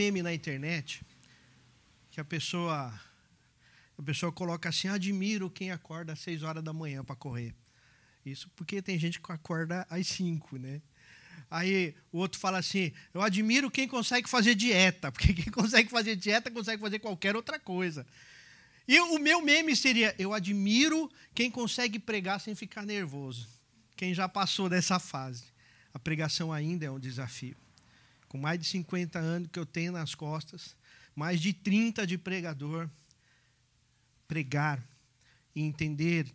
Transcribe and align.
meme 0.00 0.22
na 0.22 0.32
internet 0.32 1.04
que 2.10 2.18
a 2.18 2.24
pessoa 2.24 2.98
a 3.98 4.02
pessoa 4.02 4.32
coloca 4.32 4.70
assim: 4.70 4.88
admiro 4.88 5.50
quem 5.50 5.70
acorda 5.70 6.14
às 6.14 6.20
6 6.20 6.42
horas 6.42 6.64
da 6.64 6.72
manhã 6.72 7.04
para 7.04 7.14
correr. 7.14 7.54
Isso 8.24 8.48
porque 8.56 8.80
tem 8.80 8.98
gente 8.98 9.20
que 9.20 9.30
acorda 9.30 9.86
às 9.90 10.06
5, 10.06 10.56
né? 10.56 10.80
Aí 11.50 11.94
o 12.10 12.16
outro 12.16 12.40
fala 12.40 12.56
assim: 12.56 12.92
eu 13.12 13.20
admiro 13.20 13.70
quem 13.70 13.86
consegue 13.86 14.26
fazer 14.26 14.54
dieta, 14.54 15.12
porque 15.12 15.34
quem 15.34 15.52
consegue 15.52 15.90
fazer 15.90 16.16
dieta 16.16 16.50
consegue 16.50 16.80
fazer 16.80 16.98
qualquer 16.98 17.36
outra 17.36 17.60
coisa. 17.60 18.06
E 18.88 18.98
o 18.98 19.18
meu 19.18 19.42
meme 19.42 19.76
seria: 19.76 20.14
eu 20.18 20.32
admiro 20.32 21.10
quem 21.34 21.50
consegue 21.50 21.98
pregar 21.98 22.40
sem 22.40 22.54
ficar 22.54 22.86
nervoso. 22.86 23.46
Quem 23.96 24.14
já 24.14 24.26
passou 24.26 24.66
dessa 24.66 24.98
fase. 24.98 25.44
A 25.92 25.98
pregação 25.98 26.50
ainda 26.50 26.86
é 26.86 26.90
um 26.90 26.98
desafio. 26.98 27.56
Com 28.30 28.38
mais 28.38 28.60
de 28.60 28.64
50 28.64 29.18
anos 29.18 29.48
que 29.52 29.58
eu 29.58 29.66
tenho 29.66 29.90
nas 29.90 30.14
costas, 30.14 30.76
mais 31.16 31.40
de 31.40 31.52
30 31.52 32.06
de 32.06 32.16
pregador, 32.16 32.88
pregar 34.28 34.80
e 35.52 35.60
entender 35.60 36.32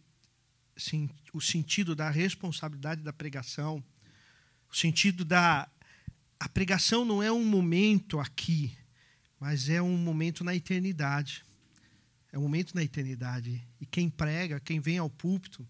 sim, 0.76 1.10
o 1.32 1.40
sentido 1.40 1.96
da 1.96 2.10
responsabilidade 2.10 3.02
da 3.02 3.14
pregação, 3.14 3.82
o 4.70 4.76
sentido 4.76 5.24
da. 5.24 5.70
A 6.38 6.50
pregação 6.50 7.06
não 7.06 7.24
é 7.24 7.32
um 7.32 7.46
momento 7.46 8.20
aqui, 8.20 8.78
mas 9.40 9.70
é 9.70 9.82
um 9.82 9.98
momento 9.98 10.44
na 10.44 10.54
eternidade. 10.54 11.46
É 12.30 12.38
um 12.38 12.42
momento 12.42 12.76
na 12.76 12.84
eternidade. 12.84 13.66
E 13.80 13.86
quem 13.86 14.10
prega, 14.10 14.60
quem 14.60 14.82
vem 14.82 14.98
ao 14.98 15.10
púlpito, 15.10 15.66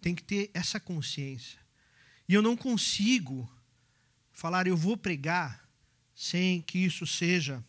tem 0.00 0.14
que 0.14 0.22
ter 0.22 0.52
essa 0.54 0.78
consciência. 0.78 1.58
E 2.28 2.34
eu 2.34 2.40
não 2.40 2.56
consigo 2.56 3.52
falar, 4.32 4.68
eu 4.68 4.76
vou 4.76 4.96
pregar, 4.96 5.63
sem 6.14 6.62
que 6.62 6.78
isso 6.78 7.06
seja. 7.06 7.64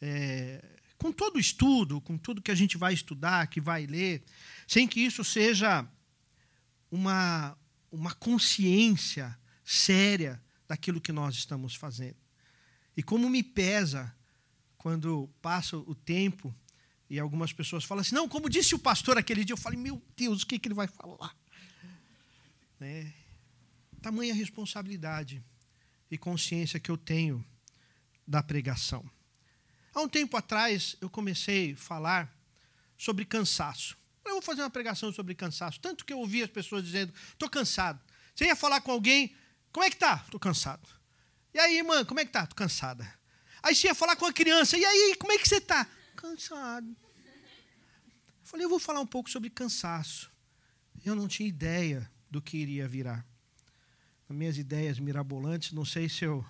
É, 0.00 0.62
com 0.98 1.12
todo 1.12 1.38
estudo, 1.38 2.00
com 2.00 2.16
tudo 2.16 2.42
que 2.42 2.50
a 2.50 2.54
gente 2.54 2.76
vai 2.76 2.92
estudar, 2.92 3.46
que 3.46 3.60
vai 3.60 3.86
ler, 3.86 4.22
sem 4.66 4.86
que 4.86 5.00
isso 5.00 5.24
seja 5.24 5.86
uma, 6.90 7.56
uma 7.90 8.14
consciência 8.14 9.36
séria 9.64 10.42
daquilo 10.68 11.00
que 11.00 11.12
nós 11.12 11.34
estamos 11.34 11.74
fazendo. 11.74 12.16
E 12.96 13.02
como 13.02 13.28
me 13.28 13.42
pesa 13.42 14.14
quando 14.76 15.28
passa 15.40 15.76
o 15.76 15.94
tempo 15.94 16.54
e 17.08 17.18
algumas 17.18 17.52
pessoas 17.52 17.84
falam 17.84 18.02
assim: 18.02 18.14
não, 18.14 18.28
como 18.28 18.48
disse 18.48 18.74
o 18.74 18.78
pastor 18.78 19.18
aquele 19.18 19.44
dia, 19.44 19.54
eu 19.54 19.58
falei: 19.58 19.78
meu 19.78 20.02
Deus, 20.16 20.42
o 20.42 20.46
que, 20.46 20.58
que 20.58 20.68
ele 20.68 20.74
vai 20.74 20.86
falar? 20.86 21.34
Né? 22.78 23.12
Tamanha 24.00 24.34
responsabilidade 24.34 25.42
e 26.10 26.18
consciência 26.18 26.78
que 26.78 26.90
eu 26.90 26.96
tenho 26.96 27.44
da 28.26 28.42
pregação. 28.42 29.08
Há 29.94 30.00
um 30.00 30.08
tempo 30.08 30.36
atrás, 30.36 30.96
eu 31.00 31.08
comecei 31.08 31.72
a 31.72 31.76
falar 31.76 32.34
sobre 32.96 33.24
cansaço. 33.24 33.96
Eu 34.24 34.32
vou 34.32 34.42
fazer 34.42 34.62
uma 34.62 34.70
pregação 34.70 35.12
sobre 35.12 35.34
cansaço. 35.34 35.78
Tanto 35.80 36.04
que 36.04 36.12
eu 36.12 36.18
ouvi 36.18 36.42
as 36.42 36.50
pessoas 36.50 36.84
dizendo: 36.84 37.12
estou 37.32 37.48
cansado. 37.48 38.00
Você 38.34 38.46
ia 38.46 38.56
falar 38.56 38.80
com 38.80 38.90
alguém: 38.90 39.36
como 39.70 39.84
é 39.84 39.90
que 39.90 39.96
tá? 39.96 40.22
Estou 40.24 40.40
cansado. 40.40 40.88
E 41.52 41.58
aí, 41.58 41.78
irmã, 41.78 42.04
como 42.04 42.18
é 42.18 42.24
que 42.24 42.32
tá? 42.32 42.42
Estou 42.42 42.56
cansada. 42.56 43.12
Aí 43.62 43.74
você 43.74 43.86
ia 43.86 43.94
falar 43.94 44.16
com 44.16 44.26
a 44.26 44.32
criança: 44.32 44.76
e 44.76 44.84
aí, 44.84 45.16
como 45.16 45.32
é 45.32 45.38
que 45.38 45.48
você 45.48 45.58
está? 45.58 45.86
Cansado. 46.16 46.88
Eu 46.88 46.96
falei: 48.44 48.64
eu 48.64 48.70
vou 48.70 48.80
falar 48.80 49.00
um 49.00 49.06
pouco 49.06 49.30
sobre 49.30 49.50
cansaço. 49.50 50.32
Eu 51.04 51.14
não 51.14 51.28
tinha 51.28 51.48
ideia 51.48 52.10
do 52.30 52.40
que 52.40 52.56
iria 52.56 52.88
virar. 52.88 53.24
As 54.28 54.34
minhas 54.34 54.56
ideias 54.56 54.98
mirabolantes, 54.98 55.72
não 55.72 55.84
sei 55.84 56.08
se 56.08 56.24
eu, 56.24 56.44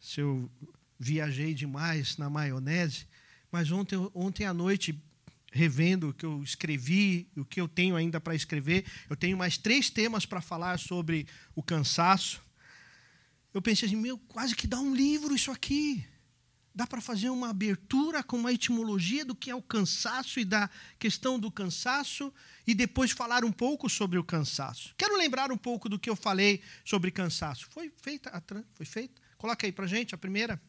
se 0.00 0.20
eu 0.20 0.50
viajei 0.98 1.54
demais 1.54 2.16
na 2.16 2.30
maionese, 2.30 3.06
mas 3.50 3.70
ontem, 3.70 3.96
ontem 4.14 4.44
à 4.44 4.52
noite, 4.52 5.00
revendo 5.50 6.10
o 6.10 6.14
que 6.14 6.26
eu 6.26 6.42
escrevi, 6.42 7.28
o 7.36 7.44
que 7.44 7.60
eu 7.60 7.66
tenho 7.66 7.96
ainda 7.96 8.20
para 8.20 8.34
escrever, 8.34 8.84
eu 9.08 9.16
tenho 9.16 9.36
mais 9.36 9.56
três 9.56 9.88
temas 9.90 10.26
para 10.26 10.40
falar 10.40 10.78
sobre 10.78 11.26
o 11.54 11.62
cansaço. 11.62 12.42
Eu 13.52 13.62
pensei 13.62 13.88
assim, 13.88 13.96
meu, 13.96 14.18
quase 14.18 14.54
que 14.54 14.66
dá 14.66 14.78
um 14.78 14.94
livro 14.94 15.34
isso 15.34 15.50
aqui. 15.50 16.04
Dá 16.74 16.86
para 16.86 17.00
fazer 17.00 17.30
uma 17.30 17.48
abertura 17.48 18.22
com 18.22 18.36
uma 18.36 18.52
etimologia 18.52 19.24
do 19.24 19.34
que 19.34 19.50
é 19.50 19.54
o 19.54 19.62
cansaço 19.62 20.38
e 20.38 20.44
da 20.44 20.68
questão 20.98 21.40
do 21.40 21.50
cansaço 21.50 22.30
e 22.66 22.74
depois 22.74 23.12
falar 23.12 23.46
um 23.46 23.52
pouco 23.52 23.88
sobre 23.88 24.18
o 24.18 24.24
cansaço. 24.24 24.94
Quero 24.98 25.16
lembrar 25.16 25.50
um 25.50 25.56
pouco 25.56 25.88
do 25.88 25.98
que 25.98 26.10
eu 26.10 26.14
falei 26.14 26.60
sobre 26.84 27.10
cansaço. 27.10 27.66
Foi 27.70 27.90
feita 28.02 28.28
a 28.28 28.42
foi 28.74 28.84
feita? 28.84 29.22
Coloca 29.38 29.66
aí 29.66 29.72
para 29.72 29.86
gente 29.86 30.14
a 30.14 30.18
primeira. 30.18 30.60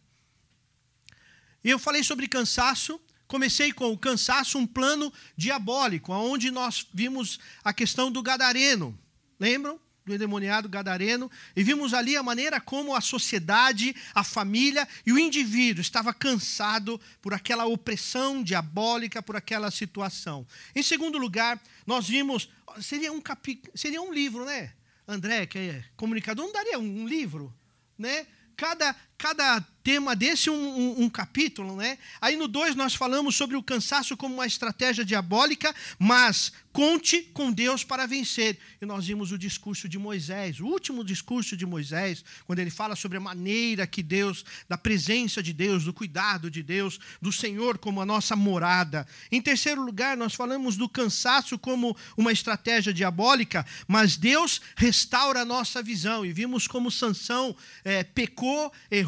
E 1.64 1.70
eu 1.70 1.80
falei 1.80 2.04
sobre 2.04 2.28
cansaço. 2.28 3.00
Comecei 3.28 3.74
com 3.74 3.92
o 3.92 3.98
cansaço, 3.98 4.58
um 4.58 4.66
plano 4.66 5.12
diabólico, 5.36 6.14
onde 6.14 6.50
nós 6.50 6.88
vimos 6.94 7.40
a 7.64 7.74
questão 7.74 8.10
do 8.10 8.22
gadareno. 8.24 8.98
Lembram? 9.40 9.80
do 10.08 10.16
endemoniado 10.16 10.70
gadareno, 10.70 11.30
e 11.56 11.62
vimos 11.62 11.94
ali 11.94 12.16
a 12.16 12.24
maneira 12.24 12.62
como 12.62 12.96
a 12.96 13.02
sociedade, 13.02 13.94
a 14.16 14.24
família 14.24 14.88
e 15.06 15.12
o 15.12 15.20
indivíduo 15.20 15.82
estava 15.82 16.14
cansado 16.14 17.00
por 17.22 17.34
aquela 17.34 17.66
opressão 17.66 18.42
diabólica, 18.42 19.22
por 19.22 19.36
aquela 19.36 19.70
situação. 19.70 20.48
Em 20.74 20.82
segundo 20.82 21.18
lugar, 21.18 21.62
nós 21.86 22.08
vimos, 22.08 22.50
seria 22.82 23.12
um 23.12 23.20
capi, 23.20 23.62
seria 23.76 24.02
um 24.02 24.14
livro, 24.14 24.46
né? 24.46 24.72
André, 25.06 25.46
que 25.46 25.58
é 25.58 25.84
comunicador, 25.96 26.46
não 26.46 26.54
daria 26.54 26.80
um 26.80 27.06
livro, 27.06 27.54
né? 27.98 28.26
Cada, 28.56 28.96
cada 29.18 29.66
tema 29.88 30.14
desse 30.14 30.50
um, 30.50 30.54
um, 30.54 31.04
um, 31.04 31.10
capítulo, 31.10 31.78
né? 31.78 31.98
Aí 32.20 32.36
no 32.36 32.46
2 32.46 32.76
nós 32.76 32.94
falamos 32.94 33.38
sobre 33.38 33.56
o 33.56 33.64
cansaço 33.64 34.18
como 34.18 34.34
uma 34.34 34.46
estratégia 34.46 35.06
diabólica, 35.06 35.74
mas 35.98 36.52
conte 36.74 37.22
com 37.34 37.52
Deus 37.52 37.86
para 37.86 38.06
vencer. 38.06 38.60
E 38.82 38.86
nós 38.86 39.08
vimos 39.08 39.32
o 39.32 39.38
discurso 39.38 39.88
de 39.88 39.98
Moisés, 39.98 40.60
o 40.60 40.66
último 40.66 41.06
discurso 41.06 41.56
de 41.56 41.66
Moisés, 41.66 42.24
quando 42.46 42.60
ele 42.60 42.70
fala 42.70 42.98
sobre 42.98 43.18
a 43.18 43.22
maneira 43.22 43.88
que 43.88 44.04
Deus, 44.04 44.44
da 44.68 44.78
presença 44.78 45.42
de 45.42 45.54
Deus, 45.54 45.86
do 45.86 45.94
cuidado 45.94 46.52
de 46.52 46.62
Deus, 46.62 47.00
do 47.22 47.32
Senhor 47.32 47.78
como 47.78 48.02
a 48.02 48.06
nossa 48.06 48.36
morada. 48.36 49.08
Em 49.32 49.42
terceiro 49.42 49.82
lugar, 49.82 50.18
nós 50.18 50.36
falamos 50.36 50.76
do 50.76 50.90
cansaço 50.90 51.58
como 51.58 51.96
uma 52.18 52.34
estratégia 52.34 52.94
diabólica, 52.94 53.66
mas 53.88 54.18
Deus 54.18 54.60
restaura 54.76 55.44
a 55.44 55.46
nossa 55.46 55.82
visão. 55.82 56.26
E 56.26 56.34
vimos 56.34 56.68
como 56.68 56.92
Sansão 56.92 57.56
é, 57.86 58.04
pecou, 58.04 58.70
errou, 58.92 59.07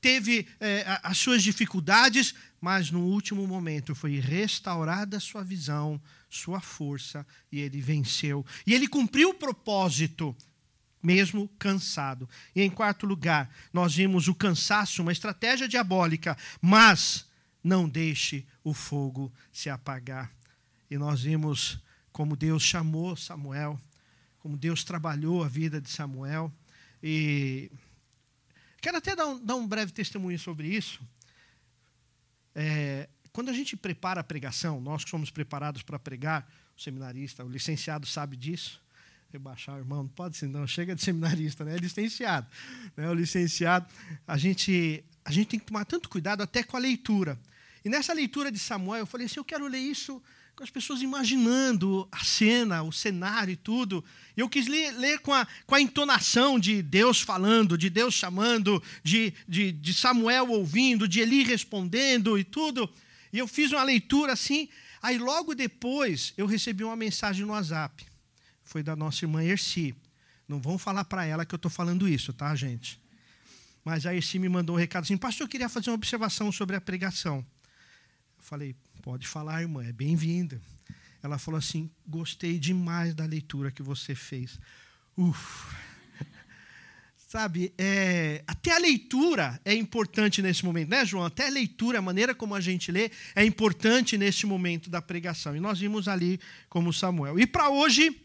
teve 0.00 0.46
é, 0.60 0.84
as 1.02 1.18
suas 1.18 1.42
dificuldades, 1.42 2.34
mas 2.60 2.90
no 2.90 3.00
último 3.00 3.46
momento 3.46 3.94
foi 3.94 4.18
restaurada 4.20 5.16
a 5.16 5.20
sua 5.20 5.42
visão, 5.42 6.00
sua 6.28 6.60
força, 6.60 7.26
e 7.50 7.60
ele 7.60 7.80
venceu. 7.80 8.44
E 8.66 8.74
ele 8.74 8.86
cumpriu 8.86 9.30
o 9.30 9.34
propósito, 9.34 10.36
mesmo 11.02 11.48
cansado. 11.58 12.28
E 12.54 12.62
em 12.62 12.70
quarto 12.70 13.06
lugar, 13.06 13.50
nós 13.72 13.94
vimos 13.94 14.28
o 14.28 14.34
cansaço, 14.34 15.02
uma 15.02 15.12
estratégia 15.12 15.66
diabólica, 15.66 16.36
mas 16.60 17.26
não 17.62 17.88
deixe 17.88 18.46
o 18.62 18.74
fogo 18.74 19.32
se 19.52 19.70
apagar. 19.70 20.30
E 20.90 20.98
nós 20.98 21.22
vimos 21.22 21.78
como 22.12 22.36
Deus 22.36 22.62
chamou 22.62 23.16
Samuel, 23.16 23.80
como 24.40 24.56
Deus 24.56 24.84
trabalhou 24.84 25.42
a 25.44 25.48
vida 25.48 25.80
de 25.80 25.88
Samuel. 25.90 26.52
E 27.02 27.70
Quero 28.80 28.96
até 28.96 29.14
dar 29.14 29.26
um, 29.26 29.44
dar 29.44 29.56
um 29.56 29.66
breve 29.66 29.92
testemunho 29.92 30.38
sobre 30.38 30.68
isso. 30.68 31.00
É, 32.54 33.08
quando 33.32 33.50
a 33.50 33.52
gente 33.52 33.76
prepara 33.76 34.20
a 34.20 34.24
pregação, 34.24 34.80
nós 34.80 35.04
que 35.04 35.10
somos 35.10 35.30
preparados 35.30 35.82
para 35.82 35.98
pregar, 35.98 36.50
o 36.76 36.80
seminarista, 36.80 37.44
o 37.44 37.48
licenciado 37.48 38.06
sabe 38.06 38.36
disso. 38.36 38.82
Rebaixar, 39.32 39.78
irmão, 39.78 40.02
não 40.02 40.08
pode 40.08 40.36
ser, 40.36 40.48
não, 40.48 40.66
chega 40.66 40.94
de 40.94 41.02
seminarista, 41.02 41.64
né? 41.64 41.74
é 41.74 41.78
licenciado. 41.78 42.48
Né? 42.96 43.08
O 43.08 43.14
licenciado, 43.14 43.86
a 44.26 44.36
gente, 44.36 45.04
a 45.24 45.30
gente 45.30 45.48
tem 45.48 45.60
que 45.60 45.66
tomar 45.66 45.84
tanto 45.84 46.08
cuidado 46.08 46.42
até 46.42 46.62
com 46.64 46.76
a 46.76 46.80
leitura. 46.80 47.38
E 47.84 47.88
nessa 47.88 48.12
leitura 48.12 48.50
de 48.50 48.58
Samuel, 48.58 49.00
eu 49.00 49.06
falei 49.06 49.26
assim: 49.26 49.38
eu 49.38 49.44
quero 49.44 49.66
ler 49.66 49.78
isso 49.78 50.20
com 50.60 50.64
as 50.64 50.68
pessoas 50.68 51.00
imaginando 51.00 52.06
a 52.12 52.22
cena, 52.22 52.82
o 52.82 52.92
cenário 52.92 53.50
e 53.50 53.56
tudo. 53.56 54.04
Eu 54.36 54.46
quis 54.46 54.66
ler, 54.66 54.90
ler 54.90 55.18
com, 55.20 55.32
a, 55.32 55.48
com 55.64 55.74
a 55.74 55.80
entonação 55.80 56.60
de 56.60 56.82
Deus 56.82 57.22
falando, 57.22 57.78
de 57.78 57.88
Deus 57.88 58.12
chamando, 58.12 58.82
de, 59.02 59.32
de, 59.48 59.72
de 59.72 59.94
Samuel 59.94 60.50
ouvindo, 60.50 61.08
de 61.08 61.20
Eli 61.20 61.44
respondendo 61.44 62.38
e 62.38 62.44
tudo. 62.44 62.92
E 63.32 63.38
eu 63.38 63.48
fiz 63.48 63.72
uma 63.72 63.82
leitura 63.82 64.34
assim. 64.34 64.68
Aí 65.00 65.16
logo 65.16 65.54
depois 65.54 66.34
eu 66.36 66.44
recebi 66.44 66.84
uma 66.84 66.94
mensagem 66.94 67.46
no 67.46 67.52
WhatsApp. 67.52 68.04
Foi 68.62 68.82
da 68.82 68.94
nossa 68.94 69.24
irmã 69.24 69.42
Erci. 69.42 69.94
Não 70.46 70.60
vão 70.60 70.76
falar 70.76 71.06
para 71.06 71.24
ela 71.24 71.46
que 71.46 71.54
eu 71.54 71.56
estou 71.56 71.70
falando 71.70 72.06
isso, 72.06 72.34
tá, 72.34 72.54
gente? 72.54 73.00
Mas 73.82 74.04
a 74.04 74.14
Erci 74.14 74.38
me 74.38 74.50
mandou 74.50 74.76
um 74.76 74.78
recado 74.78 75.04
assim: 75.04 75.16
Pastor, 75.16 75.46
eu 75.46 75.48
queria 75.48 75.70
fazer 75.70 75.88
uma 75.88 75.96
observação 75.96 76.52
sobre 76.52 76.76
a 76.76 76.80
pregação. 76.82 77.38
Eu 78.36 78.44
falei: 78.44 78.76
Pode 79.02 79.26
falar, 79.26 79.62
irmã, 79.62 79.82
é 79.82 79.92
bem-vinda. 79.92 80.60
Ela 81.22 81.38
falou 81.38 81.56
assim: 81.56 81.90
Gostei 82.06 82.58
demais 82.58 83.14
da 83.14 83.24
leitura 83.24 83.70
que 83.70 83.82
você 83.82 84.14
fez. 84.14 84.60
Uf. 85.16 85.74
Sabe, 87.16 87.72
é, 87.78 88.44
até 88.46 88.72
a 88.72 88.78
leitura 88.78 89.58
é 89.64 89.72
importante 89.72 90.42
nesse 90.42 90.66
momento, 90.66 90.90
né, 90.90 91.06
João? 91.06 91.24
Até 91.24 91.46
a 91.46 91.50
leitura, 91.50 91.98
a 91.98 92.02
maneira 92.02 92.34
como 92.34 92.54
a 92.54 92.60
gente 92.60 92.92
lê, 92.92 93.10
é 93.34 93.42
importante 93.42 94.18
nesse 94.18 94.44
momento 94.44 94.90
da 94.90 95.00
pregação. 95.00 95.56
E 95.56 95.60
nós 95.60 95.78
vimos 95.80 96.06
ali 96.06 96.38
como 96.68 96.92
Samuel. 96.92 97.38
E 97.38 97.46
para 97.46 97.70
hoje, 97.70 98.20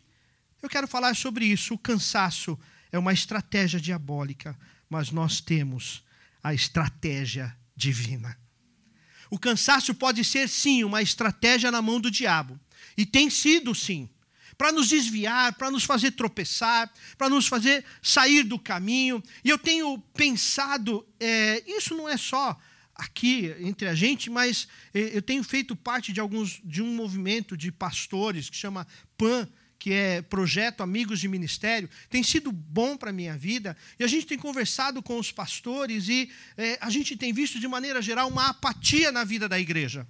eu 0.61 0.67
quero 0.67 0.89
falar 0.89 1.15
sobre 1.15 1.45
isso. 1.45 1.75
O 1.75 1.79
cansaço 1.79 2.59
é 2.91 2.99
uma 2.99 3.13
estratégia 3.13 3.79
diabólica, 3.79 4.57
mas 4.89 5.09
nós 5.09 5.39
temos 5.39 6.03
a 6.43 6.53
estratégia 6.53 7.55
divina. 7.75 8.37
O 9.29 9.39
cansaço 9.39 9.93
pode 9.93 10.23
ser, 10.23 10.47
sim, 10.47 10.83
uma 10.83 11.01
estratégia 11.01 11.71
na 11.71 11.81
mão 11.81 11.99
do 11.99 12.11
diabo. 12.11 12.59
E 12.97 13.05
tem 13.05 13.29
sido, 13.29 13.73
sim 13.73 14.09
para 14.57 14.71
nos 14.71 14.87
desviar, 14.87 15.53
para 15.55 15.69
nos 15.69 15.83
fazer 15.83 16.11
tropeçar, 16.11 16.91
para 17.17 17.29
nos 17.29 17.47
fazer 17.47 17.83
sair 18.01 18.43
do 18.43 18.57
caminho. 18.57 19.21
E 19.43 19.49
eu 19.49 19.57
tenho 19.57 19.97
pensado, 20.13 21.05
é, 21.19 21.63
isso 21.67 21.95
não 21.95 22.07
é 22.07 22.17
só 22.17 22.57
aqui 22.93 23.53
entre 23.59 23.87
a 23.87 23.95
gente, 23.95 24.29
mas 24.29 24.67
é, 24.93 25.17
eu 25.17 25.21
tenho 25.21 25.43
feito 25.43 25.75
parte 25.75 26.13
de 26.13 26.19
alguns 26.19 26.61
de 26.63 26.81
um 26.81 26.95
movimento 26.95 27.57
de 27.57 27.71
pastores 27.71 28.49
que 28.49 28.55
chama 28.55 28.87
PAN, 29.17 29.47
que 29.85 29.93
é 29.93 30.19
Projeto 30.23 30.81
Amigos 30.81 31.19
de 31.19 31.27
Ministério, 31.27 31.87
tem 32.09 32.23
sido 32.23 32.51
bom 32.51 32.97
para 32.97 33.11
a 33.11 33.13
minha 33.13 33.37
vida. 33.37 33.77
E 33.99 34.03
a 34.03 34.07
gente 34.07 34.25
tem 34.25 34.35
conversado 34.35 34.99
com 34.99 35.19
os 35.19 35.31
pastores 35.31 36.09
e 36.09 36.27
é, 36.57 36.79
a 36.81 36.89
gente 36.89 37.15
tem 37.15 37.31
visto, 37.31 37.59
de 37.59 37.67
maneira 37.67 38.01
geral, 38.01 38.27
uma 38.27 38.47
apatia 38.47 39.11
na 39.11 39.23
vida 39.23 39.47
da 39.47 39.59
igreja 39.59 40.07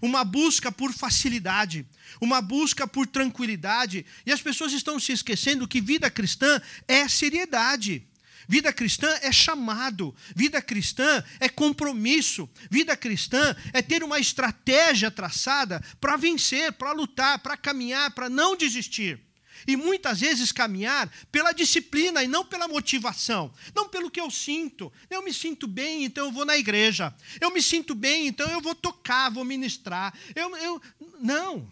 uma 0.00 0.24
busca 0.24 0.72
por 0.72 0.92
facilidade, 0.92 1.84
uma 2.18 2.40
busca 2.40 2.86
por 2.86 3.06
tranquilidade. 3.06 4.06
E 4.24 4.32
as 4.32 4.40
pessoas 4.40 4.72
estão 4.72 4.98
se 4.98 5.12
esquecendo 5.12 5.68
que 5.68 5.82
vida 5.82 6.08
cristã 6.10 6.62
é 6.88 7.06
seriedade. 7.08 8.06
Vida 8.50 8.72
cristã 8.72 9.08
é 9.22 9.30
chamado, 9.30 10.12
vida 10.34 10.60
cristã 10.60 11.22
é 11.38 11.48
compromisso, 11.48 12.50
vida 12.68 12.96
cristã 12.96 13.54
é 13.72 13.80
ter 13.80 14.02
uma 14.02 14.18
estratégia 14.18 15.08
traçada 15.08 15.80
para 16.00 16.16
vencer, 16.16 16.72
para 16.72 16.90
lutar, 16.90 17.38
para 17.38 17.56
caminhar, 17.56 18.10
para 18.10 18.28
não 18.28 18.56
desistir. 18.56 19.20
E 19.68 19.76
muitas 19.76 20.18
vezes 20.18 20.50
caminhar 20.50 21.08
pela 21.30 21.52
disciplina 21.52 22.24
e 22.24 22.26
não 22.26 22.44
pela 22.44 22.66
motivação. 22.66 23.54
Não 23.72 23.88
pelo 23.88 24.10
que 24.10 24.20
eu 24.20 24.28
sinto. 24.32 24.92
Eu 25.08 25.22
me 25.22 25.32
sinto 25.32 25.68
bem, 25.68 26.02
então 26.04 26.24
eu 26.24 26.32
vou 26.32 26.44
na 26.44 26.56
igreja. 26.56 27.14
Eu 27.40 27.52
me 27.52 27.62
sinto 27.62 27.94
bem, 27.94 28.26
então 28.26 28.50
eu 28.50 28.60
vou 28.60 28.74
tocar, 28.74 29.30
vou 29.30 29.44
ministrar. 29.44 30.12
Eu, 30.34 30.56
eu... 30.56 30.82
Não. 31.20 31.70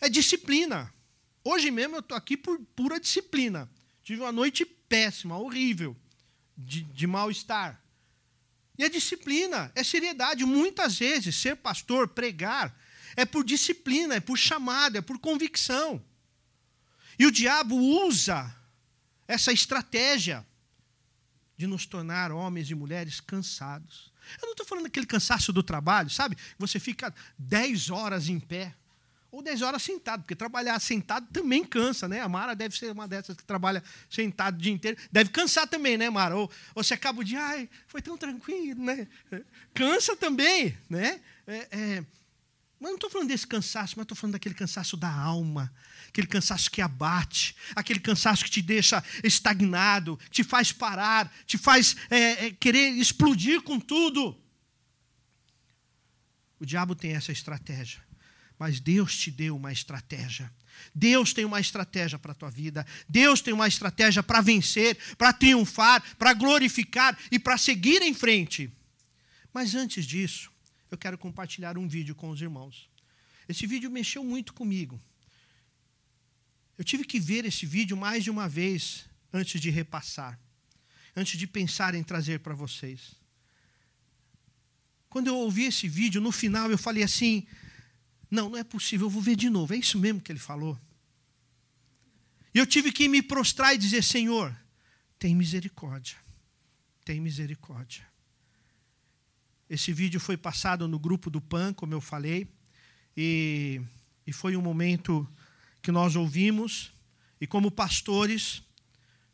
É 0.00 0.08
disciplina. 0.08 0.94
Hoje 1.42 1.68
mesmo 1.72 1.96
eu 1.96 2.00
estou 2.00 2.16
aqui 2.16 2.36
por 2.36 2.60
pura 2.76 3.00
disciplina. 3.00 3.68
Tive 4.04 4.20
uma 4.20 4.30
noite 4.32 4.64
péssima, 4.92 5.38
horrível, 5.38 5.96
de, 6.54 6.82
de 6.82 7.06
mal-estar. 7.06 7.82
E 8.76 8.84
é 8.84 8.90
disciplina, 8.90 9.72
é 9.74 9.82
seriedade. 9.82 10.44
Muitas 10.44 10.98
vezes, 10.98 11.34
ser 11.34 11.56
pastor, 11.56 12.08
pregar, 12.08 12.78
é 13.16 13.24
por 13.24 13.42
disciplina, 13.42 14.16
é 14.16 14.20
por 14.20 14.36
chamada, 14.36 14.98
é 14.98 15.00
por 15.00 15.18
convicção. 15.18 16.04
E 17.18 17.24
o 17.24 17.32
diabo 17.32 17.74
usa 17.74 18.54
essa 19.26 19.50
estratégia 19.50 20.46
de 21.56 21.66
nos 21.66 21.86
tornar 21.86 22.30
homens 22.30 22.70
e 22.70 22.74
mulheres 22.74 23.18
cansados. 23.18 24.12
Eu 24.42 24.46
não 24.46 24.52
estou 24.52 24.66
falando 24.66 24.84
daquele 24.84 25.06
cansaço 25.06 25.54
do 25.54 25.62
trabalho, 25.62 26.10
sabe? 26.10 26.36
Você 26.58 26.78
fica 26.78 27.14
10 27.38 27.88
horas 27.88 28.28
em 28.28 28.38
pé, 28.38 28.74
ou 29.32 29.42
10 29.42 29.62
horas 29.62 29.82
sentado, 29.82 30.20
porque 30.20 30.36
trabalhar 30.36 30.78
sentado 30.78 31.26
também 31.32 31.64
cansa, 31.64 32.06
né? 32.06 32.20
A 32.20 32.28
Mara 32.28 32.54
deve 32.54 32.76
ser 32.76 32.92
uma 32.92 33.08
dessas 33.08 33.34
que 33.34 33.42
trabalha 33.42 33.82
sentado 34.10 34.56
o 34.56 34.58
dia 34.58 34.70
inteiro. 34.70 34.98
Deve 35.10 35.30
cansar 35.30 35.66
também, 35.66 35.96
né, 35.96 36.10
Mara? 36.10 36.36
Ou, 36.36 36.50
ou 36.74 36.84
você 36.84 36.92
acaba 36.92 37.24
de, 37.24 37.34
ai, 37.34 37.66
foi 37.88 38.02
tão 38.02 38.18
tranquilo, 38.18 38.84
né? 38.84 39.08
Cansa 39.72 40.14
também, 40.14 40.76
né? 40.88 41.18
É, 41.46 41.68
é, 41.72 42.04
mas 42.78 42.90
não 42.90 42.96
estou 42.96 43.08
falando 43.08 43.28
desse 43.28 43.46
cansaço, 43.46 43.94
mas 43.96 44.02
estou 44.02 44.16
falando 44.16 44.32
daquele 44.34 44.54
cansaço 44.54 44.98
da 44.98 45.10
alma, 45.10 45.72
aquele 46.08 46.26
cansaço 46.26 46.70
que 46.70 46.82
abate, 46.82 47.56
aquele 47.74 48.00
cansaço 48.00 48.44
que 48.44 48.50
te 48.50 48.60
deixa 48.60 49.02
estagnado, 49.24 50.18
te 50.30 50.44
faz 50.44 50.72
parar, 50.72 51.32
te 51.46 51.56
faz 51.56 51.96
é, 52.10 52.46
é, 52.46 52.50
querer 52.50 52.90
explodir 52.90 53.62
com 53.62 53.80
tudo. 53.80 54.38
O 56.60 56.66
diabo 56.66 56.94
tem 56.94 57.12
essa 57.12 57.32
estratégia, 57.32 58.02
mas 58.62 58.78
Deus 58.78 59.18
te 59.18 59.28
deu 59.28 59.56
uma 59.56 59.72
estratégia. 59.72 60.48
Deus 60.94 61.32
tem 61.32 61.44
uma 61.44 61.58
estratégia 61.58 62.16
para 62.16 62.30
a 62.30 62.34
tua 62.34 62.48
vida. 62.48 62.86
Deus 63.08 63.40
tem 63.40 63.52
uma 63.52 63.66
estratégia 63.66 64.22
para 64.22 64.40
vencer, 64.40 64.96
para 65.18 65.32
triunfar, 65.32 66.00
para 66.16 66.32
glorificar 66.32 67.18
e 67.32 67.40
para 67.40 67.58
seguir 67.58 68.02
em 68.02 68.14
frente. 68.14 68.70
Mas 69.52 69.74
antes 69.74 70.06
disso, 70.06 70.48
eu 70.92 70.96
quero 70.96 71.18
compartilhar 71.18 71.76
um 71.76 71.88
vídeo 71.88 72.14
com 72.14 72.30
os 72.30 72.40
irmãos. 72.40 72.88
Esse 73.48 73.66
vídeo 73.66 73.90
mexeu 73.90 74.22
muito 74.22 74.54
comigo. 74.54 75.02
Eu 76.78 76.84
tive 76.84 77.02
que 77.02 77.18
ver 77.18 77.44
esse 77.44 77.66
vídeo 77.66 77.96
mais 77.96 78.22
de 78.22 78.30
uma 78.30 78.48
vez 78.48 79.06
antes 79.32 79.60
de 79.60 79.70
repassar, 79.70 80.38
antes 81.16 81.36
de 81.36 81.48
pensar 81.48 81.96
em 81.96 82.04
trazer 82.04 82.38
para 82.38 82.54
vocês. 82.54 83.16
Quando 85.08 85.26
eu 85.26 85.36
ouvi 85.36 85.64
esse 85.64 85.88
vídeo, 85.88 86.20
no 86.20 86.30
final 86.30 86.70
eu 86.70 86.78
falei 86.78 87.02
assim: 87.02 87.44
não, 88.32 88.48
não 88.48 88.56
é 88.58 88.64
possível, 88.64 89.08
eu 89.08 89.10
vou 89.10 89.20
ver 89.20 89.36
de 89.36 89.50
novo. 89.50 89.74
É 89.74 89.76
isso 89.76 89.98
mesmo 89.98 90.18
que 90.18 90.32
ele 90.32 90.38
falou. 90.38 90.80
E 92.54 92.58
eu 92.58 92.66
tive 92.66 92.90
que 92.90 93.06
me 93.06 93.20
prostrar 93.20 93.74
e 93.74 93.78
dizer: 93.78 94.02
Senhor, 94.02 94.56
tem 95.18 95.36
misericórdia, 95.36 96.16
tem 97.04 97.20
misericórdia. 97.20 98.02
Esse 99.68 99.92
vídeo 99.92 100.18
foi 100.18 100.38
passado 100.38 100.88
no 100.88 100.98
grupo 100.98 101.28
do 101.28 101.42
PAN, 101.42 101.74
como 101.74 101.92
eu 101.92 102.00
falei, 102.00 102.48
e, 103.14 103.82
e 104.26 104.32
foi 104.32 104.56
um 104.56 104.62
momento 104.62 105.28
que 105.82 105.92
nós 105.92 106.16
ouvimos 106.16 106.90
e, 107.38 107.46
como 107.46 107.70
pastores, 107.70 108.62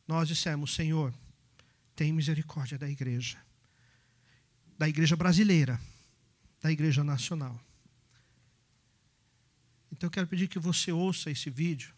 nós 0.08 0.26
dissemos: 0.26 0.74
Senhor, 0.74 1.14
tem 1.94 2.12
misericórdia 2.12 2.76
da 2.76 2.90
igreja, 2.90 3.38
da 4.76 4.88
igreja 4.88 5.14
brasileira, 5.14 5.80
da 6.60 6.72
igreja 6.72 7.04
nacional. 7.04 7.68
Então 9.93 10.06
eu 10.06 10.11
quero 10.11 10.26
pedir 10.26 10.49
que 10.49 10.58
você 10.58 10.93
ouça 10.93 11.31
esse 11.31 11.50
vídeo, 11.50 11.94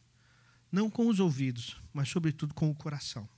não 0.71 0.89
com 0.89 1.07
os 1.09 1.21
ouvidos, 1.21 1.77
mas 1.93 2.09
sobretudo 2.09 2.55
com 2.55 2.71
o 2.71 2.75
coração. 2.75 3.29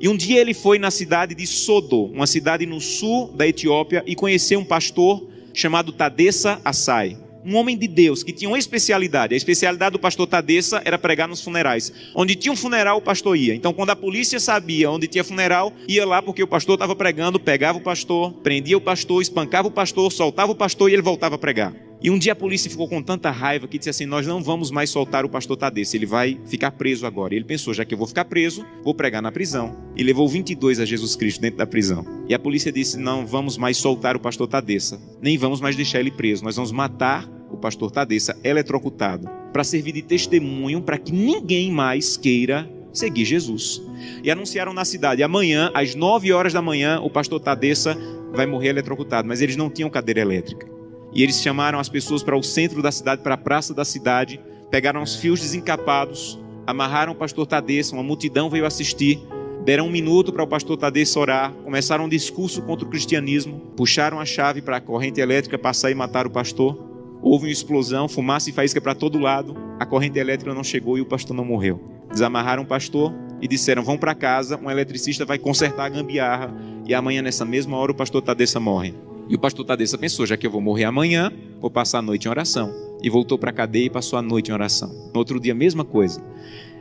E 0.00 0.08
um 0.08 0.16
dia 0.16 0.40
ele 0.40 0.54
foi 0.54 0.78
na 0.78 0.90
cidade 0.90 1.34
de 1.34 1.46
Sodo, 1.46 2.04
uma 2.06 2.26
cidade 2.26 2.66
no 2.66 2.80
sul 2.80 3.32
da 3.32 3.46
Etiópia, 3.46 4.02
e 4.06 4.16
conheceu 4.16 4.58
um 4.58 4.64
pastor 4.64 5.30
chamado 5.54 5.92
Tadessa 5.92 6.60
Assai 6.64 7.31
um 7.44 7.56
homem 7.56 7.76
de 7.76 7.88
Deus 7.88 8.22
que 8.22 8.32
tinha 8.32 8.48
uma 8.48 8.58
especialidade. 8.58 9.34
A 9.34 9.36
especialidade 9.36 9.92
do 9.92 9.98
pastor 9.98 10.26
Tadessa 10.26 10.82
era 10.84 10.98
pregar 10.98 11.28
nos 11.28 11.42
funerais. 11.42 11.92
Onde 12.14 12.34
tinha 12.34 12.52
um 12.52 12.56
funeral, 12.56 12.98
o 12.98 13.02
pastor 13.02 13.36
ia. 13.36 13.54
Então, 13.54 13.72
quando 13.72 13.90
a 13.90 13.96
polícia 13.96 14.38
sabia 14.40 14.90
onde 14.90 15.06
tinha 15.06 15.24
funeral, 15.24 15.72
ia 15.86 16.06
lá 16.06 16.22
porque 16.22 16.42
o 16.42 16.46
pastor 16.46 16.74
estava 16.74 16.94
pregando, 16.94 17.38
pegava 17.38 17.78
o 17.78 17.82
pastor, 17.82 18.32
prendia 18.34 18.76
o 18.76 18.80
pastor, 18.80 19.22
espancava 19.22 19.68
o 19.68 19.70
pastor, 19.70 20.10
soltava 20.10 20.52
o 20.52 20.56
pastor 20.56 20.90
e 20.90 20.94
ele 20.94 21.02
voltava 21.02 21.34
a 21.34 21.38
pregar. 21.38 21.91
E 22.02 22.10
um 22.10 22.18
dia 22.18 22.32
a 22.32 22.36
polícia 22.36 22.68
ficou 22.68 22.88
com 22.88 23.00
tanta 23.00 23.30
raiva 23.30 23.68
que 23.68 23.78
disse 23.78 23.90
assim: 23.90 24.06
Nós 24.06 24.26
não 24.26 24.42
vamos 24.42 24.72
mais 24.72 24.90
soltar 24.90 25.24
o 25.24 25.28
pastor 25.28 25.56
Tadesse, 25.56 25.96
ele 25.96 26.06
vai 26.06 26.36
ficar 26.46 26.72
preso 26.72 27.06
agora. 27.06 27.32
Ele 27.32 27.44
pensou: 27.44 27.72
Já 27.72 27.84
que 27.84 27.94
eu 27.94 27.98
vou 27.98 28.08
ficar 28.08 28.24
preso, 28.24 28.66
vou 28.82 28.92
pregar 28.92 29.22
na 29.22 29.30
prisão. 29.30 29.76
E 29.96 30.02
levou 30.02 30.28
22 30.28 30.80
a 30.80 30.84
Jesus 30.84 31.14
Cristo 31.14 31.40
dentro 31.40 31.58
da 31.58 31.66
prisão. 31.66 32.04
E 32.28 32.34
a 32.34 32.38
polícia 32.40 32.72
disse: 32.72 32.98
Não 32.98 33.24
vamos 33.24 33.56
mais 33.56 33.76
soltar 33.76 34.16
o 34.16 34.20
pastor 34.20 34.48
Tadessa, 34.48 35.00
nem 35.20 35.38
vamos 35.38 35.60
mais 35.60 35.76
deixar 35.76 36.00
ele 36.00 36.10
preso. 36.10 36.42
Nós 36.42 36.56
vamos 36.56 36.72
matar 36.72 37.28
o 37.52 37.56
pastor 37.56 37.88
Tadessa 37.92 38.36
eletrocutado 38.42 39.28
para 39.52 39.62
servir 39.62 39.92
de 39.92 40.02
testemunho 40.02 40.82
para 40.82 40.98
que 40.98 41.12
ninguém 41.12 41.70
mais 41.70 42.16
queira 42.16 42.68
seguir 42.92 43.24
Jesus. 43.24 43.80
E 44.24 44.30
anunciaram 44.30 44.74
na 44.74 44.84
cidade: 44.84 45.22
amanhã, 45.22 45.70
às 45.72 45.94
9 45.94 46.32
horas 46.32 46.52
da 46.52 46.60
manhã, 46.60 47.00
o 47.00 47.08
pastor 47.08 47.38
Tadessa 47.38 47.96
vai 48.34 48.44
morrer 48.44 48.70
eletrocutado. 48.70 49.28
Mas 49.28 49.40
eles 49.40 49.54
não 49.54 49.70
tinham 49.70 49.88
cadeira 49.88 50.20
elétrica. 50.20 50.71
E 51.14 51.22
eles 51.22 51.42
chamaram 51.42 51.78
as 51.78 51.88
pessoas 51.88 52.22
para 52.22 52.36
o 52.36 52.42
centro 52.42 52.82
da 52.82 52.90
cidade, 52.90 53.22
para 53.22 53.34
a 53.34 53.38
praça 53.38 53.74
da 53.74 53.84
cidade, 53.84 54.40
pegaram 54.70 55.02
os 55.02 55.14
fios 55.14 55.40
desencapados, 55.40 56.38
amarraram 56.66 57.12
o 57.12 57.16
pastor 57.16 57.46
Tadessa, 57.46 57.94
uma 57.94 58.02
multidão 58.02 58.48
veio 58.48 58.64
assistir, 58.64 59.20
deram 59.64 59.86
um 59.86 59.90
minuto 59.90 60.32
para 60.32 60.42
o 60.42 60.46
pastor 60.46 60.76
Tadessa 60.78 61.20
orar, 61.20 61.52
começaram 61.64 62.06
um 62.06 62.08
discurso 62.08 62.62
contra 62.62 62.86
o 62.86 62.90
cristianismo, 62.90 63.60
puxaram 63.76 64.18
a 64.18 64.24
chave 64.24 64.62
para 64.62 64.78
a 64.78 64.80
corrente 64.80 65.20
elétrica 65.20 65.58
passar 65.58 65.90
e 65.90 65.94
matar 65.94 66.26
o 66.26 66.30
pastor. 66.30 66.90
Houve 67.20 67.46
uma 67.46 67.52
explosão, 67.52 68.08
fumaça 68.08 68.50
e 68.50 68.52
faísca 68.52 68.80
para 68.80 68.94
todo 68.94 69.18
lado, 69.18 69.54
a 69.78 69.86
corrente 69.86 70.18
elétrica 70.18 70.54
não 70.54 70.64
chegou 70.64 70.96
e 70.96 71.00
o 71.00 71.06
pastor 71.06 71.36
não 71.36 71.44
morreu. 71.44 71.80
Desamarraram 72.10 72.62
o 72.62 72.66
pastor 72.66 73.14
e 73.40 73.46
disseram: 73.46 73.82
vão 73.82 73.98
para 73.98 74.14
casa, 74.14 74.58
um 74.58 74.70
eletricista 74.70 75.24
vai 75.24 75.38
consertar 75.38 75.84
a 75.84 75.88
gambiarra 75.90 76.52
e 76.86 76.94
amanhã, 76.94 77.22
nessa 77.22 77.44
mesma 77.44 77.76
hora, 77.76 77.92
o 77.92 77.94
pastor 77.94 78.22
Tadessa 78.22 78.58
morre. 78.58 78.94
E 79.28 79.34
o 79.34 79.38
pastor 79.38 79.64
Tadessa 79.64 79.96
pensou: 79.98 80.26
já 80.26 80.36
que 80.36 80.46
eu 80.46 80.50
vou 80.50 80.60
morrer 80.60 80.84
amanhã, 80.84 81.32
vou 81.60 81.70
passar 81.70 81.98
a 81.98 82.02
noite 82.02 82.26
em 82.26 82.30
oração. 82.30 82.72
E 83.02 83.10
voltou 83.10 83.38
para 83.38 83.50
a 83.50 83.52
cadeia 83.52 83.86
e 83.86 83.90
passou 83.90 84.18
a 84.18 84.22
noite 84.22 84.50
em 84.50 84.54
oração. 84.54 84.88
No 85.12 85.18
outro 85.18 85.40
dia, 85.40 85.54
mesma 85.54 85.84
coisa. 85.84 86.22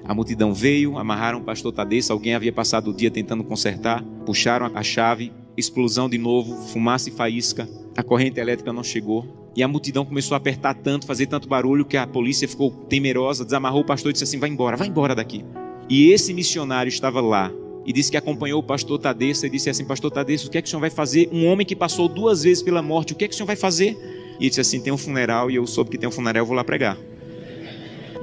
A 0.04 0.14
multidão 0.14 0.54
veio, 0.54 0.98
amarraram 0.98 1.40
o 1.40 1.44
pastor 1.44 1.72
Tadeça, 1.72 2.12
alguém 2.12 2.34
havia 2.34 2.52
passado 2.52 2.90
o 2.90 2.94
dia 2.94 3.12
tentando 3.12 3.44
consertar, 3.44 4.04
puxaram 4.26 4.72
a 4.74 4.82
chave, 4.82 5.32
explosão 5.56 6.10
de 6.10 6.18
novo, 6.18 6.56
fumaça 6.68 7.10
e 7.10 7.12
faísca, 7.12 7.70
a 7.96 8.02
corrente 8.02 8.40
elétrica 8.40 8.74
não 8.74 8.84
chegou. 8.84 9.52
E 9.56 9.62
a 9.62 9.68
multidão 9.68 10.06
começou 10.06 10.34
a 10.34 10.38
apertar 10.38 10.74
tanto, 10.74 11.06
fazer 11.06 11.28
tanto 11.28 11.48
barulho, 11.48 11.86
que 11.86 11.98
a 11.98 12.08
polícia 12.08 12.48
ficou 12.48 12.72
temerosa, 12.72 13.44
desamarrou 13.46 13.82
o 13.82 13.86
pastor 13.86 14.10
e 14.10 14.14
disse 14.14 14.24
assim: 14.24 14.40
vai 14.40 14.50
embora, 14.50 14.78
vai 14.78 14.88
embora 14.88 15.14
daqui. 15.14 15.44
E 15.90 16.10
esse 16.10 16.34
missionário 16.34 16.90
estava 16.90 17.20
lá 17.20 17.52
e 17.86 17.92
disse 17.92 18.12
que 18.12 18.18
acompanhou 18.18 18.60
o 18.60 18.64
pastor 18.64 19.00
Tadeça 19.00 19.48
e 19.48 19.50
disse 19.50 19.70
assim: 19.70 19.86
Pastor 19.86 20.12
Tadeça, 20.12 20.48
o 20.48 20.50
que 20.50 20.58
é 20.58 20.62
que 20.62 20.68
o 20.68 20.70
senhor 20.70 20.82
vai 20.82 20.90
fazer? 20.90 21.30
Um 21.32 21.48
homem 21.48 21.66
que 21.66 21.76
passou 21.76 22.08
duas 22.08 22.44
vezes 22.44 22.62
pela 22.62 22.82
morte, 22.82 23.14
o 23.14 23.16
que 23.16 23.26
é 23.26 23.28
que 23.28 23.34
o 23.34 23.38
senhor 23.38 23.48
vai 23.48 23.56
fazer? 23.56 23.98
E 24.40 24.44
ele 24.44 24.50
disse 24.50 24.62
assim: 24.62 24.80
Tem 24.80 24.94
um 24.94 24.98
funeral 24.98 25.50
e 25.50 25.56
eu 25.56 25.66
soube 25.66 25.90
que 25.90 25.98
tem 25.98 26.08
um 26.08 26.12
funeral, 26.12 26.42
eu 26.42 26.46
vou 26.46 26.56
lá 26.56 26.64
pregar. 26.64 26.98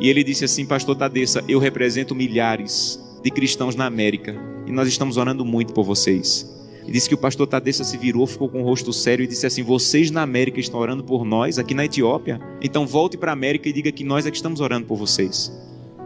E 0.00 0.08
ele 0.08 0.22
disse 0.22 0.44
assim: 0.44 0.64
Pastor 0.64 0.96
Tadeça, 0.96 1.44
eu 1.48 1.58
represento 1.58 2.14
milhares 2.14 3.00
de 3.22 3.30
cristãos 3.30 3.74
na 3.74 3.86
América 3.86 4.34
e 4.66 4.70
nós 4.70 4.86
estamos 4.86 5.16
orando 5.16 5.44
muito 5.44 5.72
por 5.72 5.84
vocês. 5.84 6.58
E 6.86 6.90
disse 6.90 7.06
que 7.06 7.14
o 7.14 7.18
pastor 7.18 7.46
Tadeça 7.46 7.84
se 7.84 7.98
virou, 7.98 8.26
ficou 8.26 8.48
com 8.48 8.62
o 8.62 8.64
rosto 8.64 8.94
sério 8.94 9.22
e 9.22 9.26
disse 9.26 9.46
assim: 9.46 9.62
Vocês 9.62 10.10
na 10.10 10.22
América 10.22 10.58
estão 10.58 10.80
orando 10.80 11.04
por 11.04 11.22
nós, 11.22 11.58
aqui 11.58 11.74
na 11.74 11.84
Etiópia? 11.84 12.40
Então 12.62 12.86
volte 12.86 13.18
para 13.18 13.30
a 13.30 13.34
América 13.34 13.68
e 13.68 13.72
diga 13.74 13.92
que 13.92 14.04
nós 14.04 14.24
é 14.24 14.30
que 14.30 14.36
estamos 14.36 14.60
orando 14.60 14.86
por 14.86 14.96
vocês. 14.96 15.52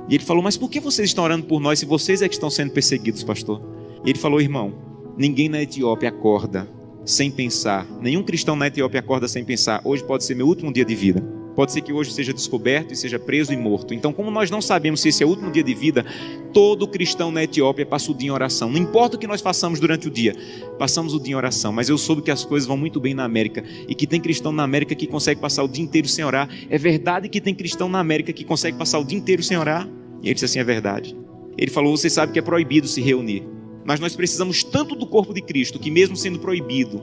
E 0.08 0.14
ele 0.14 0.24
falou: 0.24 0.42
Mas 0.42 0.56
por 0.56 0.70
que 0.70 0.80
vocês 0.80 1.08
estão 1.08 1.24
orando 1.24 1.46
por 1.46 1.60
nós 1.60 1.78
se 1.78 1.86
vocês 1.86 2.22
é 2.22 2.28
que 2.28 2.34
estão 2.34 2.50
sendo 2.50 2.72
perseguidos, 2.72 3.22
pastor? 3.22 3.62
E 4.04 4.10
ele 4.10 4.18
falou: 4.18 4.40
Irmão, 4.40 4.72
ninguém 5.16 5.48
na 5.48 5.62
Etiópia 5.62 6.08
acorda 6.08 6.68
sem 7.04 7.30
pensar. 7.30 7.86
Nenhum 8.00 8.22
cristão 8.22 8.56
na 8.56 8.66
Etiópia 8.66 9.00
acorda 9.00 9.28
sem 9.28 9.44
pensar. 9.44 9.80
Hoje 9.84 10.04
pode 10.04 10.24
ser 10.24 10.34
meu 10.34 10.46
último 10.46 10.72
dia 10.72 10.84
de 10.84 10.94
vida. 10.94 11.41
Pode 11.54 11.72
ser 11.72 11.82
que 11.82 11.92
hoje 11.92 12.12
seja 12.12 12.32
descoberto 12.32 12.92
e 12.92 12.96
seja 12.96 13.18
preso 13.18 13.52
e 13.52 13.56
morto. 13.56 13.92
Então, 13.92 14.12
como 14.12 14.30
nós 14.30 14.50
não 14.50 14.62
sabemos 14.62 15.00
se 15.00 15.08
esse 15.08 15.22
é 15.22 15.26
o 15.26 15.28
último 15.28 15.50
dia 15.50 15.62
de 15.62 15.74
vida, 15.74 16.04
todo 16.52 16.88
cristão 16.88 17.30
na 17.30 17.44
Etiópia 17.44 17.84
passa 17.84 18.10
o 18.10 18.14
dia 18.14 18.28
em 18.28 18.30
oração. 18.30 18.70
Não 18.70 18.78
importa 18.78 19.16
o 19.16 19.18
que 19.18 19.26
nós 19.26 19.40
façamos 19.40 19.78
durante 19.78 20.08
o 20.08 20.10
dia, 20.10 20.34
passamos 20.78 21.14
o 21.14 21.20
dia 21.20 21.32
em 21.32 21.36
oração. 21.36 21.72
Mas 21.72 21.88
eu 21.88 21.98
soube 21.98 22.22
que 22.22 22.30
as 22.30 22.44
coisas 22.44 22.66
vão 22.66 22.76
muito 22.76 23.00
bem 23.00 23.14
na 23.14 23.24
América 23.24 23.62
e 23.88 23.94
que 23.94 24.06
tem 24.06 24.20
cristão 24.20 24.52
na 24.52 24.62
América 24.62 24.94
que 24.94 25.06
consegue 25.06 25.40
passar 25.40 25.62
o 25.62 25.68
dia 25.68 25.84
inteiro 25.84 26.08
sem 26.08 26.24
orar. 26.24 26.48
É 26.70 26.78
verdade 26.78 27.28
que 27.28 27.40
tem 27.40 27.54
cristão 27.54 27.88
na 27.88 27.98
América 27.98 28.32
que 28.32 28.44
consegue 28.44 28.78
passar 28.78 28.98
o 28.98 29.04
dia 29.04 29.18
inteiro 29.18 29.42
sem 29.42 29.56
orar? 29.56 29.88
E 30.22 30.28
ele 30.28 30.34
disse 30.34 30.46
assim: 30.46 30.58
é 30.58 30.64
verdade. 30.64 31.16
Ele 31.58 31.70
falou: 31.70 31.96
você 31.96 32.08
sabe 32.08 32.32
que 32.32 32.38
é 32.38 32.42
proibido 32.42 32.88
se 32.88 33.00
reunir. 33.00 33.42
Mas 33.84 33.98
nós 33.98 34.14
precisamos 34.14 34.62
tanto 34.62 34.94
do 34.94 35.06
corpo 35.06 35.34
de 35.34 35.42
Cristo 35.42 35.78
que, 35.78 35.90
mesmo 35.90 36.16
sendo 36.16 36.38
proibido, 36.38 37.02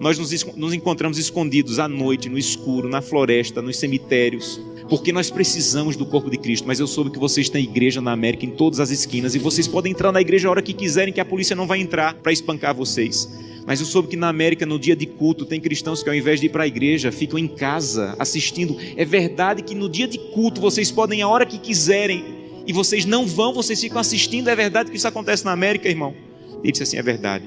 nós 0.00 0.18
nos, 0.18 0.44
nos 0.54 0.72
encontramos 0.72 1.18
escondidos 1.18 1.78
à 1.78 1.88
noite, 1.88 2.28
no 2.28 2.38
escuro, 2.38 2.88
na 2.88 3.02
floresta, 3.02 3.60
nos 3.60 3.78
cemitérios, 3.78 4.60
porque 4.88 5.12
nós 5.12 5.30
precisamos 5.30 5.96
do 5.96 6.06
corpo 6.06 6.30
de 6.30 6.38
Cristo. 6.38 6.66
Mas 6.66 6.78
eu 6.78 6.86
soube 6.86 7.10
que 7.10 7.18
vocês 7.18 7.48
têm 7.48 7.64
igreja 7.64 8.00
na 8.00 8.12
América 8.12 8.46
em 8.46 8.50
todas 8.50 8.78
as 8.78 8.90
esquinas 8.90 9.34
e 9.34 9.38
vocês 9.38 9.66
podem 9.66 9.92
entrar 9.92 10.12
na 10.12 10.20
igreja 10.20 10.48
a 10.48 10.50
hora 10.52 10.62
que 10.62 10.72
quiserem, 10.72 11.12
que 11.12 11.20
a 11.20 11.24
polícia 11.24 11.56
não 11.56 11.66
vai 11.66 11.80
entrar 11.80 12.14
para 12.14 12.32
espancar 12.32 12.74
vocês. 12.74 13.28
Mas 13.66 13.80
eu 13.80 13.86
soube 13.86 14.08
que 14.08 14.16
na 14.16 14.28
América, 14.28 14.64
no 14.64 14.78
dia 14.78 14.96
de 14.96 15.04
culto, 15.04 15.44
tem 15.44 15.60
cristãos 15.60 16.02
que 16.02 16.08
ao 16.08 16.14
invés 16.14 16.40
de 16.40 16.46
ir 16.46 16.48
para 16.48 16.64
a 16.64 16.66
igreja, 16.66 17.12
ficam 17.12 17.38
em 17.38 17.46
casa 17.48 18.16
assistindo. 18.18 18.76
É 18.96 19.04
verdade 19.04 19.62
que 19.62 19.74
no 19.74 19.90
dia 19.90 20.08
de 20.08 20.16
culto 20.16 20.60
vocês 20.60 20.90
podem 20.90 21.20
a 21.20 21.28
hora 21.28 21.44
que 21.44 21.58
quiserem 21.58 22.24
e 22.66 22.72
vocês 22.72 23.04
não 23.04 23.26
vão, 23.26 23.52
vocês 23.52 23.78
ficam 23.78 23.98
assistindo. 23.98 24.48
É 24.48 24.56
verdade 24.56 24.90
que 24.90 24.96
isso 24.96 25.08
acontece 25.08 25.44
na 25.44 25.52
América, 25.52 25.88
irmão? 25.88 26.14
Ele 26.62 26.72
disse 26.72 26.84
assim: 26.84 26.96
é 26.96 27.02
verdade. 27.02 27.44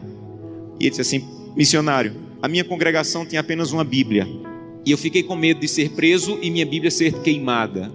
E 0.79 0.83
ele 0.83 0.89
disse 0.91 1.01
assim: 1.01 1.40
missionário, 1.55 2.13
a 2.41 2.47
minha 2.47 2.63
congregação 2.63 3.25
tinha 3.25 3.41
apenas 3.41 3.71
uma 3.71 3.83
Bíblia. 3.83 4.27
E 4.85 4.91
eu 4.91 4.97
fiquei 4.97 5.21
com 5.21 5.35
medo 5.35 5.59
de 5.59 5.67
ser 5.67 5.91
preso 5.91 6.39
e 6.41 6.49
minha 6.49 6.65
Bíblia 6.65 6.89
ser 6.89 7.21
queimada. 7.21 7.91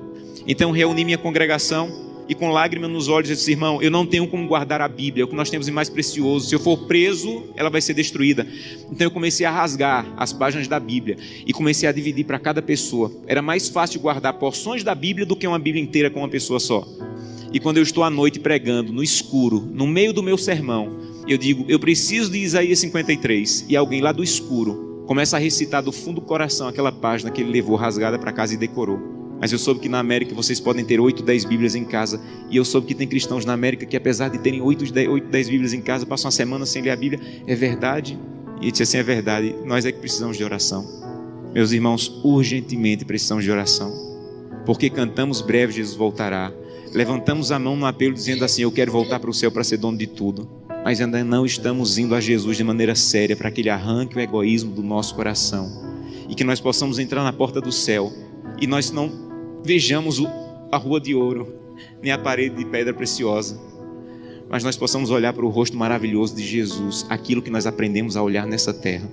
Então 0.47 0.71
reuni 0.71 1.05
minha 1.05 1.19
congregação 1.19 2.07
e 2.29 2.35
com 2.35 2.51
lágrimas 2.51 2.91
nos 2.91 3.09
olhos 3.09 3.29
disse: 3.29 3.51
Irmão, 3.51 3.81
eu 3.83 3.91
não 3.91 4.07
tenho 4.07 4.27
como 4.27 4.47
guardar 4.47 4.81
a 4.81 4.89
Bíblia, 4.89 5.23
é 5.23 5.25
o 5.25 5.29
que 5.29 5.35
nós 5.35 5.51
temos 5.51 5.67
de 5.67 5.73
mais 5.73 5.89
precioso. 5.89 6.49
Se 6.49 6.55
eu 6.55 6.61
for 6.61 6.87
preso, 6.87 7.45
ela 7.57 7.71
vai 7.71 7.81
ser 7.81 7.95
destruída. 7.95 8.47
Então 8.91 9.07
eu 9.07 9.11
comecei 9.11 9.45
a 9.47 9.51
rasgar 9.51 10.07
as 10.17 10.33
páginas 10.33 10.69
da 10.69 10.79
Bíblia 10.79 11.17
e 11.47 11.53
comecei 11.53 11.89
a 11.89 11.93
dividir 11.93 12.25
para 12.25 12.39
cada 12.39 12.63
pessoa. 12.63 13.13
Era 13.27 13.43
mais 13.43 13.69
fácil 13.69 14.01
guardar 14.01 14.35
porções 14.35 14.85
da 14.85 14.95
Bíblia 14.95 15.27
do 15.27 15.37
que 15.37 15.47
uma 15.47 15.59
Bíblia 15.59 15.83
inteira 15.83 16.11
com 16.11 16.21
uma 16.21 16.29
pessoa 16.29 16.61
só. 16.61 16.87
E 17.53 17.61
quando 17.61 17.79
eu 17.79 17.83
estou 17.83 18.05
à 18.05 18.11
noite 18.11 18.39
pregando, 18.39 18.93
no 18.93 19.03
escuro, 19.03 19.61
no 19.73 19.87
meio 19.87 20.13
do 20.13 20.23
meu 20.23 20.37
sermão, 20.37 21.16
eu 21.33 21.39
digo, 21.39 21.65
eu 21.69 21.79
preciso 21.79 22.31
de 22.31 22.39
Isaías 22.39 22.79
53, 22.79 23.67
e 23.69 23.77
alguém 23.77 24.01
lá 24.01 24.13
do 24.13 24.23
escuro 24.23 25.05
começa 25.07 25.37
a 25.37 25.41
recitar 25.41 25.83
do 25.83 25.93
fundo 25.93 26.21
do 26.21 26.27
coração 26.27 26.69
aquela 26.69 26.93
página 26.93 27.31
que 27.31 27.41
ele 27.41 27.51
levou 27.51 27.77
rasgada 27.77 28.19
para 28.19 28.33
casa 28.33 28.55
e 28.55 28.57
decorou. 28.57 28.99
Mas 29.41 29.53
eu 29.53 29.59
soube 29.59 29.81
que 29.81 29.89
na 29.89 29.99
América 29.99 30.35
vocês 30.35 30.59
podem 30.59 30.85
ter 30.85 30.99
8, 30.99 31.23
10 31.23 31.45
Bíblias 31.45 31.75
em 31.75 31.85
casa. 31.85 32.21
E 32.51 32.57
eu 32.57 32.65
soube 32.65 32.87
que 32.87 32.95
tem 32.95 33.07
cristãos 33.07 33.45
na 33.45 33.53
América 33.53 33.85
que, 33.85 33.97
apesar 33.97 34.29
de 34.29 34.39
terem 34.39 34.63
8, 34.63 34.93
10 35.31 35.49
Bíblias 35.49 35.75
em 35.75 35.81
casa, 35.81 36.07
passam 36.07 36.27
uma 36.27 36.33
semana 36.33 36.65
sem 36.65 36.83
ler 36.83 36.91
a 36.91 36.97
Bíblia. 36.97 37.21
É 37.47 37.55
verdade? 37.55 38.19
E 38.63 38.71
disse 38.71 38.83
assim: 38.83 38.97
é 38.97 39.03
verdade. 39.03 39.55
Nós 39.65 39.85
é 39.85 39.93
que 39.93 39.99
precisamos 39.99 40.39
de 40.39 40.45
oração. 40.45 40.87
Meus 41.53 41.71
irmãos, 41.73 42.21
urgentemente 42.25 43.05
precisamos 43.05 43.45
de 43.45 43.51
oração. 43.51 43.93
Porque 44.65 44.89
cantamos 44.89 45.43
breve, 45.43 45.75
Jesus 45.75 45.97
voltará. 45.97 46.51
Levantamos 46.95 47.53
a 47.53 47.59
mão 47.59 47.77
no 47.77 47.85
apelo 47.85 48.15
dizendo 48.15 48.43
assim: 48.43 48.63
Eu 48.63 48.73
quero 48.73 48.91
voltar 48.91 49.21
para 49.21 49.29
o 49.29 49.35
céu 49.35 49.53
para 49.53 49.63
ser 49.63 49.77
dono 49.77 49.99
de 49.99 50.07
tudo 50.07 50.66
mas 50.87 51.01
ainda 51.01 51.25
não 51.25 51.45
estamos 51.45 51.99
indo 51.99 52.15
a 52.15 52.21
Jesus 52.21 52.57
de 52.57 52.63
maneira 52.63 52.95
séria 52.95 53.35
para 53.35 53.51
que 53.51 53.61
Ele 53.61 53.69
arranque 53.69 54.17
o 54.17 54.21
egoísmo 54.21 54.71
do 54.71 54.85
nosso 54.85 55.17
coração 55.17 55.69
e 56.29 56.35
que 56.37 56.45
nós 56.45 56.61
possamos 56.61 57.01
entrar 57.01 57.25
na 57.25 57.33
porta 57.33 57.61
do 57.61 57.73
céu 57.73 58.13
e 58.61 58.69
nós 58.69 58.93
não 58.93 59.11
vejamos 59.65 60.23
a 60.71 60.77
rua 60.77 61.01
de 61.01 61.13
ouro 61.13 61.53
nem 62.01 62.13
a 62.13 62.19
parede 62.19 62.55
de 62.55 62.65
pedra 62.67 62.95
preciosa, 62.95 63.61
mas 64.49 64.63
nós 64.63 64.77
possamos 64.77 65.11
olhar 65.11 65.33
para 65.33 65.45
o 65.45 65.49
rosto 65.49 65.77
maravilhoso 65.77 66.37
de 66.37 66.47
Jesus, 66.47 67.05
aquilo 67.09 67.43
que 67.43 67.51
nós 67.51 67.67
aprendemos 67.67 68.17
a 68.17 68.23
olhar 68.23 68.47
nessa 68.47 68.73
terra. 68.73 69.11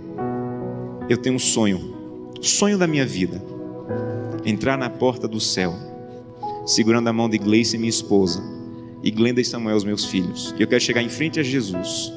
Eu 1.10 1.18
tenho 1.18 1.38
um 1.38 1.40
sonho, 1.40 2.32
sonho 2.40 2.78
da 2.78 2.86
minha 2.86 3.04
vida, 3.04 3.44
entrar 4.46 4.78
na 4.78 4.92
porta 4.92 5.28
do 5.28 5.40
céu, 5.40 5.74
segurando 6.68 7.08
a 7.08 7.14
mão 7.14 7.28
de 7.28 7.40
Gleice, 7.40 7.80
minha 7.80 7.90
esposa 7.90 8.63
e 9.04 9.12
Glenda 9.12 9.42
e 9.42 9.46
Samuel, 9.46 9.76
os 9.76 9.84
meus 9.84 10.06
filhos. 10.06 10.56
Eu 10.58 10.66
quero 10.66 10.82
chegar 10.82 11.02
em 11.02 11.10
frente 11.10 11.40
a 11.40 11.44
Jesus. 11.44 12.12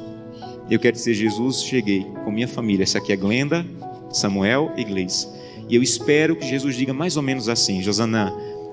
Eu 0.71 0.79
quero 0.79 0.97
dizer, 0.97 1.15
Jesus, 1.15 1.63
cheguei 1.63 2.07
com 2.25 2.31
minha 2.31 2.47
família. 2.47 2.85
Essa 2.85 2.99
aqui 2.99 3.13
é 3.13 3.17
Glenda, 3.17 3.67
Samuel 4.13 4.73
e 4.77 4.85
Gleice. 4.85 5.29
E 5.69 5.75
eu 5.75 5.83
espero 5.83 6.37
que 6.37 6.47
Jesus 6.47 6.77
diga 6.77 6.95
mais 6.95 7.17
ou 7.17 7.23
menos 7.23 7.49
assim: 7.49 7.83
Josanã, 7.83 8.33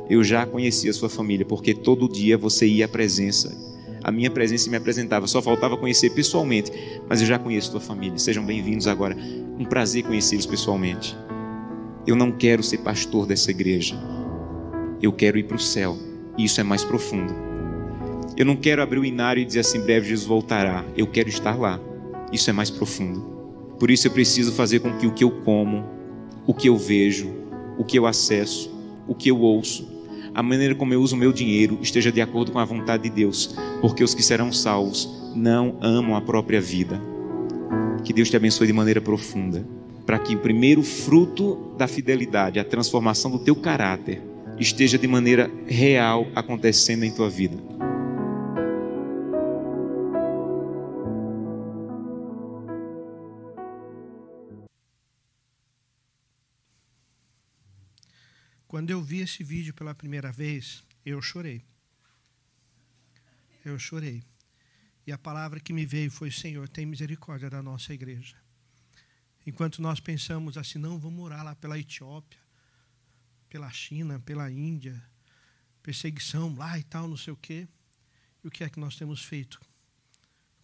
eu 0.10 0.24
já 0.24 0.46
conhecia 0.46 0.92
a 0.92 0.94
sua 0.94 1.10
família, 1.10 1.46
porque 1.46 1.74
todo 1.74 2.08
dia 2.08 2.38
você 2.38 2.68
ia 2.68 2.86
à 2.86 2.88
presença. 2.88 3.52
A 4.04 4.12
minha 4.12 4.30
presença 4.30 4.70
me 4.70 4.76
apresentava, 4.76 5.26
só 5.28 5.42
faltava 5.42 5.78
conhecer 5.78 6.10
pessoalmente, 6.10 6.72
mas 7.08 7.22
eu 7.22 7.28
já 7.28 7.40
conheço 7.40 7.70
a 7.70 7.72
tua 7.72 7.82
família. 7.82 8.18
Sejam 8.18 8.46
bem-vindos 8.46 8.86
agora. 8.86 9.16
Um 9.58 9.66
prazer 9.66 10.04
conhecê-los 10.04 10.46
pessoalmente. 10.46 11.16
Eu 12.06 12.16
não 12.16 12.32
quero 12.32 12.62
ser 12.62 12.80
pastor 12.80 13.26
dessa 13.26 13.50
igreja. 13.50 13.96
Eu 15.02 15.14
quero 15.14 15.38
ir 15.38 15.44
para 15.44 15.56
o 15.56 15.60
céu. 15.60 15.98
E 16.38 16.44
isso 16.44 16.60
é 16.60 16.64
mais 16.64 16.84
profundo. 16.84 17.53
Eu 18.38 18.46
não 18.46 18.56
quero 18.56 18.82
abrir 18.82 19.00
o 19.00 19.06
inário 19.06 19.42
e 19.42 19.46
dizer 19.46 19.60
assim, 19.60 19.82
breve 19.82 20.08
Jesus 20.08 20.28
voltará. 20.28 20.84
Eu 20.98 21.08
quero 21.08 21.30
estar 21.30 21.60
lá. 21.60 21.80
Isso 22.32 22.50
é 22.50 22.54
mais 22.54 22.70
profundo. 22.70 23.22
Por 23.80 23.92
isso 23.92 24.08
eu 24.08 24.12
preciso 24.12 24.52
fazer 24.54 24.80
com 24.80 24.98
que 24.98 25.06
o 25.06 25.12
que 25.12 25.24
eu 25.24 25.32
como, 25.42 25.86
o 26.48 26.54
que 26.54 26.70
eu 26.70 26.78
vejo, 26.78 27.34
o 27.78 27.84
que 27.84 27.98
eu 27.98 28.06
acesso, 28.06 28.74
o 29.08 29.14
que 29.14 29.30
eu 29.30 29.40
ouço, 29.40 29.92
a 30.34 30.42
maneira 30.42 30.74
como 30.74 30.94
eu 30.94 31.02
uso 31.02 31.16
o 31.16 31.20
meu 31.20 31.32
dinheiro 31.32 31.78
esteja 31.82 32.12
de 32.12 32.22
acordo 32.22 32.52
com 32.52 32.60
a 32.60 32.66
vontade 32.66 33.04
de 33.04 33.10
Deus, 33.10 33.56
porque 33.82 34.04
os 34.04 34.16
que 34.16 34.24
serão 34.24 34.52
salvos 34.52 35.32
não 35.36 35.78
amam 35.80 36.16
a 36.16 36.22
própria 36.22 36.60
vida. 36.60 37.00
Que 38.04 38.12
Deus 38.12 38.30
te 38.30 38.36
abençoe 38.36 38.66
de 38.66 38.74
maneira 38.74 39.00
profunda, 39.00 39.64
para 40.06 40.18
que 40.18 40.36
o 40.36 40.40
primeiro 40.40 40.82
fruto 40.82 41.74
da 41.78 41.88
fidelidade, 41.88 42.60
a 42.60 42.64
transformação 42.64 43.30
do 43.30 43.40
teu 43.40 43.56
caráter, 43.56 44.22
esteja 44.60 44.98
de 44.98 45.08
maneira 45.08 45.52
real 45.68 46.28
acontecendo 46.36 47.04
em 47.04 47.12
tua 47.12 47.30
vida. 47.30 47.58
Quando 58.74 58.90
eu 58.90 59.04
vi 59.04 59.20
esse 59.20 59.44
vídeo 59.44 59.72
pela 59.72 59.94
primeira 59.94 60.32
vez, 60.32 60.84
eu 61.06 61.22
chorei. 61.22 61.64
Eu 63.64 63.78
chorei. 63.78 64.24
E 65.06 65.12
a 65.12 65.18
palavra 65.18 65.60
que 65.60 65.72
me 65.72 65.86
veio 65.86 66.10
foi: 66.10 66.32
Senhor, 66.32 66.68
tem 66.68 66.84
misericórdia 66.84 67.52
da 67.52 67.62
nossa 67.62 67.94
igreja. 67.94 68.36
Enquanto 69.46 69.80
nós 69.80 70.00
pensamos 70.00 70.58
assim, 70.58 70.80
não, 70.80 70.98
vamos 70.98 71.24
orar 71.24 71.46
lá 71.46 71.56
pela 71.56 71.78
Etiópia, 71.78 72.40
pela 73.48 73.70
China, 73.70 74.20
pela 74.20 74.50
Índia, 74.50 75.00
perseguição 75.84 76.56
lá 76.56 76.80
e 76.80 76.82
tal, 76.82 77.08
não 77.08 77.16
sei 77.16 77.32
o 77.32 77.38
quê. 77.38 77.68
E 78.44 78.48
o 78.48 78.50
que 78.50 78.64
é 78.64 78.70
que 78.72 78.80
nós 78.80 78.96
temos 78.96 79.24
feito 79.24 79.62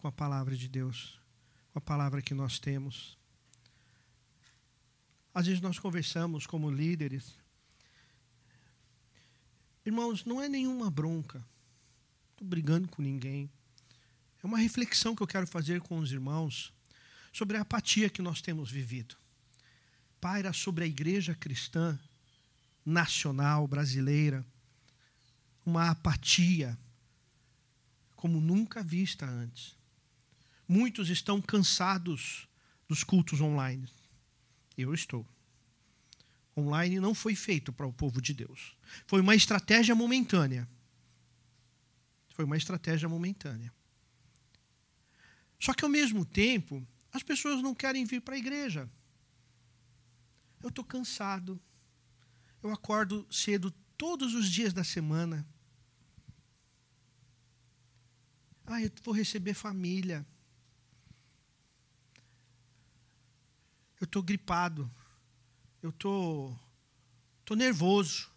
com 0.00 0.08
a 0.08 0.12
palavra 0.12 0.56
de 0.56 0.66
Deus, 0.66 1.16
com 1.72 1.78
a 1.78 1.80
palavra 1.80 2.20
que 2.20 2.34
nós 2.34 2.58
temos? 2.58 3.16
Às 5.32 5.46
vezes 5.46 5.60
nós 5.60 5.78
conversamos 5.78 6.44
como 6.44 6.68
líderes 6.68 7.38
Irmãos, 9.84 10.24
não 10.24 10.40
é 10.42 10.48
nenhuma 10.48 10.90
bronca, 10.90 11.44
estou 12.32 12.46
brigando 12.46 12.88
com 12.88 13.02
ninguém. 13.02 13.50
É 14.42 14.46
uma 14.46 14.58
reflexão 14.58 15.14
que 15.14 15.22
eu 15.22 15.26
quero 15.26 15.46
fazer 15.46 15.80
com 15.80 15.98
os 15.98 16.12
irmãos 16.12 16.72
sobre 17.32 17.56
a 17.56 17.62
apatia 17.62 18.10
que 18.10 18.22
nós 18.22 18.40
temos 18.40 18.70
vivido. 18.70 19.16
Paira 20.20 20.52
sobre 20.52 20.84
a 20.84 20.86
igreja 20.86 21.34
cristã 21.34 21.98
nacional 22.84 23.66
brasileira 23.66 24.44
uma 25.64 25.90
apatia 25.90 26.78
como 28.16 28.40
nunca 28.40 28.82
vista 28.82 29.26
antes. 29.26 29.76
Muitos 30.68 31.08
estão 31.08 31.40
cansados 31.40 32.46
dos 32.88 33.02
cultos 33.02 33.40
online. 33.40 33.88
Eu 34.76 34.92
estou. 34.92 35.26
Online 36.60 37.00
não 37.00 37.14
foi 37.14 37.34
feito 37.34 37.72
para 37.72 37.86
o 37.86 37.92
povo 37.92 38.20
de 38.20 38.32
Deus. 38.32 38.76
Foi 39.06 39.20
uma 39.20 39.34
estratégia 39.34 39.94
momentânea. 39.94 40.68
Foi 42.28 42.44
uma 42.44 42.56
estratégia 42.56 43.08
momentânea. 43.08 43.72
Só 45.58 45.74
que 45.74 45.84
ao 45.84 45.90
mesmo 45.90 46.24
tempo, 46.24 46.86
as 47.12 47.22
pessoas 47.22 47.62
não 47.62 47.74
querem 47.74 48.04
vir 48.04 48.20
para 48.20 48.34
a 48.34 48.38
igreja. 48.38 48.88
Eu 50.62 50.68
estou 50.68 50.84
cansado. 50.84 51.60
Eu 52.62 52.70
acordo 52.72 53.26
cedo 53.30 53.70
todos 53.96 54.34
os 54.34 54.50
dias 54.50 54.72
da 54.72 54.84
semana. 54.84 55.46
Ah, 58.66 58.80
eu 58.80 58.90
vou 59.02 59.12
receber 59.12 59.54
família. 59.54 60.26
Eu 64.00 64.04
estou 64.04 64.22
gripado. 64.22 64.90
Eu 65.82 65.92
tô, 65.92 66.54
tô 67.44 67.54
nervoso. 67.54 68.30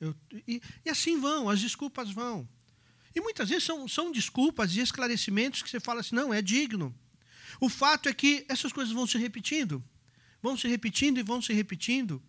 Eu, 0.00 0.14
e, 0.46 0.62
e 0.84 0.90
assim 0.90 1.20
vão, 1.20 1.48
as 1.48 1.60
desculpas 1.60 2.10
vão. 2.10 2.48
E 3.14 3.20
muitas 3.20 3.48
vezes 3.48 3.64
são, 3.64 3.88
são 3.88 4.12
desculpas 4.12 4.74
e 4.74 4.80
esclarecimentos 4.80 5.62
que 5.62 5.70
você 5.70 5.80
fala 5.80 6.00
assim, 6.00 6.14
não, 6.14 6.32
é 6.32 6.40
digno. 6.40 6.94
O 7.60 7.68
fato 7.68 8.08
é 8.08 8.14
que 8.14 8.46
essas 8.48 8.72
coisas 8.72 8.94
vão 8.94 9.06
se 9.06 9.18
repetindo, 9.18 9.82
vão 10.40 10.56
se 10.56 10.68
repetindo 10.68 11.18
e 11.18 11.22
vão 11.22 11.42
se 11.42 11.52
repetindo. 11.52 12.22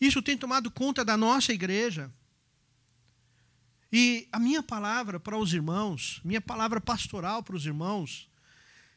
Isso 0.00 0.20
tem 0.20 0.36
tomado 0.36 0.70
conta 0.70 1.04
da 1.04 1.16
nossa 1.16 1.52
igreja. 1.52 2.12
E 3.90 4.28
a 4.30 4.38
minha 4.38 4.62
palavra 4.62 5.18
para 5.18 5.36
os 5.36 5.52
irmãos, 5.52 6.20
minha 6.24 6.40
palavra 6.40 6.80
pastoral 6.80 7.42
para 7.42 7.56
os 7.56 7.64
irmãos, 7.64 8.28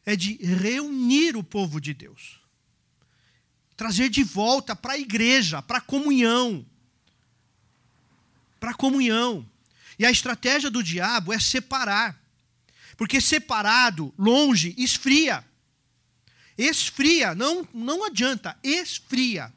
é 0.06 0.16
de 0.16 0.34
reunir 0.44 1.38
o 1.38 1.44
povo 1.44 1.80
de 1.80 1.94
Deus. 1.94 2.41
Trazer 3.82 4.10
de 4.10 4.24
volta 4.24 4.76
para 4.76 4.94
a 4.94 5.00
igreja, 5.00 5.60
para 5.60 5.80
a 5.80 5.82
comunhão. 5.82 6.64
Para 8.60 8.70
a 8.70 8.76
comunhão. 8.76 9.44
E 9.98 10.06
a 10.06 10.12
estratégia 10.12 10.70
do 10.70 10.84
diabo 10.84 11.34
é 11.34 11.40
separar. 11.40 12.16
Porque 12.96 13.20
separado, 13.20 14.14
longe, 14.20 14.76
esfria. 14.78 15.44
Esfria, 16.56 17.34
não, 17.34 17.68
não 17.74 18.06
adianta, 18.06 18.56
esfria. 18.64 19.52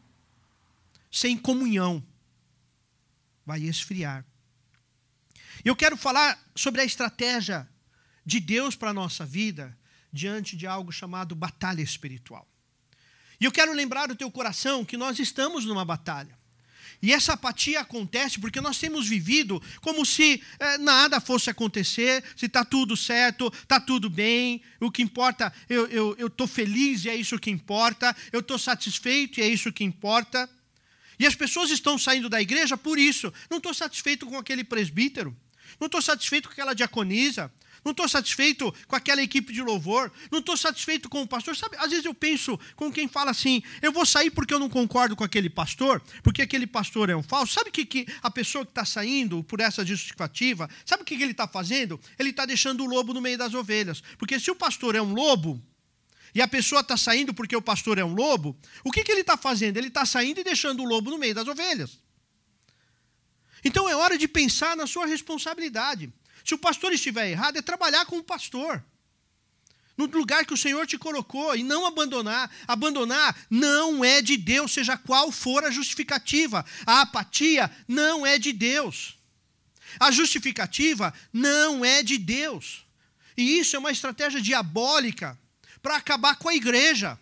Sem 1.12 1.37
comunhão. 1.37 2.02
Vai 3.45 3.61
esfriar. 3.61 4.25
Eu 5.62 5.76
quero 5.76 5.99
falar 5.99 6.43
sobre 6.57 6.81
a 6.81 6.85
estratégia 6.87 7.69
de 8.25 8.40
Deus 8.40 8.75
para 8.75 8.88
a 8.88 8.95
nossa 8.95 9.26
vida 9.26 9.78
diante 10.11 10.57
de 10.57 10.66
algo 10.66 10.90
chamado 10.90 11.35
batalha 11.35 11.83
espiritual. 11.83 12.49
E 13.41 13.45
eu 13.45 13.53
quero 13.53 13.73
lembrar 13.73 14.11
o 14.11 14.17
teu 14.17 14.31
coração 14.31 14.85
que 14.85 14.97
nós 14.97 15.19
estamos 15.19 15.64
numa 15.64 15.85
batalha. 15.85 16.37
E 17.03 17.12
essa 17.12 17.35
apatia 17.35 17.81
acontece 17.81 18.41
porque 18.41 18.62
nós 18.62 18.79
temos 18.79 19.07
vivido 19.07 19.62
como 19.83 20.07
se 20.07 20.43
é, 20.59 20.79
nada 20.79 21.21
fosse 21.21 21.50
acontecer, 21.50 22.25
se 22.35 22.47
está 22.47 22.64
tudo 22.64 22.97
certo, 22.97 23.53
está 23.55 23.78
tudo 23.78 24.08
bem, 24.08 24.63
o 24.80 24.91
que 24.91 25.02
importa, 25.02 25.52
eu 25.69 26.26
estou 26.26 26.47
feliz 26.47 27.04
e 27.04 27.11
é 27.11 27.15
isso 27.15 27.39
que 27.39 27.50
importa, 27.50 28.17
eu 28.32 28.41
estou 28.41 28.58
satisfeito 28.58 29.39
e 29.39 29.43
é 29.43 29.49
isso 29.49 29.71
que 29.71 29.85
importa. 29.85 30.49
E 31.19 31.26
as 31.26 31.35
pessoas 31.35 31.71
estão 31.71 31.99
saindo 31.99 32.28
da 32.28 32.41
igreja 32.41 32.76
por 32.76 32.99
isso. 32.99 33.32
Não 33.50 33.58
estou 33.58 33.75
satisfeito 33.75 34.26
com 34.26 34.39
aquele 34.39 34.65
presbítero, 34.65 35.37
não 35.78 35.87
estou 35.87 36.00
satisfeito 36.00 36.49
com 36.49 36.52
aquela 36.52 36.75
diaconisa, 36.75 37.52
não 37.84 37.90
estou 37.90 38.08
satisfeito 38.08 38.75
com 38.88 38.97
aquela 38.97 39.23
equipe 39.23 39.52
de 39.52 39.60
louvor, 39.60 40.10
não 40.30 40.38
estou 40.38 40.56
satisfeito 40.56 41.08
com 41.08 41.23
o 41.23 41.26
pastor. 41.26 41.54
Sabe, 41.56 41.76
às 41.78 41.90
vezes 41.90 42.04
eu 42.04 42.14
penso 42.14 42.58
com 42.75 42.90
quem 42.90 43.06
fala 43.06 43.30
assim: 43.30 43.62
eu 43.82 43.92
vou 43.92 44.06
sair 44.06 44.30
porque 44.30 44.54
eu 44.54 44.58
não 44.58 44.68
concordo 44.68 45.14
com 45.14 45.23
aquele 45.23 45.50
pastor, 45.50 46.02
porque 46.23 46.42
aquele 46.42 46.66
pastor 46.66 47.10
é 47.10 47.16
um 47.16 47.23
falso. 47.23 47.52
Sabe 47.52 47.68
o 47.68 47.73
que, 47.73 47.84
que 47.84 48.06
a 48.23 48.30
pessoa 48.30 48.64
que 48.64 48.70
está 48.70 48.84
saindo 48.84 49.42
por 49.44 49.60
essa 49.60 49.84
justificativa, 49.84 50.68
sabe 50.84 51.02
o 51.02 51.04
que, 51.06 51.16
que 51.16 51.23
ele 51.23 51.32
está 51.32 51.47
fazendo? 51.47 52.00
Ele 52.18 52.30
está 52.30 52.47
deixando 52.47 52.82
o 52.82 52.86
lobo 52.86 53.12
no 53.12 53.20
meio 53.20 53.36
das 53.36 53.52
ovelhas. 53.54 54.02
Porque 54.18 54.40
se 54.40 54.50
o 54.50 54.54
pastor 54.54 54.94
é 54.94 55.02
um 55.02 55.12
lobo, 55.12 55.62
e 56.34 56.42
a 56.42 56.49
pessoa 56.49 56.80
está 56.80 56.97
saindo 56.97 57.32
porque 57.32 57.54
o 57.54 57.62
pastor 57.62 57.97
é 57.99 58.04
um 58.04 58.12
lobo, 58.12 58.58
o 58.82 58.90
que, 58.90 59.04
que 59.04 59.12
ele 59.12 59.20
está 59.20 59.36
fazendo? 59.36 59.76
Ele 59.76 59.88
está 59.88 60.04
saindo 60.04 60.40
e 60.40 60.44
deixando 60.44 60.82
o 60.82 60.84
lobo 60.84 61.10
no 61.10 61.18
meio 61.18 61.34
das 61.34 61.47
ovelhas. 61.47 61.99
Então 63.64 63.88
é 63.88 63.97
hora 63.97 64.18
de 64.18 64.26
pensar 64.26 64.76
na 64.76 64.86
sua 64.86 65.06
responsabilidade. 65.06 66.12
Se 66.45 66.54
o 66.54 66.59
pastor 66.59 66.93
estiver 66.93 67.30
errado, 67.30 67.57
é 67.57 67.63
trabalhar 67.63 68.04
com 68.04 68.19
o 68.19 68.23
pastor. 68.23 68.85
No 69.97 70.07
lugar 70.07 70.45
que 70.45 70.52
o 70.52 70.57
Senhor 70.57 70.87
te 70.87 70.99
colocou 70.99 71.54
e 71.57 71.63
não 71.63 71.87
abandonar. 71.87 72.50
Abandonar 72.67 73.35
não 73.49 74.04
é 74.04 74.21
de 74.21 74.37
Deus, 74.37 74.73
seja 74.73 74.97
qual 74.97 75.33
for 75.33 75.65
a 75.65 75.71
justificativa. 75.71 76.67
A 76.85 77.02
apatia 77.02 77.71
não 77.89 78.26
é 78.26 78.39
de 78.39 78.52
Deus. 78.52 79.17
A 79.99 80.11
justificativa 80.11 81.15
não 81.33 81.85
é 81.85 82.02
de 82.02 82.19
Deus. 82.19 82.85
E 83.37 83.59
isso 83.59 83.76
é 83.76 83.78
uma 83.78 83.93
estratégia 83.93 84.41
diabólica 84.41 85.39
para 85.80 85.97
acabar 85.97 86.37
com 86.37 86.49
a 86.49 86.54
igreja. 86.54 87.19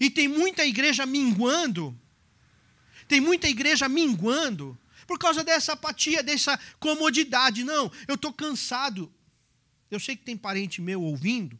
E 0.00 0.10
tem 0.10 0.28
muita 0.28 0.66
igreja 0.66 1.06
minguando. 1.06 1.98
Tem 3.06 3.20
muita 3.20 3.48
igreja 3.48 3.88
minguando 3.88 4.78
por 5.08 5.18
causa 5.18 5.42
dessa 5.42 5.72
apatia, 5.72 6.22
dessa 6.22 6.60
comodidade. 6.78 7.64
Não, 7.64 7.90
eu 8.06 8.14
estou 8.14 8.30
cansado. 8.30 9.10
Eu 9.90 9.98
sei 9.98 10.14
que 10.14 10.22
tem 10.22 10.36
parente 10.36 10.82
meu 10.82 11.02
ouvindo, 11.02 11.58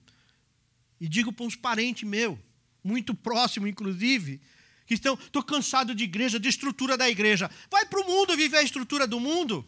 e 1.01 1.09
digo 1.09 1.33
para 1.33 1.47
uns 1.47 1.57
parentes 1.57 2.07
meus, 2.07 2.39
muito 2.85 3.15
próximo, 3.15 3.67
inclusive, 3.67 4.39
que 4.87 4.95
estão, 4.95 5.15
estou 5.15 5.43
cansado 5.43 5.95
de 5.95 6.05
igreja, 6.05 6.39
de 6.39 6.49
estrutura 6.49 6.95
da 6.95 7.09
igreja. 7.09 7.51
Vai 7.71 7.87
para 7.87 8.01
o 8.01 8.05
mundo 8.05 8.37
viver 8.37 8.59
a 8.59 8.63
estrutura 8.63 9.07
do 9.07 9.19
mundo. 9.19 9.67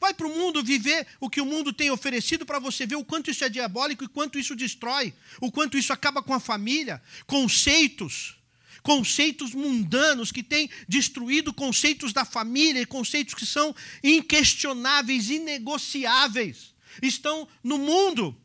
Vai 0.00 0.12
para 0.12 0.26
o 0.26 0.34
mundo 0.36 0.64
viver 0.64 1.06
o 1.20 1.30
que 1.30 1.40
o 1.40 1.46
mundo 1.46 1.72
tem 1.72 1.90
oferecido 1.92 2.44
para 2.44 2.58
você 2.58 2.84
ver 2.84 2.96
o 2.96 3.04
quanto 3.04 3.30
isso 3.30 3.44
é 3.44 3.48
diabólico 3.48 4.02
e 4.02 4.08
quanto 4.08 4.38
isso 4.40 4.56
destrói, 4.56 5.14
o 5.40 5.52
quanto 5.52 5.78
isso 5.78 5.92
acaba 5.92 6.20
com 6.20 6.34
a 6.34 6.40
família, 6.40 7.00
conceitos 7.26 8.36
conceitos 8.84 9.54
mundanos 9.54 10.30
que 10.30 10.42
têm 10.42 10.68
destruído 10.86 11.54
conceitos 11.54 12.12
da 12.12 12.24
família, 12.24 12.86
conceitos 12.86 13.34
que 13.34 13.46
são 13.46 13.74
inquestionáveis, 14.02 15.30
inegociáveis, 15.30 16.74
estão 17.02 17.48
no 17.62 17.78
mundo. 17.78 18.38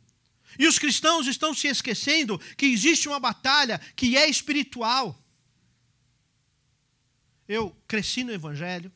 E 0.57 0.65
os 0.65 0.79
cristãos 0.79 1.27
estão 1.27 1.53
se 1.53 1.67
esquecendo 1.67 2.39
que 2.57 2.65
existe 2.65 3.09
uma 3.09 3.19
batalha 3.19 3.79
que 3.97 4.15
é 4.17 4.29
espiritual. 4.29 5.21
Eu 7.45 7.75
cresci 7.85 8.23
no 8.23 8.31
Evangelho, 8.31 8.91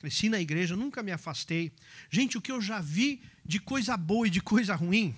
cresci 0.00 0.28
na 0.28 0.40
igreja, 0.40 0.74
nunca 0.74 1.00
me 1.00 1.12
afastei. 1.12 1.72
Gente, 2.10 2.36
o 2.36 2.42
que 2.42 2.50
eu 2.50 2.60
já 2.60 2.80
vi 2.80 3.22
de 3.44 3.60
coisa 3.60 3.96
boa 3.96 4.26
e 4.26 4.30
de 4.30 4.40
coisa 4.40 4.74
ruim. 4.74 5.14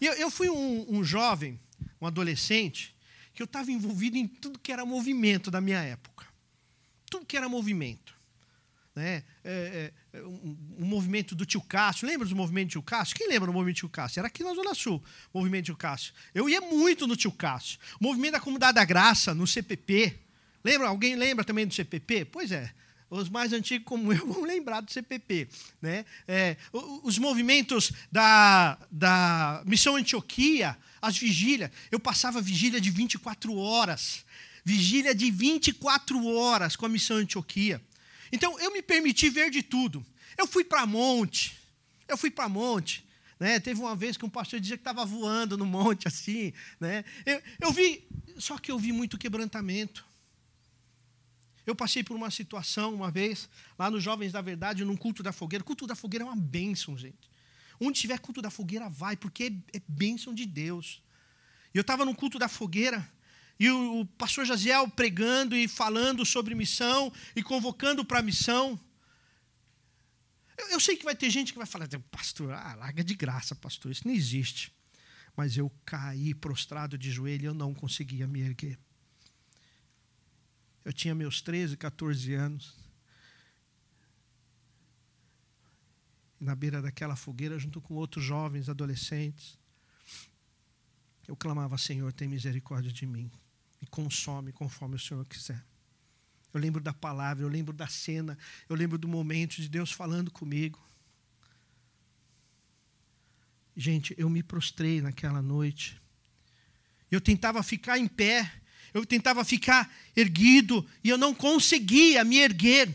Eu, 0.00 0.12
eu 0.12 0.30
fui 0.30 0.48
um, 0.48 0.86
um 0.88 1.02
jovem, 1.02 1.58
um 2.00 2.06
adolescente, 2.06 2.94
que 3.34 3.42
eu 3.42 3.46
estava 3.46 3.70
envolvido 3.70 4.16
em 4.16 4.26
tudo 4.26 4.58
que 4.58 4.72
era 4.72 4.84
movimento 4.84 5.50
da 5.50 5.60
minha 5.60 5.80
época. 5.80 6.26
Tudo 7.10 7.26
que 7.26 7.36
era 7.36 7.48
movimento. 7.48 8.14
Né? 8.94 9.22
É, 9.42 9.92
é, 10.12 10.18
é 10.18 10.22
um, 10.22 10.56
um, 10.78 10.84
movimento 10.84 11.34
do 11.34 11.46
tio 11.46 11.60
Cássio. 11.62 12.06
Lembra 12.06 12.28
do 12.28 12.36
movimento 12.36 12.68
do 12.68 12.72
tio 12.72 12.82
Cássio? 12.82 13.16
Quem 13.16 13.28
lembra 13.28 13.46
do 13.46 13.52
movimento 13.52 13.76
do 13.76 13.78
tio 13.78 13.88
Cássio? 13.88 14.20
Era 14.20 14.28
aqui 14.28 14.44
na 14.44 14.54
Zona 14.54 14.74
Sul, 14.74 15.02
o 15.32 15.38
movimento 15.38 15.64
do 15.64 15.66
tio 15.66 15.76
Cássio. 15.76 16.12
Eu 16.34 16.48
ia 16.48 16.60
muito 16.60 17.06
no 17.06 17.16
tio 17.16 17.32
Cássio. 17.32 17.78
O 17.98 18.04
movimento 18.04 18.32
da 18.32 18.40
Comunidade 18.40 18.74
da 18.74 18.84
Graça, 18.84 19.34
no 19.34 19.46
CPP. 19.46 20.18
Lembra? 20.62 20.88
Alguém 20.88 21.16
lembra 21.16 21.44
também 21.44 21.66
do 21.66 21.72
CPP? 21.72 22.26
Pois 22.26 22.52
é. 22.52 22.72
Os 23.12 23.28
mais 23.28 23.52
antigos 23.52 23.84
como 23.84 24.10
eu 24.10 24.24
vão 24.32 24.42
lembrar 24.42 24.80
do 24.80 24.90
CPP. 24.90 25.46
Né? 25.82 26.06
É, 26.26 26.56
os 27.02 27.18
movimentos 27.18 27.92
da, 28.10 28.78
da 28.90 29.62
Missão 29.66 29.96
Antioquia, 29.96 30.78
as 31.00 31.18
vigílias. 31.18 31.70
Eu 31.90 32.00
passava 32.00 32.40
vigília 32.40 32.80
de 32.80 32.90
24 32.90 33.54
horas. 33.54 34.24
Vigília 34.64 35.14
de 35.14 35.30
24 35.30 36.26
horas 36.26 36.74
com 36.74 36.86
a 36.86 36.88
missão 36.88 37.18
Antioquia. 37.18 37.82
Então, 38.32 38.58
eu 38.58 38.72
me 38.72 38.80
permiti 38.80 39.28
ver 39.28 39.50
de 39.50 39.62
tudo. 39.62 40.04
Eu 40.38 40.46
fui 40.46 40.64
para 40.64 40.86
monte. 40.86 41.58
Eu 42.08 42.16
fui 42.16 42.30
para 42.30 42.48
monte. 42.48 43.04
Né? 43.38 43.60
Teve 43.60 43.80
uma 43.80 43.94
vez 43.94 44.16
que 44.16 44.24
um 44.24 44.30
pastor 44.30 44.58
dizia 44.58 44.78
que 44.78 44.80
estava 44.80 45.04
voando 45.04 45.58
no 45.58 45.66
monte 45.66 46.06
assim. 46.08 46.54
Né? 46.80 47.04
Eu, 47.26 47.42
eu 47.60 47.72
vi, 47.72 48.08
só 48.38 48.56
que 48.56 48.72
eu 48.72 48.78
vi 48.78 48.90
muito 48.90 49.18
quebrantamento. 49.18 50.11
Eu 51.66 51.74
passei 51.74 52.02
por 52.02 52.16
uma 52.16 52.30
situação 52.30 52.94
uma 52.94 53.10
vez, 53.10 53.48
lá 53.78 53.90
nos 53.90 54.02
Jovens 54.02 54.32
da 54.32 54.40
Verdade, 54.40 54.84
num 54.84 54.96
culto 54.96 55.22
da 55.22 55.32
fogueira. 55.32 55.62
O 55.62 55.66
culto 55.66 55.86
da 55.86 55.94
fogueira 55.94 56.24
é 56.24 56.26
uma 56.26 56.36
bênção, 56.36 56.96
gente. 56.98 57.30
Onde 57.80 58.00
tiver 58.00 58.18
culto 58.18 58.42
da 58.42 58.50
fogueira, 58.50 58.88
vai, 58.88 59.16
porque 59.16 59.44
é, 59.44 59.76
é 59.76 59.82
bênção 59.86 60.34
de 60.34 60.44
Deus. 60.46 61.02
E 61.72 61.78
eu 61.78 61.82
estava 61.82 62.04
no 62.04 62.14
culto 62.14 62.38
da 62.38 62.48
fogueira, 62.48 63.08
e 63.58 63.70
o, 63.70 64.04
pastor 64.18 64.44
Jaziel 64.44 64.88
pregando 64.88 65.54
e 65.54 65.68
falando 65.68 66.26
sobre 66.26 66.54
missão 66.54 67.12
e 67.36 67.42
convocando 67.42 68.04
para 68.04 68.18
a 68.18 68.22
missão. 68.22 68.78
Eu, 70.58 70.70
eu, 70.70 70.80
sei 70.80 70.96
que 70.96 71.04
vai 71.04 71.14
ter 71.14 71.30
gente 71.30 71.52
que 71.52 71.58
vai 71.58 71.66
falar, 71.66 71.88
pastor, 72.10 72.52
ah, 72.52 72.74
larga 72.74 73.04
de 73.04 73.14
graça, 73.14 73.54
pastor, 73.54 73.92
isso 73.92 74.06
não 74.06 74.14
existe. 74.14 74.72
Mas 75.36 75.56
eu 75.56 75.70
caí 75.84 76.34
prostrado 76.34 76.98
de 76.98 77.10
joelho 77.10 77.42
e 77.42 77.46
eu 77.46 77.54
não 77.54 77.72
conseguia 77.72 78.26
me 78.26 78.40
erguer. 78.40 78.78
Eu 80.84 80.92
tinha 80.92 81.14
meus 81.14 81.40
13, 81.40 81.76
14 81.76 82.34
anos. 82.34 82.74
Na 86.40 86.54
beira 86.54 86.82
daquela 86.82 87.14
fogueira, 87.14 87.58
junto 87.58 87.80
com 87.80 87.94
outros 87.94 88.24
jovens, 88.24 88.68
adolescentes, 88.68 89.56
eu 91.28 91.36
clamava: 91.36 91.78
Senhor, 91.78 92.12
tem 92.12 92.28
misericórdia 92.28 92.92
de 92.92 93.06
mim. 93.06 93.30
Me 93.80 93.86
consome 93.86 94.52
conforme 94.52 94.96
o 94.96 94.98
Senhor 94.98 95.24
quiser. 95.24 95.64
Eu 96.52 96.60
lembro 96.60 96.82
da 96.82 96.92
palavra, 96.92 97.44
eu 97.44 97.48
lembro 97.48 97.72
da 97.72 97.86
cena, 97.86 98.36
eu 98.68 98.76
lembro 98.76 98.98
do 98.98 99.08
momento 99.08 99.56
de 99.56 99.68
Deus 99.68 99.90
falando 99.90 100.30
comigo. 100.30 100.78
Gente, 103.74 104.14
eu 104.18 104.28
me 104.28 104.42
prostrei 104.42 105.00
naquela 105.00 105.40
noite. 105.40 106.00
Eu 107.10 107.20
tentava 107.20 107.62
ficar 107.62 107.98
em 107.98 108.06
pé, 108.06 108.61
eu 108.92 109.06
tentava 109.06 109.44
ficar 109.44 109.92
erguido 110.14 110.86
e 111.02 111.08
eu 111.08 111.16
não 111.16 111.34
conseguia 111.34 112.24
me 112.24 112.38
erguer. 112.38 112.94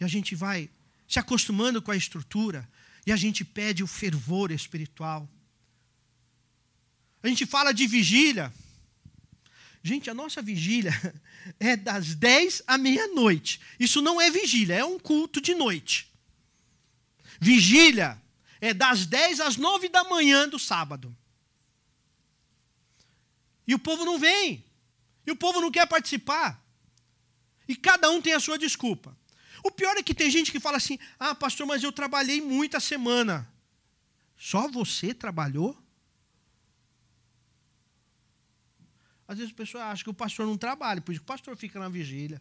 E 0.00 0.04
a 0.04 0.08
gente 0.08 0.34
vai 0.34 0.70
se 1.08 1.18
acostumando 1.18 1.82
com 1.82 1.90
a 1.90 1.96
estrutura 1.96 2.68
e 3.06 3.12
a 3.12 3.16
gente 3.16 3.44
pede 3.44 3.82
o 3.82 3.86
fervor 3.86 4.52
espiritual. 4.52 5.28
A 7.22 7.28
gente 7.28 7.46
fala 7.46 7.72
de 7.72 7.86
vigília. 7.86 8.52
Gente, 9.82 10.10
a 10.10 10.14
nossa 10.14 10.40
vigília 10.42 10.92
é 11.58 11.76
das 11.76 12.14
10 12.14 12.62
à 12.66 12.78
meia-noite. 12.78 13.60
Isso 13.80 14.00
não 14.00 14.20
é 14.20 14.30
vigília, 14.30 14.74
é 14.74 14.84
um 14.84 14.98
culto 14.98 15.40
de 15.40 15.54
noite. 15.54 16.08
Vigília 17.40 18.20
é 18.60 18.74
das 18.74 19.06
10 19.06 19.40
às 19.40 19.56
9 19.56 19.88
da 19.88 20.04
manhã 20.04 20.48
do 20.48 20.58
sábado. 20.58 21.16
E 23.68 23.74
o 23.74 23.78
povo 23.78 24.06
não 24.06 24.18
vem. 24.18 24.64
E 25.26 25.30
o 25.30 25.36
povo 25.36 25.60
não 25.60 25.70
quer 25.70 25.86
participar. 25.86 26.58
E 27.68 27.76
cada 27.76 28.10
um 28.10 28.22
tem 28.22 28.32
a 28.32 28.40
sua 28.40 28.58
desculpa. 28.58 29.14
O 29.62 29.70
pior 29.70 29.94
é 29.98 30.02
que 30.02 30.14
tem 30.14 30.30
gente 30.30 30.50
que 30.50 30.58
fala 30.58 30.78
assim: 30.78 30.98
ah, 31.18 31.34
pastor, 31.34 31.66
mas 31.66 31.84
eu 31.84 31.92
trabalhei 31.92 32.40
muita 32.40 32.80
semana. 32.80 33.46
Só 34.38 34.66
você 34.68 35.12
trabalhou? 35.12 35.76
Às 39.26 39.36
vezes 39.36 39.52
a 39.52 39.56
pessoa 39.56 39.84
acha 39.84 40.02
que 40.02 40.08
o 40.08 40.14
pastor 40.14 40.46
não 40.46 40.56
trabalha, 40.56 41.02
por 41.02 41.12
isso 41.12 41.20
o 41.20 41.26
pastor 41.26 41.54
fica 41.54 41.78
na 41.78 41.90
vigília. 41.90 42.40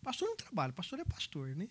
O 0.00 0.04
pastor 0.04 0.26
não 0.26 0.36
trabalha, 0.36 0.70
o 0.70 0.74
pastor 0.74 0.98
é 1.00 1.04
pastor, 1.04 1.48
né? 1.54 1.68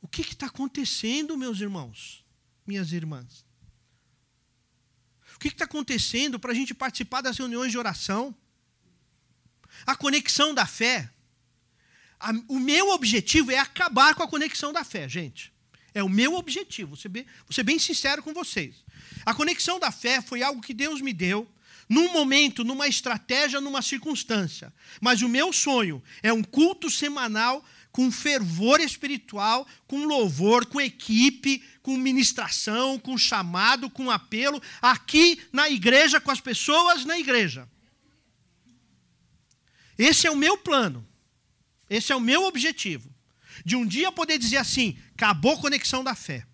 O 0.00 0.06
que 0.06 0.20
está 0.20 0.46
acontecendo, 0.46 1.36
meus 1.36 1.60
irmãos, 1.60 2.24
minhas 2.64 2.92
irmãs? 2.92 3.44
O 5.34 5.38
que 5.38 5.48
está 5.48 5.64
acontecendo 5.64 6.38
para 6.38 6.52
a 6.52 6.54
gente 6.54 6.74
participar 6.74 7.20
das 7.20 7.36
reuniões 7.36 7.70
de 7.70 7.78
oração? 7.78 8.34
A 9.86 9.96
conexão 9.96 10.54
da 10.54 10.66
fé. 10.66 11.10
A, 12.18 12.30
o 12.48 12.58
meu 12.58 12.90
objetivo 12.90 13.50
é 13.50 13.58
acabar 13.58 14.14
com 14.14 14.22
a 14.22 14.28
conexão 14.28 14.72
da 14.72 14.84
fé, 14.84 15.08
gente. 15.08 15.52
É 15.92 16.02
o 16.02 16.08
meu 16.08 16.34
objetivo, 16.34 16.88
vou 16.88 16.96
ser, 16.96 17.08
bem, 17.08 17.24
vou 17.46 17.52
ser 17.52 17.62
bem 17.62 17.78
sincero 17.78 18.22
com 18.22 18.32
vocês. 18.32 18.84
A 19.24 19.32
conexão 19.32 19.78
da 19.78 19.92
fé 19.92 20.20
foi 20.20 20.42
algo 20.42 20.60
que 20.60 20.74
Deus 20.74 21.00
me 21.00 21.12
deu 21.12 21.48
num 21.88 22.12
momento, 22.12 22.64
numa 22.64 22.88
estratégia, 22.88 23.60
numa 23.60 23.82
circunstância. 23.82 24.72
Mas 25.00 25.22
o 25.22 25.28
meu 25.28 25.52
sonho 25.52 26.02
é 26.22 26.32
um 26.32 26.42
culto 26.42 26.90
semanal 26.90 27.64
com 27.94 28.10
fervor 28.10 28.80
espiritual, 28.80 29.64
com 29.86 30.04
louvor, 30.04 30.66
com 30.66 30.80
equipe, 30.80 31.62
com 31.80 31.96
ministração, 31.96 32.98
com 32.98 33.16
chamado, 33.16 33.88
com 33.88 34.10
apelo, 34.10 34.60
aqui 34.82 35.40
na 35.52 35.70
igreja, 35.70 36.20
com 36.20 36.32
as 36.32 36.40
pessoas 36.40 37.04
na 37.04 37.16
igreja. 37.16 37.70
Esse 39.96 40.26
é 40.26 40.30
o 40.30 40.34
meu 40.34 40.58
plano. 40.58 41.06
Esse 41.88 42.10
é 42.10 42.16
o 42.16 42.20
meu 42.20 42.42
objetivo. 42.42 43.14
De 43.64 43.76
um 43.76 43.86
dia 43.86 44.10
poder 44.10 44.38
dizer 44.38 44.56
assim: 44.56 44.98
acabou 45.14 45.52
a 45.52 45.60
conexão 45.60 46.02
da 46.02 46.16
fé. 46.16 46.44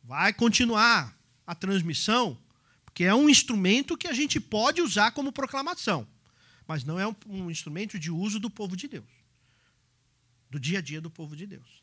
Vai 0.00 0.32
continuar 0.32 1.12
a 1.44 1.56
transmissão, 1.56 2.38
porque 2.84 3.02
é 3.02 3.12
um 3.12 3.28
instrumento 3.28 3.96
que 3.96 4.06
a 4.06 4.12
gente 4.12 4.38
pode 4.38 4.80
usar 4.80 5.10
como 5.10 5.32
proclamação, 5.32 6.06
mas 6.68 6.84
não 6.84 7.00
é 7.00 7.08
um, 7.08 7.16
um 7.26 7.50
instrumento 7.50 7.98
de 7.98 8.12
uso 8.12 8.38
do 8.38 8.48
povo 8.48 8.76
de 8.76 8.86
Deus, 8.86 9.23
do 10.54 10.60
dia 10.60 10.78
a 10.78 10.80
dia 10.80 11.00
do 11.00 11.10
povo 11.10 11.34
de 11.34 11.46
Deus. 11.46 11.82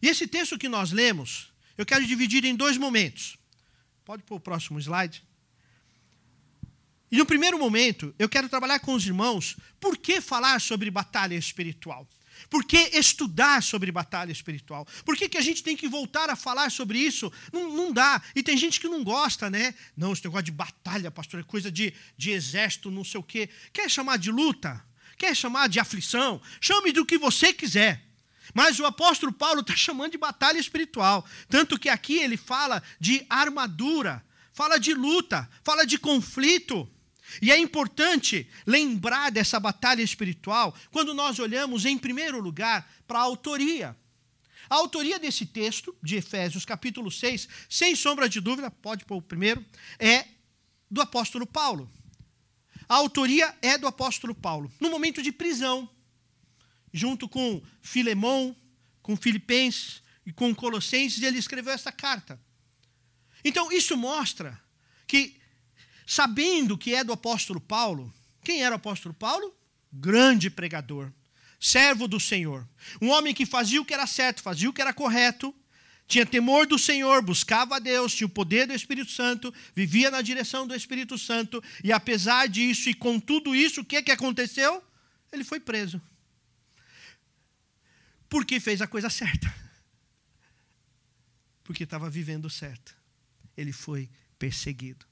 E 0.00 0.06
esse 0.06 0.26
texto 0.28 0.56
que 0.56 0.68
nós 0.68 0.92
lemos, 0.92 1.52
eu 1.76 1.84
quero 1.84 2.06
dividir 2.06 2.44
em 2.44 2.54
dois 2.54 2.76
momentos. 2.76 3.36
Pode 4.04 4.22
pôr 4.22 4.36
o 4.36 4.40
próximo 4.40 4.78
slide. 4.78 5.24
E 7.10 7.16
no 7.18 7.26
primeiro 7.26 7.58
momento, 7.58 8.14
eu 8.20 8.28
quero 8.28 8.48
trabalhar 8.48 8.78
com 8.78 8.94
os 8.94 9.04
irmãos 9.04 9.56
por 9.80 9.96
que 9.96 10.20
falar 10.20 10.60
sobre 10.60 10.92
batalha 10.92 11.34
espiritual. 11.34 12.08
Por 12.48 12.64
que 12.64 12.78
estudar 12.96 13.62
sobre 13.64 13.90
batalha 13.90 14.30
espiritual? 14.30 14.86
Por 15.04 15.16
que, 15.16 15.28
que 15.28 15.36
a 15.36 15.42
gente 15.42 15.62
tem 15.62 15.76
que 15.76 15.88
voltar 15.88 16.30
a 16.30 16.36
falar 16.36 16.70
sobre 16.70 16.98
isso? 16.98 17.32
Não, 17.52 17.76
não 17.76 17.92
dá. 17.92 18.22
E 18.34 18.44
tem 18.44 18.56
gente 18.56 18.78
que 18.78 18.88
não 18.88 19.02
gosta, 19.02 19.50
né? 19.50 19.74
Não, 19.96 20.12
esse 20.12 20.24
negócio 20.24 20.44
de 20.44 20.52
batalha, 20.52 21.10
pastor, 21.10 21.40
é 21.40 21.42
coisa 21.42 21.70
de, 21.70 21.92
de 22.16 22.30
exército, 22.30 22.92
não 22.92 23.02
sei 23.02 23.18
o 23.18 23.24
quê. 23.24 23.50
Quer 23.72 23.90
chamar 23.90 24.18
de 24.18 24.30
luta? 24.30 24.88
Quer 25.20 25.36
chamar 25.36 25.68
de 25.68 25.78
aflição? 25.78 26.40
Chame 26.62 26.92
do 26.92 27.04
que 27.04 27.18
você 27.18 27.52
quiser. 27.52 28.02
Mas 28.54 28.80
o 28.80 28.86
apóstolo 28.86 29.30
Paulo 29.30 29.60
está 29.60 29.76
chamando 29.76 30.12
de 30.12 30.16
batalha 30.16 30.58
espiritual. 30.58 31.26
Tanto 31.46 31.78
que 31.78 31.90
aqui 31.90 32.16
ele 32.16 32.38
fala 32.38 32.82
de 32.98 33.26
armadura, 33.28 34.24
fala 34.50 34.78
de 34.78 34.94
luta, 34.94 35.46
fala 35.62 35.84
de 35.84 35.98
conflito. 35.98 36.88
E 37.42 37.52
é 37.52 37.58
importante 37.58 38.48
lembrar 38.66 39.30
dessa 39.30 39.60
batalha 39.60 40.00
espiritual 40.02 40.74
quando 40.90 41.12
nós 41.12 41.38
olhamos, 41.38 41.84
em 41.84 41.98
primeiro 41.98 42.40
lugar, 42.40 42.90
para 43.06 43.18
a 43.18 43.22
autoria. 43.22 43.94
A 44.70 44.76
autoria 44.76 45.18
desse 45.18 45.44
texto, 45.44 45.94
de 46.02 46.16
Efésios, 46.16 46.64
capítulo 46.64 47.10
6, 47.10 47.46
sem 47.68 47.94
sombra 47.94 48.26
de 48.26 48.40
dúvida, 48.40 48.70
pode 48.70 49.04
pôr 49.04 49.16
o 49.16 49.22
primeiro, 49.22 49.62
é 49.98 50.24
do 50.90 51.02
apóstolo 51.02 51.46
Paulo. 51.46 51.90
A 52.90 52.96
autoria 52.96 53.56
é 53.62 53.78
do 53.78 53.86
apóstolo 53.86 54.34
Paulo, 54.34 54.68
no 54.80 54.90
momento 54.90 55.22
de 55.22 55.30
prisão, 55.30 55.88
junto 56.92 57.28
com 57.28 57.62
Filemão, 57.80 58.56
com 59.00 59.16
Filipenses 59.16 60.02
e 60.26 60.32
com 60.32 60.52
Colossenses, 60.52 61.22
ele 61.22 61.38
escreveu 61.38 61.72
essa 61.72 61.92
carta. 61.92 62.36
Então, 63.44 63.70
isso 63.70 63.96
mostra 63.96 64.60
que 65.06 65.40
sabendo 66.04 66.76
que 66.76 66.92
é 66.92 67.04
do 67.04 67.12
apóstolo 67.12 67.60
Paulo, 67.60 68.12
quem 68.42 68.64
era 68.64 68.74
o 68.74 68.76
apóstolo 68.76 69.14
Paulo? 69.14 69.54
Grande 69.92 70.50
pregador, 70.50 71.12
servo 71.60 72.08
do 72.08 72.18
Senhor, 72.18 72.68
um 73.00 73.10
homem 73.10 73.32
que 73.32 73.46
fazia 73.46 73.80
o 73.80 73.84
que 73.84 73.94
era 73.94 74.04
certo, 74.08 74.42
fazia 74.42 74.68
o 74.68 74.72
que 74.72 74.80
era 74.80 74.92
correto, 74.92 75.54
tinha 76.10 76.26
temor 76.26 76.66
do 76.66 76.76
Senhor, 76.76 77.22
buscava 77.22 77.76
a 77.76 77.78
Deus, 77.78 78.12
tinha 78.12 78.26
o 78.26 78.30
poder 78.30 78.66
do 78.66 78.74
Espírito 78.74 79.12
Santo, 79.12 79.54
vivia 79.72 80.10
na 80.10 80.20
direção 80.20 80.66
do 80.66 80.74
Espírito 80.74 81.16
Santo, 81.16 81.62
e 81.84 81.92
apesar 81.92 82.48
disso 82.48 82.90
e 82.90 82.94
com 82.94 83.20
tudo 83.20 83.54
isso, 83.54 83.82
o 83.82 83.84
que, 83.84 84.02
que 84.02 84.10
aconteceu? 84.10 84.82
Ele 85.30 85.44
foi 85.44 85.60
preso. 85.60 86.02
Porque 88.28 88.58
fez 88.58 88.82
a 88.82 88.88
coisa 88.88 89.08
certa. 89.08 89.54
Porque 91.62 91.84
estava 91.84 92.10
vivendo 92.10 92.50
certo. 92.50 92.92
Ele 93.56 93.72
foi 93.72 94.10
perseguido. 94.36 95.06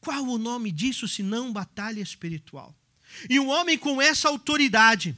Qual 0.00 0.24
o 0.24 0.38
nome 0.38 0.70
disso 0.70 1.08
se 1.08 1.24
não 1.24 1.52
batalha 1.52 2.00
espiritual? 2.00 2.72
E 3.28 3.40
um 3.40 3.48
homem 3.48 3.76
com 3.76 4.00
essa 4.00 4.28
autoridade, 4.28 5.16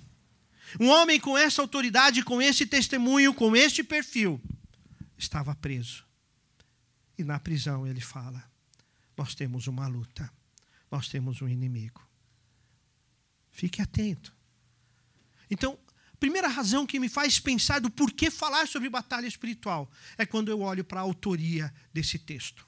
um 0.81 0.89
homem 0.89 1.21
com 1.21 1.37
essa 1.37 1.61
autoridade, 1.61 2.23
com 2.23 2.41
esse 2.41 2.65
testemunho, 2.65 3.35
com 3.35 3.55
este 3.55 3.85
perfil, 3.85 4.41
estava 5.23 5.55
preso. 5.55 6.05
E 7.17 7.25
na 7.25 7.39
prisão 7.39 7.87
ele 7.87 8.01
fala: 8.01 8.43
Nós 9.17 9.35
temos 9.35 9.67
uma 9.67 9.87
luta, 9.87 10.31
nós 10.91 11.09
temos 11.09 11.41
um 11.41 11.49
inimigo. 11.49 12.07
Fique 13.51 13.83
atento. 13.83 14.35
Então, 15.51 15.79
a 16.13 16.17
primeira 16.17 16.49
razão 16.49 16.87
que 16.87 16.99
me 16.99 17.09
faz 17.09 17.39
pensar 17.39 17.81
do 17.81 17.91
porquê 17.91 18.31
falar 18.31 18.67
sobre 18.67 18.89
batalha 18.89 19.27
espiritual 19.27 19.91
é 20.17 20.25
quando 20.25 20.51
eu 20.51 20.61
olho 20.61 20.85
para 20.85 21.01
a 21.01 21.03
autoria 21.03 21.73
desse 21.93 22.19
texto 22.19 22.67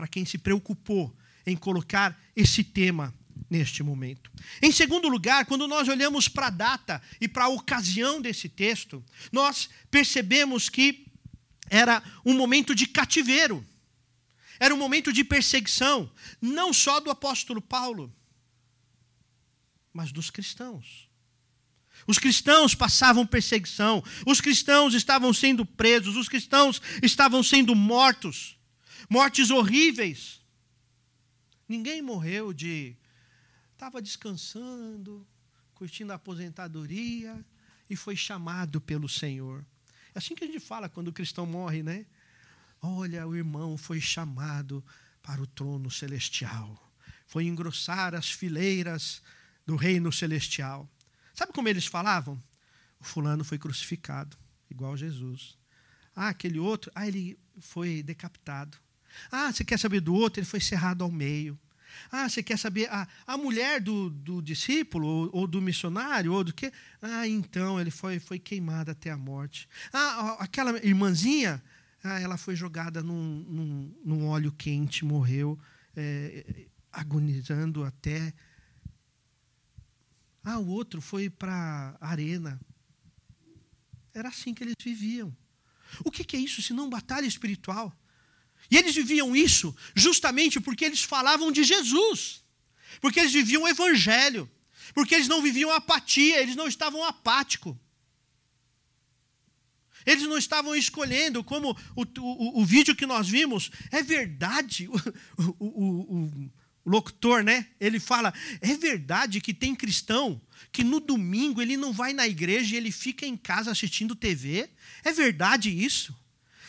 para 0.00 0.08
quem 0.08 0.24
se 0.24 0.38
preocupou 0.38 1.14
em 1.46 1.54
colocar 1.54 2.18
esse 2.34 2.64
tema 2.64 3.14
neste 3.50 3.82
momento. 3.82 4.32
Em 4.62 4.72
segundo 4.72 5.08
lugar, 5.08 5.44
quando 5.44 5.68
nós 5.68 5.88
olhamos 5.88 6.26
para 6.26 6.46
a 6.46 6.50
data 6.50 7.02
e 7.20 7.28
para 7.28 7.44
a 7.44 7.48
ocasião 7.48 8.18
desse 8.18 8.48
texto, 8.48 9.04
nós 9.30 9.68
percebemos 9.90 10.70
que 10.70 11.06
era 11.70 12.02
um 12.26 12.34
momento 12.34 12.74
de 12.74 12.86
cativeiro, 12.86 13.64
era 14.58 14.74
um 14.74 14.78
momento 14.78 15.12
de 15.12 15.22
perseguição, 15.24 16.12
não 16.42 16.72
só 16.72 16.98
do 16.98 17.10
apóstolo 17.10 17.62
Paulo, 17.62 18.12
mas 19.92 20.12
dos 20.12 20.28
cristãos. 20.30 21.08
Os 22.06 22.18
cristãos 22.18 22.74
passavam 22.74 23.26
perseguição, 23.26 24.02
os 24.26 24.40
cristãos 24.40 24.94
estavam 24.94 25.32
sendo 25.32 25.64
presos, 25.64 26.16
os 26.16 26.28
cristãos 26.28 26.82
estavam 27.02 27.42
sendo 27.42 27.74
mortos, 27.74 28.58
mortes 29.08 29.50
horríveis. 29.50 30.40
Ninguém 31.68 32.02
morreu 32.02 32.52
de. 32.52 32.96
Estava 33.72 34.02
descansando, 34.02 35.26
curtindo 35.74 36.12
a 36.12 36.16
aposentadoria 36.16 37.44
e 37.88 37.96
foi 37.96 38.16
chamado 38.16 38.80
pelo 38.80 39.08
Senhor. 39.08 39.64
É 40.14 40.18
assim 40.18 40.34
que 40.34 40.44
a 40.44 40.46
gente 40.46 40.60
fala 40.60 40.88
quando 40.88 41.08
o 41.08 41.12
cristão 41.12 41.46
morre, 41.46 41.82
né? 41.82 42.06
Olha, 42.82 43.26
o 43.26 43.36
irmão 43.36 43.76
foi 43.76 44.00
chamado 44.00 44.84
para 45.22 45.40
o 45.40 45.46
trono 45.46 45.90
celestial, 45.90 46.90
foi 47.26 47.44
engrossar 47.44 48.14
as 48.14 48.30
fileiras 48.30 49.22
do 49.66 49.76
reino 49.76 50.10
celestial. 50.10 50.88
Sabe 51.34 51.52
como 51.52 51.68
eles 51.68 51.86
falavam? 51.86 52.42
O 52.98 53.04
fulano 53.04 53.44
foi 53.44 53.58
crucificado, 53.58 54.36
igual 54.70 54.96
Jesus. 54.96 55.56
Ah, 56.14 56.28
aquele 56.28 56.58
outro, 56.58 56.90
ah, 56.94 57.06
ele 57.06 57.38
foi 57.60 58.02
decapitado. 58.02 58.76
Ah, 59.30 59.52
você 59.52 59.64
quer 59.64 59.78
saber 59.78 60.00
do 60.00 60.14
outro? 60.14 60.40
Ele 60.40 60.46
foi 60.46 60.60
cerrado 60.60 61.04
ao 61.04 61.10
meio. 61.10 61.58
Ah, 62.10 62.28
você 62.28 62.42
quer 62.42 62.58
saber 62.58 62.88
a, 62.90 63.06
a 63.26 63.36
mulher 63.36 63.80
do, 63.80 64.10
do 64.10 64.40
discípulo 64.40 65.06
ou, 65.06 65.30
ou, 65.32 65.46
do 65.46 65.60
missionário 65.60 66.32
ou 66.32 66.44
do 66.44 66.52
quê? 66.52 66.72
Ah, 67.00 67.26
então 67.26 67.80
ele 67.80 67.90
foi, 67.90 68.18
foi 68.18 68.38
queimado 68.38 68.90
até 68.90 69.10
a 69.10 69.16
morte. 69.16 69.68
Ah, 69.92 70.36
aquela 70.40 70.76
irmãzinha, 70.84 71.62
ah, 72.02 72.20
ela 72.20 72.36
foi 72.36 72.56
jogada 72.56 73.02
num, 73.02 73.44
num, 73.48 73.94
num 74.04 74.26
óleo 74.26 74.52
quente, 74.52 75.04
morreu, 75.04 75.58
é, 75.96 76.66
agonizando 76.92 77.84
até 77.84 78.32
ah, 80.42 80.58
o 80.58 80.68
outro 80.68 81.00
foi 81.00 81.28
para 81.28 81.96
a 82.00 82.08
arena. 82.08 82.60
Era 84.14 84.28
assim 84.28 84.54
que 84.54 84.64
eles 84.64 84.74
viviam. 84.82 85.34
O 86.04 86.10
que, 86.10 86.24
que 86.24 86.36
é 86.36 86.40
isso 86.40 86.62
se 86.62 86.72
não 86.72 86.88
batalha 86.88 87.26
espiritual? 87.26 87.94
E 88.70 88.76
eles 88.76 88.94
viviam 88.94 89.34
isso 89.34 89.74
justamente 89.94 90.60
porque 90.60 90.84
eles 90.84 91.02
falavam 91.02 91.50
de 91.50 91.64
Jesus, 91.64 92.42
porque 93.00 93.20
eles 93.20 93.32
viviam 93.32 93.62
o 93.62 93.68
Evangelho, 93.68 94.48
porque 94.94 95.14
eles 95.14 95.28
não 95.28 95.42
viviam 95.42 95.70
apatia, 95.70 96.40
eles 96.40 96.56
não 96.56 96.68
estavam 96.68 97.04
apáticos. 97.04 97.76
Eles 100.06 100.22
não 100.24 100.38
estavam 100.38 100.74
escolhendo, 100.74 101.44
como 101.44 101.76
o, 101.94 102.02
o, 102.02 102.60
o 102.62 102.64
vídeo 102.64 102.96
que 102.96 103.04
nós 103.04 103.28
vimos, 103.28 103.70
é 103.90 104.02
verdade. 104.02 104.88
O, 105.36 105.66
o, 105.66 106.50
o 106.84 106.90
locutor, 106.90 107.42
né? 107.42 107.66
Ele 107.78 108.00
fala: 108.00 108.32
é 108.60 108.74
verdade 108.74 109.40
que 109.40 109.54
tem 109.54 109.74
cristão 109.74 110.40
que 110.72 110.82
no 110.82 111.00
domingo 111.00 111.60
ele 111.60 111.76
não 111.76 111.92
vai 111.92 112.12
na 112.12 112.26
igreja 112.26 112.74
e 112.74 112.78
ele 112.78 112.90
fica 112.90 113.26
em 113.26 113.36
casa 113.36 113.70
assistindo 113.70 114.14
TV? 114.14 114.68
É 115.04 115.12
verdade 115.12 115.70
isso? 115.70 116.14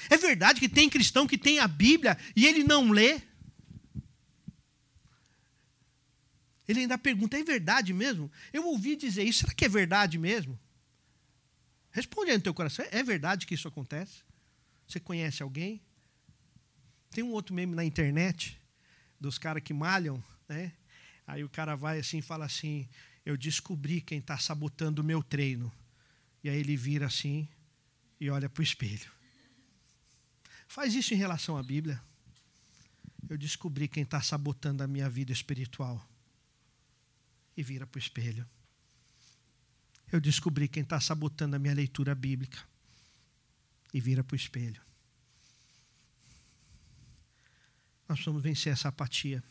É 0.10 0.18
verdade 0.18 0.60
que 0.60 0.70
tem 0.70 0.90
cristão 0.90 1.28
que 1.28 1.38
tem 1.38 1.60
a 1.60 1.68
Bíblia 1.68 2.18
e 2.36 2.46
ele 2.46 2.64
não 2.64 2.92
lê? 2.92 3.22
Ele 6.68 6.82
ainda 6.82 6.98
pergunta: 6.98 7.38
é 7.38 7.44
verdade 7.44 7.94
mesmo? 7.94 8.32
Eu 8.54 8.66
ouvi 8.68 8.96
dizer 8.96 9.24
isso, 9.24 9.40
será 9.40 9.54
que 9.54 9.66
é 9.66 9.70
verdade 9.70 10.18
mesmo? 10.18 10.60
Responde 11.92 12.32
aí 12.32 12.38
no 12.38 12.44
teu 12.44 12.54
coração: 12.54 12.86
é 12.92 13.04
verdade 13.04 13.46
que 13.46 13.54
isso 13.54 13.68
acontece? 13.68 14.24
Você 14.88 15.00
conhece 15.00 15.44
alguém? 15.44 15.82
Tem 17.12 17.24
um 17.24 17.32
outro 17.32 17.54
meme 17.54 17.76
na 17.76 17.84
internet 17.84 18.58
dos 19.20 19.38
caras 19.38 19.62
que 19.62 19.74
malham, 19.74 20.24
né? 20.48 20.72
Aí 21.28 21.44
o 21.44 21.50
cara 21.50 21.76
vai 21.76 22.00
assim 22.00 22.20
e 22.20 22.22
fala 22.22 22.46
assim: 22.46 22.88
Eu 23.26 23.38
descobri 23.38 24.02
quem 24.02 24.20
está 24.20 24.38
sabotando 24.38 25.02
o 25.02 25.06
meu 25.06 25.22
treino. 25.22 25.72
E 26.44 26.50
aí 26.50 26.58
ele 26.58 26.76
vira 26.76 27.06
assim 27.06 27.48
e 28.20 28.30
olha 28.30 28.50
para 28.50 28.62
o 28.62 28.64
espelho. 28.64 29.21
Faz 30.72 30.96
isso 30.96 31.14
em 31.14 31.18
relação 31.18 31.58
à 31.58 31.64
Bíblia. 31.64 32.02
Eu 33.28 33.38
descobri 33.38 33.90
quem 33.90 34.04
está 34.04 34.22
sabotando 34.22 34.82
a 34.82 34.88
minha 34.88 35.10
vida 35.10 35.34
espiritual. 35.34 36.02
E 37.58 37.62
vira 37.62 37.86
para 37.86 37.98
o 37.98 38.00
espelho. 38.00 38.48
Eu 40.10 40.22
descobri 40.22 40.70
quem 40.70 40.82
está 40.82 40.98
sabotando 41.02 41.58
a 41.58 41.60
minha 41.60 41.74
leitura 41.74 42.16
bíblica. 42.16 42.58
E 43.94 44.00
vira 44.00 44.24
para 44.24 44.34
o 44.34 44.38
espelho. 44.38 44.82
Nós 48.08 48.20
precisamos 48.20 48.42
vencer 48.42 48.72
essa 48.72 48.88
apatia. 48.88 49.44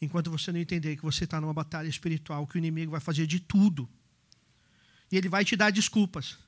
Enquanto 0.00 0.30
você 0.30 0.52
não 0.52 0.60
entender 0.60 0.94
que 0.94 1.02
você 1.02 1.24
está 1.24 1.40
numa 1.40 1.52
batalha 1.52 1.88
espiritual, 1.88 2.46
que 2.46 2.54
o 2.54 2.58
inimigo 2.58 2.92
vai 2.92 3.00
fazer 3.00 3.26
de 3.26 3.40
tudo. 3.40 3.90
E 5.10 5.16
ele 5.16 5.28
vai 5.28 5.44
te 5.44 5.56
dar 5.56 5.72
desculpas. 5.72 6.38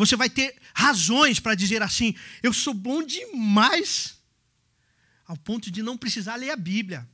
Você 0.00 0.16
vai 0.16 0.30
ter 0.30 0.56
razões 0.72 1.38
para 1.38 1.54
dizer 1.54 1.82
assim: 1.82 2.14
eu 2.42 2.54
sou 2.54 2.72
bom 2.72 3.02
demais, 3.02 4.18
ao 5.26 5.36
ponto 5.36 5.70
de 5.70 5.82
não 5.82 5.98
precisar 5.98 6.36
ler 6.36 6.50
a 6.50 6.56
Bíblia. 6.56 7.06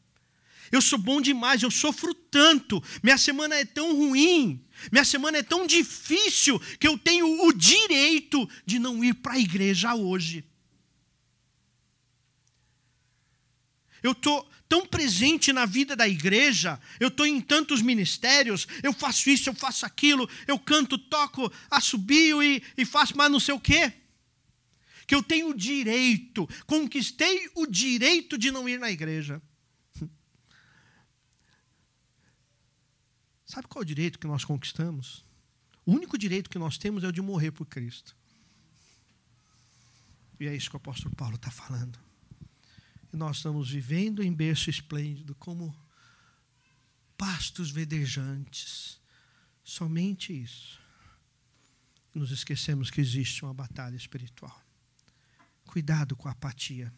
Eu 0.71 0.81
sou 0.81 0.99
bom 0.99 1.21
demais, 1.21 1.63
eu 1.63 1.71
sofro 1.71 2.15
tanto, 2.15 2.83
minha 3.03 3.19
semana 3.19 3.57
é 3.57 3.65
tão 3.65 3.97
ruim, 3.97 4.65
minha 4.91 5.05
semana 5.05 5.39
é 5.39 5.43
tão 5.43 5.67
difícil, 5.67 6.61
que 6.79 6.87
eu 6.87 6.97
tenho 6.97 7.45
o 7.47 7.53
direito 7.53 8.49
de 8.65 8.79
não 8.79 9.03
ir 9.03 9.15
para 9.15 9.35
a 9.35 9.39
igreja 9.39 9.95
hoje. 9.95 10.45
eu 14.07 14.13
estou 14.13 14.49
tão 14.69 14.87
presente 14.87 15.53
na 15.53 15.65
vida 15.67 15.95
da 15.97 16.09
igreja, 16.09 16.81
eu 16.99 17.09
estou 17.09 17.27
em 17.27 17.41
tantos 17.41 17.83
ministérios, 17.83 18.67
eu 18.83 18.93
faço 18.93 19.31
isso, 19.31 19.49
eu 19.49 19.55
faço 19.55 19.87
aquilo, 19.87 20.29
eu 20.47 20.59
canto, 20.59 20.99
toco, 20.99 21.53
assobio 21.71 22.43
e, 22.43 22.63
e 22.77 22.85
faço 22.85 23.17
mais 23.17 23.31
não 23.31 23.41
sei 23.41 23.55
o 23.55 23.61
quê. 23.61 23.93
Que 25.07 25.15
eu 25.15 25.23
tenho 25.23 25.51
o 25.51 25.55
direito, 25.55 26.49
conquistei 26.67 27.49
o 27.55 27.67
direito 27.67 28.37
de 28.37 28.51
não 28.51 28.69
ir 28.69 28.79
na 28.79 28.91
igreja. 28.91 29.41
Sabe 33.47 33.69
qual 33.69 33.83
é 33.83 33.85
o 33.85 33.87
direito 33.87 34.19
que 34.19 34.27
nós 34.27 34.45
conquistamos? 34.45 35.25
O 35.85 35.93
único 35.93 36.19
direito 36.19 36.51
que 36.51 36.59
nós 36.59 36.77
temos 36.77 37.05
é 37.05 37.09
o 37.09 37.13
de 37.13 37.23
morrer 37.23 37.53
por 37.53 37.67
Cristo. 37.67 38.17
E 40.41 40.47
é 40.47 40.55
isso 40.55 40.69
que 40.69 40.77
o 40.77 40.79
apóstolo 40.79 41.15
Paulo 41.15 41.37
está 41.37 41.51
falando 41.51 42.06
nós 43.13 43.39
estamos 43.39 43.71
vivendo 43.71 44.23
em 44.23 44.33
berço 44.33 44.71
esplêndido, 44.71 45.35
como 45.35 45.75
pastos 47.17 47.71
verdejantes. 47.71 49.01
Somente 49.63 50.33
isso. 50.33 50.81
Nos 52.15 52.31
esquecemos 52.31 52.91
que 52.91 53.01
existe 53.01 53.45
uma 53.45 53.55
batalha 53.55 53.97
espiritual. 53.97 54.63
Cuidado 55.65 56.17
com 56.17 56.29
a 56.29 56.33
apatia. 56.33 56.93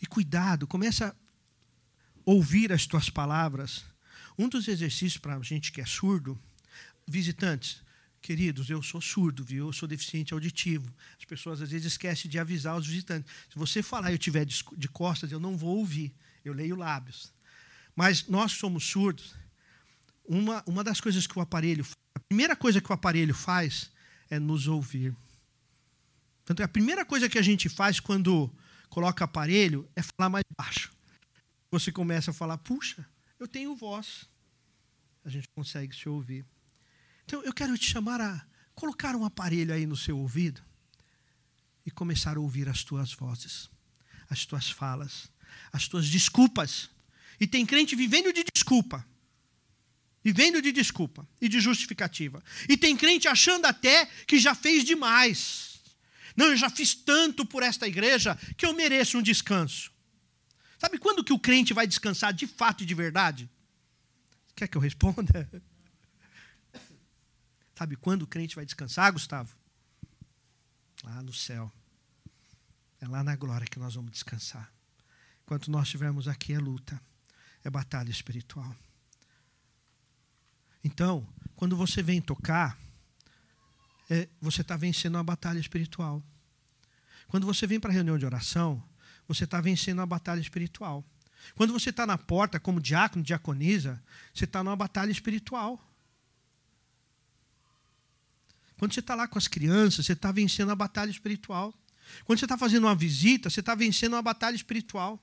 E 0.00 0.06
cuidado, 0.06 0.66
começa 0.66 1.08
a 1.08 1.14
ouvir 2.24 2.72
as 2.72 2.86
tuas 2.86 3.08
palavras. 3.08 3.84
Um 4.38 4.48
dos 4.48 4.68
exercícios 4.68 5.18
para 5.18 5.36
a 5.36 5.42
gente 5.42 5.72
que 5.72 5.80
é 5.80 5.86
surdo, 5.86 6.40
visitantes, 7.06 7.83
Queridos, 8.24 8.70
eu 8.70 8.82
sou 8.82 9.02
surdo, 9.02 9.44
viu? 9.44 9.66
Eu 9.66 9.72
sou 9.74 9.86
deficiente 9.86 10.32
auditivo. 10.32 10.90
As 11.18 11.26
pessoas 11.26 11.60
às 11.60 11.70
vezes 11.70 11.92
esquecem 11.92 12.30
de 12.30 12.38
avisar 12.38 12.74
os 12.74 12.86
visitantes. 12.86 13.30
Se 13.50 13.58
você 13.58 13.82
falar 13.82 14.10
e 14.10 14.14
eu 14.14 14.18
tiver 14.18 14.46
de 14.46 14.88
costas, 14.88 15.30
eu 15.30 15.38
não 15.38 15.58
vou 15.58 15.76
ouvir. 15.76 16.10
Eu 16.42 16.54
leio 16.54 16.74
lábios. 16.74 17.34
Mas 17.94 18.26
nós 18.26 18.52
somos 18.52 18.82
surdos. 18.82 19.34
Uma, 20.24 20.64
uma 20.66 20.82
das 20.82 21.02
coisas 21.02 21.26
que 21.26 21.38
o 21.38 21.42
aparelho, 21.42 21.86
a 22.14 22.20
primeira 22.20 22.56
coisa 22.56 22.80
que 22.80 22.90
o 22.90 22.94
aparelho 22.94 23.34
faz 23.34 23.90
é 24.30 24.38
nos 24.38 24.68
ouvir. 24.68 25.14
Portanto, 26.46 26.62
a 26.62 26.68
primeira 26.68 27.04
coisa 27.04 27.28
que 27.28 27.38
a 27.38 27.42
gente 27.42 27.68
faz 27.68 28.00
quando 28.00 28.50
coloca 28.88 29.22
aparelho 29.22 29.86
é 29.94 30.00
falar 30.00 30.30
mais 30.30 30.44
baixo. 30.56 30.90
Você 31.70 31.92
começa 31.92 32.30
a 32.30 32.34
falar, 32.34 32.56
puxa, 32.56 33.06
eu 33.38 33.46
tenho 33.46 33.76
voz. 33.76 34.26
A 35.22 35.28
gente 35.28 35.46
consegue 35.54 35.94
se 35.94 36.08
ouvir. 36.08 36.46
Então 37.24 37.42
eu 37.42 37.52
quero 37.52 37.76
te 37.76 37.86
chamar 37.86 38.20
a 38.20 38.46
colocar 38.74 39.14
um 39.16 39.24
aparelho 39.24 39.72
aí 39.74 39.86
no 39.86 39.96
seu 39.96 40.18
ouvido 40.18 40.62
e 41.86 41.90
começar 41.90 42.36
a 42.36 42.40
ouvir 42.40 42.68
as 42.68 42.82
tuas 42.82 43.12
vozes, 43.12 43.70
as 44.28 44.44
tuas 44.44 44.70
falas, 44.70 45.30
as 45.72 45.88
tuas 45.88 46.08
desculpas. 46.08 46.90
E 47.40 47.46
tem 47.46 47.66
crente 47.66 47.96
vivendo 47.96 48.32
de 48.32 48.44
desculpa. 48.44 49.06
Vivendo 50.22 50.62
de 50.62 50.72
desculpa 50.72 51.28
e 51.40 51.48
de 51.48 51.60
justificativa. 51.60 52.42
E 52.68 52.76
tem 52.76 52.96
crente 52.96 53.28
achando 53.28 53.66
até 53.66 54.06
que 54.26 54.38
já 54.38 54.54
fez 54.54 54.84
demais. 54.84 55.80
Não, 56.36 56.46
eu 56.46 56.56
já 56.56 56.70
fiz 56.70 56.94
tanto 56.94 57.44
por 57.44 57.62
esta 57.62 57.86
igreja 57.86 58.36
que 58.56 58.64
eu 58.64 58.72
mereço 58.72 59.18
um 59.18 59.22
descanso. 59.22 59.92
Sabe 60.78 60.98
quando 60.98 61.22
que 61.22 61.32
o 61.32 61.38
crente 61.38 61.74
vai 61.74 61.86
descansar 61.86 62.32
de 62.32 62.46
fato 62.46 62.82
e 62.82 62.86
de 62.86 62.94
verdade? 62.94 63.48
Quer 64.56 64.68
que 64.68 64.76
eu 64.76 64.80
responda? 64.80 65.48
Sabe 67.76 67.96
quando 67.96 68.22
o 68.22 68.26
crente 68.26 68.54
vai 68.54 68.64
descansar, 68.64 69.12
Gustavo? 69.12 69.54
Lá 71.02 71.22
no 71.22 71.32
céu. 71.32 71.70
É 73.00 73.08
lá 73.08 73.22
na 73.24 73.36
glória 73.36 73.66
que 73.66 73.78
nós 73.78 73.94
vamos 73.94 74.12
descansar. 74.12 74.72
Enquanto 75.42 75.70
nós 75.70 75.84
estivermos 75.84 76.26
aqui 76.26 76.52
é 76.52 76.58
luta, 76.58 77.00
é 77.62 77.68
batalha 77.68 78.10
espiritual. 78.10 78.74
Então, 80.82 81.26
quando 81.56 81.76
você 81.76 82.02
vem 82.02 82.20
tocar, 82.20 82.78
é, 84.08 84.28
você 84.40 84.60
está 84.60 84.76
vencendo 84.76 85.16
uma 85.16 85.24
batalha 85.24 85.58
espiritual. 85.58 86.22
Quando 87.28 87.46
você 87.46 87.66
vem 87.66 87.80
para 87.80 87.90
a 87.90 87.92
reunião 87.92 88.18
de 88.18 88.24
oração, 88.24 88.82
você 89.26 89.44
está 89.44 89.60
vencendo 89.60 89.98
uma 89.98 90.06
batalha 90.06 90.40
espiritual. 90.40 91.04
Quando 91.54 91.72
você 91.72 91.90
está 91.90 92.06
na 92.06 92.16
porta 92.16 92.60
como 92.60 92.80
diácono, 92.80 93.24
diaconisa, 93.24 94.02
você 94.32 94.44
está 94.44 94.62
numa 94.62 94.76
batalha 94.76 95.10
espiritual. 95.10 95.80
Quando 98.84 98.92
você 98.92 99.00
está 99.00 99.14
lá 99.14 99.26
com 99.26 99.38
as 99.38 99.48
crianças, 99.48 100.04
você 100.04 100.12
está 100.12 100.30
vencendo 100.30 100.70
a 100.70 100.76
batalha 100.76 101.10
espiritual. 101.10 101.72
Quando 102.26 102.38
você 102.38 102.44
está 102.44 102.58
fazendo 102.58 102.84
uma 102.84 102.94
visita, 102.94 103.48
você 103.48 103.60
está 103.60 103.74
vencendo 103.74 104.12
uma 104.12 104.20
batalha 104.20 104.54
espiritual. 104.54 105.18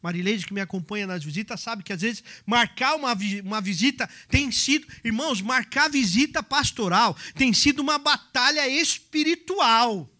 Marileide, 0.00 0.46
que 0.46 0.54
me 0.54 0.62
acompanha 0.62 1.06
nas 1.06 1.22
visitas, 1.22 1.60
sabe 1.60 1.82
que 1.82 1.92
às 1.92 2.00
vezes 2.00 2.24
marcar 2.46 2.94
uma, 2.94 3.12
uma 3.44 3.60
visita 3.60 4.08
tem 4.30 4.50
sido, 4.50 4.86
irmãos, 5.04 5.42
marcar 5.42 5.90
visita 5.90 6.42
pastoral 6.42 7.14
tem 7.34 7.52
sido 7.52 7.80
uma 7.80 7.98
batalha 7.98 8.66
espiritual. 8.66 10.10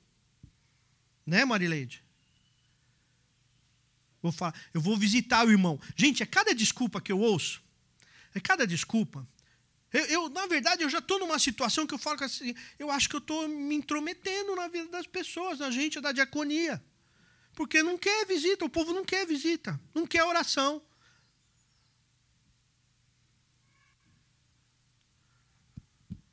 Né, 1.25 1.47
Marileide? 1.47 2.05
Vou 4.21 4.33
falar, 4.33 4.55
eu 4.75 4.83
vou 4.83 4.99
visitar 4.99 5.47
o 5.47 5.51
irmão. 5.51 5.81
Gente, 5.97 6.23
é 6.23 6.27
cada 6.27 6.55
desculpa 6.55 7.01
que 7.01 7.11
eu 7.11 7.21
ouço. 7.21 7.63
É 8.35 8.39
cada 8.39 8.67
desculpa. 8.67 9.27
Eu, 9.93 10.05
eu 10.07 10.29
na 10.29 10.47
verdade, 10.47 10.83
eu 10.83 10.89
já 10.89 10.99
estou 10.99 11.19
numa 11.19 11.39
situação 11.39 11.87
que 11.87 11.95
eu 11.95 11.99
falo 11.99 12.23
assim, 12.23 12.55
eu 12.79 12.91
acho 12.91 13.09
que 13.09 13.17
eu 13.17 13.21
estou 13.21 13.49
me 13.49 13.75
intrometendo 13.75 14.55
na 14.55 14.69
vida 14.69 14.89
das 14.89 15.07
pessoas, 15.07 15.59
na 15.59 15.71
gente 15.71 16.01
da 16.01 16.13
diaconia. 16.13 16.83
Porque 17.55 17.83
não 17.83 17.99
quer 17.99 18.25
visita, 18.27 18.65
o 18.65 18.71
povo 18.71 18.93
não 18.93 19.05
quer 19.05 19.27
visita, 19.27 19.81
não 19.95 20.07
quer 20.07 20.23
oração. 20.25 20.81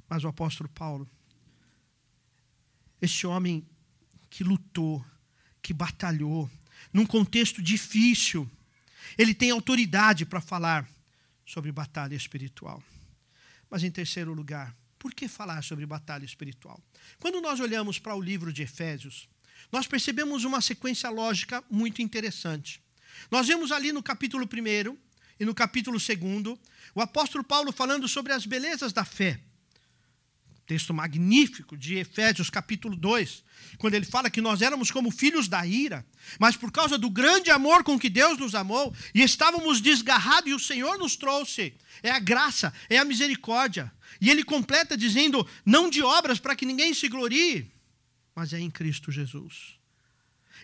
Mas 0.08 0.24
o 0.24 0.28
apóstolo 0.28 0.70
Paulo, 0.70 1.10
esse 3.02 3.28
homem 3.28 3.68
que 4.30 4.44
lutou, 4.44 5.04
que 5.62 5.74
batalhou, 5.74 6.50
num 6.94 7.06
contexto 7.06 7.62
difícil, 7.62 8.50
ele 9.18 9.34
tem 9.34 9.52
autoridade 9.52 10.26
para 10.26 10.40
falar 10.40 10.88
sobre 11.46 11.72
batalha 11.72 12.16
espiritual. 12.16 12.82
Mas, 13.70 13.84
em 13.84 13.92
terceiro 13.92 14.34
lugar, 14.34 14.76
por 14.98 15.14
que 15.14 15.28
falar 15.28 15.64
sobre 15.64 15.86
batalha 15.86 16.26
espiritual? 16.26 16.82
Quando 17.20 17.42
nós 17.42 17.60
olhamos 17.60 18.00
para 18.00 18.16
o 18.16 18.22
livro 18.22 18.52
de 18.52 18.64
Efésios, 18.64 19.28
nós 19.72 19.88
percebemos 19.88 20.44
uma 20.44 20.62
sequência 20.62 21.10
lógica 21.10 21.64
muito 21.70 22.02
interessante. 22.02 22.82
Nós 23.30 23.48
vemos 23.48 23.72
ali 23.72 23.92
no 23.92 24.02
capítulo 24.02 24.46
1 24.46 24.98
e 25.40 25.46
no 25.46 25.54
capítulo 25.54 25.98
2 25.98 26.60
o 26.96 27.02
apóstolo 27.02 27.44
Paulo 27.44 27.72
falando 27.72 28.08
sobre 28.08 28.34
as 28.34 28.46
belezas 28.46 28.94
da 28.94 29.06
fé. 29.06 29.40
Texto 30.68 30.94
magnífico 30.94 31.78
de 31.78 31.96
Efésios 31.96 32.50
capítulo 32.50 32.94
2, 32.98 33.42
quando 33.78 33.94
ele 33.94 34.06
fala 34.06 34.30
que 34.30 34.42
nós 34.42 34.62
éramos 34.62 34.92
como 34.92 35.10
filhos 35.10 35.48
da 35.48 35.66
ira, 35.66 36.06
mas 36.38 36.58
por 36.58 36.74
causa 36.74 36.98
do 36.98 37.10
grande 37.10 37.50
amor 37.50 37.86
com 37.86 37.98
que 37.98 38.10
Deus 38.10 38.38
nos 38.38 38.54
amou 38.54 38.94
e 39.16 39.24
estávamos 39.24 39.80
desgarrados 39.80 40.52
e 40.52 40.54
o 40.54 40.60
Senhor 40.60 40.98
nos 40.98 41.16
trouxe. 41.16 41.74
É 42.04 42.12
a 42.12 42.20
graça, 42.20 42.74
é 42.90 42.98
a 42.98 43.06
misericórdia. 43.06 43.90
E 44.20 44.30
ele 44.30 44.44
completa 44.44 44.98
dizendo: 44.98 45.48
não 45.66 45.90
de 45.90 46.04
obras 46.04 46.38
para 46.38 46.56
que 46.56 46.66
ninguém 46.66 46.94
se 46.94 47.08
glorie, 47.08 47.72
mas 48.36 48.52
é 48.52 48.60
em 48.60 48.70
Cristo 48.70 49.10
Jesus. 49.10 49.78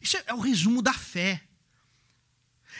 Isso 0.01 0.17
é 0.27 0.33
o 0.33 0.39
resumo 0.41 0.81
da 0.81 0.93
fé. 0.93 1.41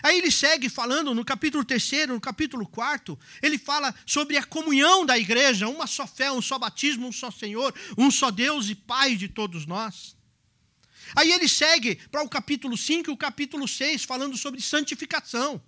Aí 0.01 0.17
ele 0.17 0.31
segue 0.31 0.69
falando 0.69 1.13
no 1.13 1.23
capítulo 1.23 1.63
3, 1.63 2.07
no 2.07 2.19
capítulo 2.19 2.65
4, 2.67 3.17
ele 3.41 3.57
fala 3.57 3.93
sobre 4.05 4.37
a 4.37 4.43
comunhão 4.43 5.05
da 5.05 5.17
igreja, 5.17 5.67
uma 5.67 5.85
só 5.85 6.07
fé, 6.07 6.31
um 6.31 6.41
só 6.41 6.57
batismo, 6.57 7.07
um 7.07 7.11
só 7.11 7.29
Senhor, 7.29 7.73
um 7.97 8.09
só 8.09 8.31
Deus 8.31 8.69
e 8.69 8.75
Pai 8.75 9.15
de 9.15 9.27
todos 9.27 9.65
nós. 9.65 10.15
Aí 11.15 11.31
ele 11.31 11.47
segue 11.47 11.95
para 12.11 12.23
o 12.23 12.29
capítulo 12.29 12.75
5 12.75 13.09
e 13.09 13.13
o 13.13 13.17
capítulo 13.17 13.67
6, 13.67 14.03
falando 14.03 14.35
sobre 14.35 14.61
santificação. 14.61 15.61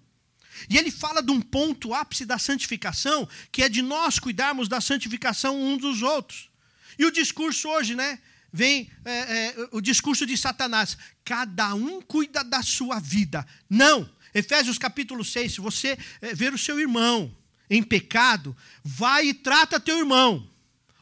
E 0.69 0.77
ele 0.77 0.89
fala 0.89 1.21
de 1.21 1.31
um 1.31 1.41
ponto 1.41 1.93
ápice 1.93 2.25
da 2.25 2.39
santificação, 2.39 3.27
que 3.51 3.61
é 3.61 3.69
de 3.69 3.81
nós 3.81 4.19
cuidarmos 4.19 4.67
da 4.67 4.79
santificação 4.79 5.61
uns 5.61 5.79
dos 5.79 6.01
outros. 6.01 6.49
E 6.97 7.05
o 7.05 7.11
discurso 7.11 7.67
hoje, 7.69 7.93
né? 7.93 8.19
Vem 8.55 8.89
é, 9.03 9.11
é, 9.11 9.69
o 9.71 9.81
discurso 9.81 10.25
de 10.25 10.37
Satanás: 10.37 10.97
cada 11.23 11.75
um 11.75 12.01
cuida 12.01 12.43
da 12.43 12.63
sua 12.63 12.99
vida. 12.99 13.45
Não. 13.69 14.09
Efésios 14.33 14.77
capítulo 14.77 15.23
6, 15.23 15.53
se 15.53 15.61
você 15.61 15.97
é, 16.21 16.33
ver 16.33 16.53
o 16.53 16.57
seu 16.57 16.77
irmão 16.79 17.33
em 17.69 17.81
pecado, 17.81 18.55
vai 18.83 19.27
e 19.27 19.33
trata 19.33 19.79
teu 19.79 19.97
irmão. 19.97 20.49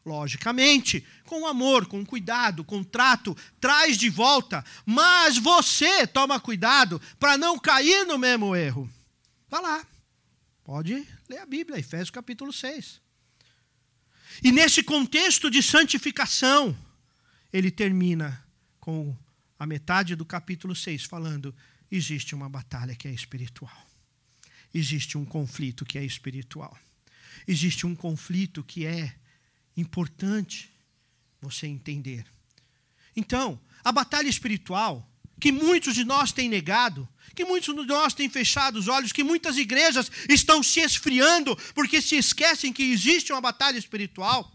Logicamente, 0.06 1.06
com 1.26 1.48
amor, 1.48 1.88
com 1.88 2.06
cuidado, 2.06 2.64
com 2.64 2.84
trato, 2.84 3.36
traz 3.60 3.98
de 3.98 4.10
volta, 4.10 4.64
mas 4.86 5.38
você 5.38 6.06
toma 6.06 6.40
cuidado 6.40 7.02
para 7.20 7.38
não 7.38 7.58
cair 7.58 8.06
no 8.06 8.20
mesmo 8.20 8.56
erro. 8.56 8.90
Vá 9.50 9.60
lá, 9.60 9.86
pode 10.64 11.08
ler 11.28 11.40
a 11.40 11.46
Bíblia, 11.46 11.80
Efésios 11.80 12.12
capítulo 12.12 12.54
6. 12.54 13.02
E 14.44 14.52
nesse 14.52 14.84
contexto 14.84 15.50
de 15.50 15.64
santificação, 15.64 16.76
ele 17.54 17.70
termina 17.70 18.44
com 18.80 19.16
a 19.60 19.66
metade 19.66 20.16
do 20.16 20.26
capítulo 20.26 20.76
6 20.76 21.04
falando: 21.06 21.56
existe 21.92 22.34
uma 22.34 22.50
batalha 22.50 22.96
que 22.96 23.08
é 23.08 23.12
espiritual. 23.12 23.88
Existe 24.74 25.18
um 25.18 25.24
conflito 25.24 25.86
que 25.86 26.00
é 26.00 26.04
espiritual. 26.04 26.76
Existe 27.48 27.86
um 27.86 27.96
conflito 27.96 28.64
que 28.64 28.86
é 28.86 29.16
importante 29.78 30.72
você 31.40 31.68
entender. 31.68 32.26
Então, 33.16 33.60
a 33.84 33.92
batalha 33.92 34.28
espiritual, 34.28 35.08
que 35.40 35.52
muitos 35.52 35.94
de 35.94 36.04
nós 36.04 36.32
têm 36.32 36.50
negado, 36.50 37.08
que 37.36 37.46
muitos 37.46 37.76
de 37.76 37.86
nós 37.86 38.14
têm 38.14 38.30
fechado 38.30 38.78
os 38.78 38.88
olhos, 38.88 39.12
que 39.12 39.24
muitas 39.24 39.58
igrejas 39.58 40.12
estão 40.30 40.64
se 40.64 40.80
esfriando 40.80 41.56
porque 41.76 42.02
se 42.02 42.16
esquecem 42.16 42.74
que 42.74 42.84
existe 42.84 43.32
uma 43.32 43.42
batalha 43.42 43.78
espiritual. 43.78 44.53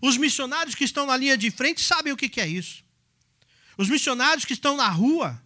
Os 0.00 0.16
missionários 0.16 0.74
que 0.74 0.84
estão 0.84 1.06
na 1.06 1.16
linha 1.16 1.36
de 1.36 1.50
frente 1.50 1.82
sabem 1.82 2.12
o 2.12 2.16
que 2.16 2.40
é 2.40 2.46
isso. 2.46 2.82
Os 3.76 3.88
missionários 3.88 4.44
que 4.44 4.52
estão 4.52 4.76
na 4.76 4.88
rua, 4.88 5.42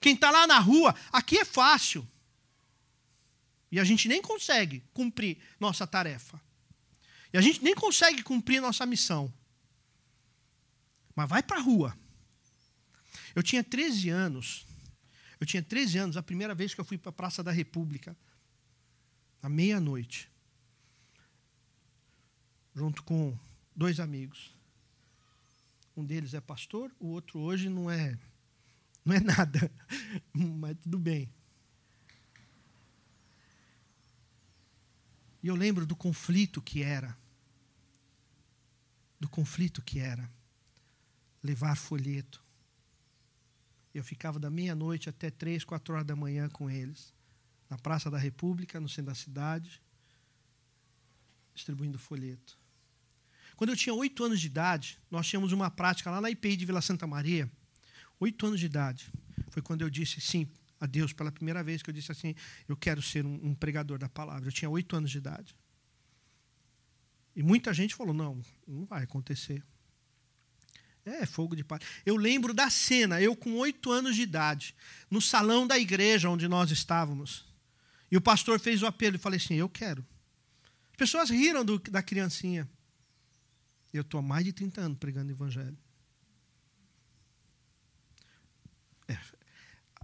quem 0.00 0.14
está 0.14 0.30
lá 0.30 0.46
na 0.46 0.58
rua, 0.58 0.94
aqui 1.12 1.38
é 1.38 1.44
fácil. 1.44 2.06
E 3.70 3.80
a 3.80 3.84
gente 3.84 4.08
nem 4.08 4.20
consegue 4.20 4.82
cumprir 4.92 5.38
nossa 5.58 5.86
tarefa. 5.86 6.40
E 7.32 7.38
a 7.38 7.40
gente 7.40 7.62
nem 7.64 7.74
consegue 7.74 8.22
cumprir 8.22 8.60
nossa 8.60 8.84
missão. 8.84 9.32
Mas 11.14 11.28
vai 11.28 11.42
para 11.42 11.56
a 11.56 11.60
rua. 11.60 11.96
Eu 13.34 13.42
tinha 13.42 13.64
13 13.64 14.10
anos. 14.10 14.66
Eu 15.40 15.46
tinha 15.46 15.62
13 15.62 15.98
anos, 15.98 16.16
a 16.16 16.22
primeira 16.22 16.54
vez 16.54 16.74
que 16.74 16.80
eu 16.80 16.84
fui 16.84 16.98
para 16.98 17.10
a 17.10 17.12
Praça 17.12 17.42
da 17.42 17.50
República, 17.50 18.16
à 19.42 19.48
meia-noite. 19.48 20.30
Junto 22.74 23.02
com 23.02 23.36
dois 23.74 24.00
amigos. 24.00 24.54
Um 25.96 26.04
deles 26.04 26.34
é 26.34 26.40
pastor, 26.40 26.90
o 26.98 27.08
outro 27.08 27.38
hoje 27.40 27.68
não 27.68 27.90
é 27.90 28.18
não 29.04 29.14
é 29.14 29.20
nada, 29.20 29.70
mas 30.32 30.76
tudo 30.78 30.98
bem. 30.98 31.32
E 35.42 35.48
eu 35.48 35.56
lembro 35.56 35.84
do 35.84 35.96
conflito 35.96 36.62
que 36.62 36.82
era, 36.82 37.16
do 39.18 39.28
conflito 39.28 39.82
que 39.82 39.98
era 39.98 40.30
levar 41.42 41.76
folheto. 41.76 42.40
Eu 43.92 44.04
ficava 44.04 44.38
da 44.38 44.48
meia-noite 44.48 45.08
até 45.08 45.30
três, 45.30 45.64
quatro 45.64 45.94
horas 45.94 46.06
da 46.06 46.14
manhã 46.14 46.48
com 46.48 46.70
eles, 46.70 47.12
na 47.68 47.76
Praça 47.76 48.08
da 48.08 48.18
República, 48.18 48.78
no 48.78 48.88
centro 48.88 49.06
da 49.06 49.14
cidade, 49.14 49.82
distribuindo 51.52 51.98
folheto. 51.98 52.61
Quando 53.56 53.70
eu 53.70 53.76
tinha 53.76 53.94
oito 53.94 54.24
anos 54.24 54.40
de 54.40 54.46
idade, 54.46 54.98
nós 55.10 55.26
tínhamos 55.26 55.52
uma 55.52 55.70
prática 55.70 56.10
lá 56.10 56.20
na 56.20 56.30
IPI 56.30 56.56
de 56.56 56.66
Vila 56.66 56.80
Santa 56.80 57.06
Maria. 57.06 57.50
Oito 58.20 58.46
anos 58.46 58.60
de 58.60 58.66
idade. 58.66 59.12
Foi 59.50 59.62
quando 59.62 59.82
eu 59.82 59.90
disse 59.90 60.20
sim 60.20 60.48
a 60.80 60.86
Deus 60.86 61.12
pela 61.12 61.30
primeira 61.30 61.62
vez 61.62 61.82
que 61.82 61.90
eu 61.90 61.94
disse 61.94 62.10
assim: 62.10 62.34
eu 62.68 62.76
quero 62.76 63.00
ser 63.00 63.24
um, 63.24 63.38
um 63.42 63.54
pregador 63.54 63.98
da 63.98 64.08
palavra. 64.08 64.48
Eu 64.48 64.52
tinha 64.52 64.68
oito 64.68 64.96
anos 64.96 65.10
de 65.10 65.18
idade. 65.18 65.54
E 67.36 67.42
muita 67.42 67.72
gente 67.72 67.94
falou: 67.94 68.12
não, 68.12 68.40
não 68.66 68.84
vai 68.84 69.04
acontecer. 69.04 69.62
É, 71.04 71.26
fogo 71.26 71.56
de 71.56 71.64
paz. 71.64 71.82
Eu 72.06 72.16
lembro 72.16 72.54
da 72.54 72.70
cena, 72.70 73.20
eu 73.20 73.34
com 73.34 73.54
oito 73.54 73.90
anos 73.90 74.14
de 74.14 74.22
idade, 74.22 74.74
no 75.10 75.20
salão 75.20 75.66
da 75.66 75.76
igreja 75.78 76.28
onde 76.28 76.46
nós 76.46 76.70
estávamos. 76.70 77.44
E 78.10 78.16
o 78.16 78.20
pastor 78.20 78.60
fez 78.60 78.82
o 78.82 78.86
apelo 78.86 79.16
e 79.16 79.18
falei 79.18 79.38
assim: 79.38 79.54
Eu 79.54 79.68
quero. 79.68 80.06
As 80.90 80.96
pessoas 80.96 81.30
riram 81.30 81.64
do, 81.64 81.78
da 81.78 82.02
criancinha. 82.02 82.68
Eu 83.92 84.02
estou 84.02 84.20
há 84.20 84.22
mais 84.22 84.44
de 84.44 84.52
30 84.52 84.80
anos 84.80 84.98
pregando 84.98 85.28
o 85.28 85.36
evangelho. 85.36 85.76
É, 89.06 89.18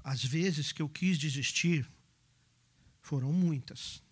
as 0.05 0.23
vezes 0.25 0.73
que 0.73 0.83
eu 0.83 0.89
quis 0.89 1.19
desistir 1.19 1.89
foram 3.01 3.33
muitas. 3.33 4.03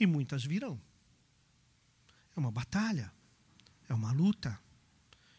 E 0.00 0.06
muitas 0.06 0.44
virão. 0.44 0.80
É 2.34 2.40
uma 2.40 2.50
batalha. 2.50 3.12
É 3.88 3.94
uma 3.94 4.12
luta 4.12 4.58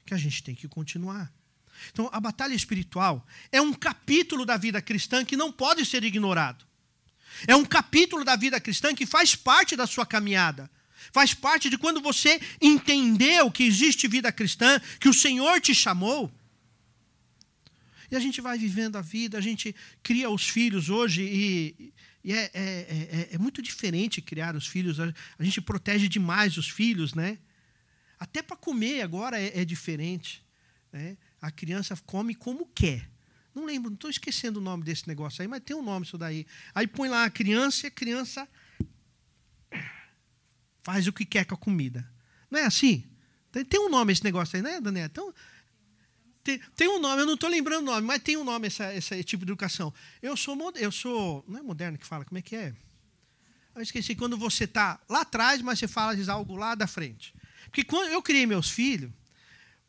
que 0.05 0.13
a 0.13 0.18
gente 0.18 0.43
tem 0.43 0.53
que 0.53 0.68
continuar. 0.68 1.34
Então, 1.91 2.09
a 2.13 2.20
batalha 2.20 2.53
espiritual 2.53 3.26
é 3.51 3.59
um 3.59 3.74
capítulo 3.74 4.45
da 4.45 4.55
vida 4.55 4.82
cristã 4.82 5.26
que 5.26 5.36
não 5.36 5.51
pode 5.51 5.86
ser 5.86 6.03
ignorado. 6.03 6.66
É 7.47 7.55
um 7.55 7.66
capítulo 7.66 8.24
da 8.24 8.36
vida 8.36 8.61
cristã 8.61 8.95
que 8.95 9.05
faz 9.05 9.36
parte 9.36 9.76
da 9.76 9.86
sua 9.86 10.05
caminhada. 10.05 10.70
Faz 11.12 11.34
parte 11.34 11.70
de 11.70 11.78
quando 11.78 12.01
você 12.01 12.39
entendeu 12.62 13.51
que 13.51 13.64
existe 13.64 14.08
vida 14.08 14.32
cristã, 14.32 14.80
que 14.99 15.10
o 15.10 15.14
Senhor 15.14 15.60
te 15.62 15.74
chamou. 15.74 16.32
E 18.12 18.16
a 18.16 18.20
gente 18.20 18.41
vai 18.41 18.58
vivendo 18.58 18.97
a 18.97 19.01
vida, 19.01 19.38
a 19.38 19.41
gente 19.41 19.76
cria 20.03 20.30
os 20.30 20.47
filhos 20.47 20.89
hoje 20.89 21.24
e, 21.24 21.93
e 22.24 22.34
é, 22.34 22.51
é, 22.53 22.53
é, 22.53 23.30
é, 23.34 23.38
muito 23.38 23.62
diferente 23.62 24.22
criar 24.22 24.56
os 24.56 24.68
filhos. 24.68 24.99
A, 24.99 25.14
a, 25.39 25.43
gente 25.43 25.60
protege 25.62 26.08
demais 26.08 26.58
os 26.58 26.70
filhos, 26.70 27.14
né? 27.14 27.38
Até 28.20 28.41
para 28.41 28.56
comer 28.56 29.01
agora 29.01 29.39
é, 29.39 29.62
é 29.62 29.66
diferente. 29.66 30.43
Né? 30.91 31.18
A 31.41 31.51
criança 31.51 31.95
come 32.06 32.34
como 32.34 32.66
quer. 32.68 33.10
Não 33.53 33.66
lembro, 33.66 33.89
não 33.89 33.95
estou 33.95 34.10
esquecendo 34.10 34.60
o 34.60 34.64
nome 34.64 34.84
desse 34.84 35.08
negócio 35.08 35.41
aí, 35.41 35.47
mas 35.47 35.62
tem 35.64 35.76
um 35.76 35.82
nome 35.82 36.06
isso 36.06 36.18
daí. 36.18 36.45
Aí 36.74 36.88
põe 36.88 37.08
lá 37.08 37.26
a 37.26 37.30
criança 37.30 37.86
e 37.86 37.88
a 37.88 37.91
criança 37.91 38.47
faz 40.86 41.08
o 41.08 41.12
que 41.12 41.26
quer 41.26 41.46
com 41.46 41.56
a 41.56 41.58
comida. 41.58 42.08
Não 42.50 42.60
é 42.60 42.64
assim? 42.64 43.04
Tem, 43.68 43.80
um 43.80 43.90
nome 43.90 44.14
esse 44.14 44.24
negócio 44.24 44.56
aí, 44.56 44.62
né, 44.62 44.80
Daniel? 44.80 45.08
Então, 45.08 45.34
tem, 46.44 46.60
tem 46.76 46.88
um 46.88 47.00
nome, 47.00 47.24
eu 47.24 47.26
não 47.26 47.34
estou 47.34 47.50
lembrando 47.50 47.82
o 47.82 47.86
nome, 47.86 48.06
mas 48.06 48.22
tem 48.22 48.38
um 48.38 48.44
nome 48.44 48.68
essa, 48.68 48.94
esse 48.94 49.24
tipo 49.24 49.44
de 49.44 49.52
educação. 49.52 49.92
Eu 50.22 50.38
sou, 50.38 50.56
eu 50.76 50.92
sou, 50.92 51.44
não 51.48 51.58
é 51.58 51.64
moderno 51.64 51.98
que 51.98 52.06
fala, 52.06 52.24
como 52.24 52.38
é 52.38 52.42
que 52.44 52.56
é? 52.56 52.72
Eu 53.74 53.82
esqueci, 53.82 54.14
quando 54.14 54.38
você 54.38 54.66
está 54.66 55.02
lá 55.10 55.22
atrás, 55.22 55.60
mas 55.64 55.80
você 55.80 55.88
fala 55.88 56.16
de 56.16 56.30
algo 56.30 56.56
lá 56.56 56.76
da 56.76 56.86
frente. 56.86 57.34
Porque 57.64 57.84
quando 57.84 58.12
eu 58.12 58.22
criei 58.22 58.46
meus 58.46 58.70
filhos, 58.70 59.12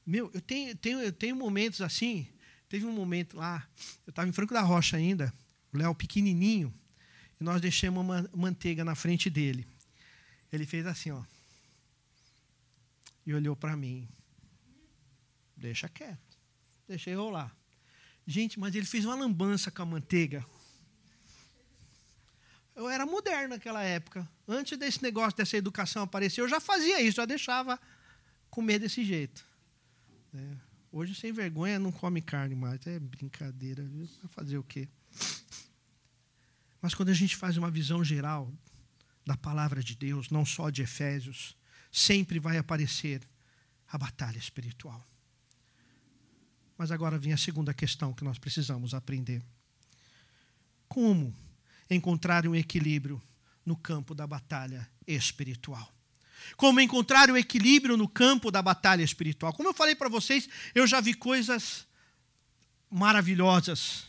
meu, 0.07 0.31
eu 0.33 0.41
tenho, 0.41 0.75
tenho, 0.77 1.01
eu 1.01 1.13
tenho 1.13 1.37
momentos 1.37 1.83
assim, 1.83 2.27
teve 2.71 2.87
um 2.87 2.93
momento 2.93 3.37
lá, 3.37 3.69
eu 4.07 4.11
estava 4.11 4.27
em 4.27 4.33
Franco 4.33 4.55
da 4.55 4.63
Rocha 4.63 4.97
ainda, 4.97 5.31
o 5.75 5.77
Léo 5.77 5.95
pequenininho, 5.95 6.73
e 7.39 7.45
nós 7.45 7.61
deixamos 7.61 8.03
uma 8.03 8.31
manteiga 8.35 8.83
na 8.83 8.95
frente 8.95 9.29
dele. 9.29 9.67
Ele 10.53 10.67
fez 10.67 10.87
assim, 10.87 11.11
ó. 11.11 11.23
E 13.25 13.35
olhou 13.35 13.57
para 13.57 13.77
mim. 13.77 14.09
Deixa 15.57 15.89
quieto. 15.89 16.39
Deixei 16.87 17.15
rolar. 17.15 17.55
Gente, 18.27 18.59
mas 18.59 18.75
ele 18.75 18.87
fez 18.87 19.05
uma 19.05 19.15
lambança 19.15 19.71
com 19.71 19.83
a 19.83 19.87
manteiga. 19.87 20.45
Eu 22.75 22.89
era 22.89 23.07
moderno 23.07 23.51
naquela 23.51 23.83
época. 23.83 24.29
Antes 24.47 24.77
desse 24.79 25.03
negócio, 25.03 25.37
dessa 25.37 25.57
educação 25.57 26.03
aparecer, 26.03 26.41
eu 26.41 26.49
já 26.49 26.61
fazia 26.61 27.01
isso, 27.01 27.17
já 27.17 27.25
deixava 27.25 27.81
comer 28.51 28.79
desse 28.79 29.05
jeito. 29.05 29.45
É. 30.35 30.57
Hoje, 30.93 31.15
sem 31.15 31.33
vergonha, 31.33 31.79
não 31.79 31.91
come 31.91 32.21
carne 32.21 32.55
mais. 32.55 32.87
É 32.87 32.99
brincadeira? 32.99 33.85
Vai 33.85 34.29
fazer 34.29 34.59
o 34.59 34.63
quê? 34.63 34.89
Mas 36.81 36.95
quando 36.95 37.09
a 37.09 37.15
gente 37.15 37.35
faz 37.35 37.57
uma 37.57 37.71
visão 37.71 38.05
geral 38.05 38.53
da 39.27 39.37
palavra 39.37 39.83
de 39.83 39.97
Deus, 39.97 40.31
não 40.31 40.47
só 40.47 40.70
de 40.70 40.83
Efésios, 40.83 41.57
sempre 41.91 42.39
vai 42.39 42.57
aparecer 42.57 43.20
a 43.89 43.99
batalha 43.99 44.39
espiritual. 44.39 45.05
Mas 46.79 46.93
agora 46.93 47.18
vem 47.18 47.33
a 47.33 47.37
segunda 47.37 47.74
questão 47.74 48.12
que 48.12 48.22
nós 48.22 48.39
precisamos 48.39 48.95
aprender. 48.95 49.43
Como 50.87 51.35
encontrar 51.91 52.47
um 52.47 52.55
equilíbrio 52.55 53.20
no 53.64 53.77
campo 53.77 54.14
da 54.14 54.27
batalha 54.27 54.89
espiritual? 55.07 55.93
Como 56.57 56.81
encontrar 56.81 57.31
o 57.31 57.37
equilíbrio 57.37 57.97
no 57.97 58.09
campo 58.09 58.51
da 58.51 58.62
batalha 58.62 59.03
espiritual? 59.03 59.53
Como 59.53 59.68
eu 59.68 59.74
falei 59.74 59.97
para 59.97 60.09
vocês, 60.09 60.49
eu 60.74 60.87
já 60.87 61.01
vi 61.01 61.14
coisas 61.14 61.87
maravilhosas 62.89 64.05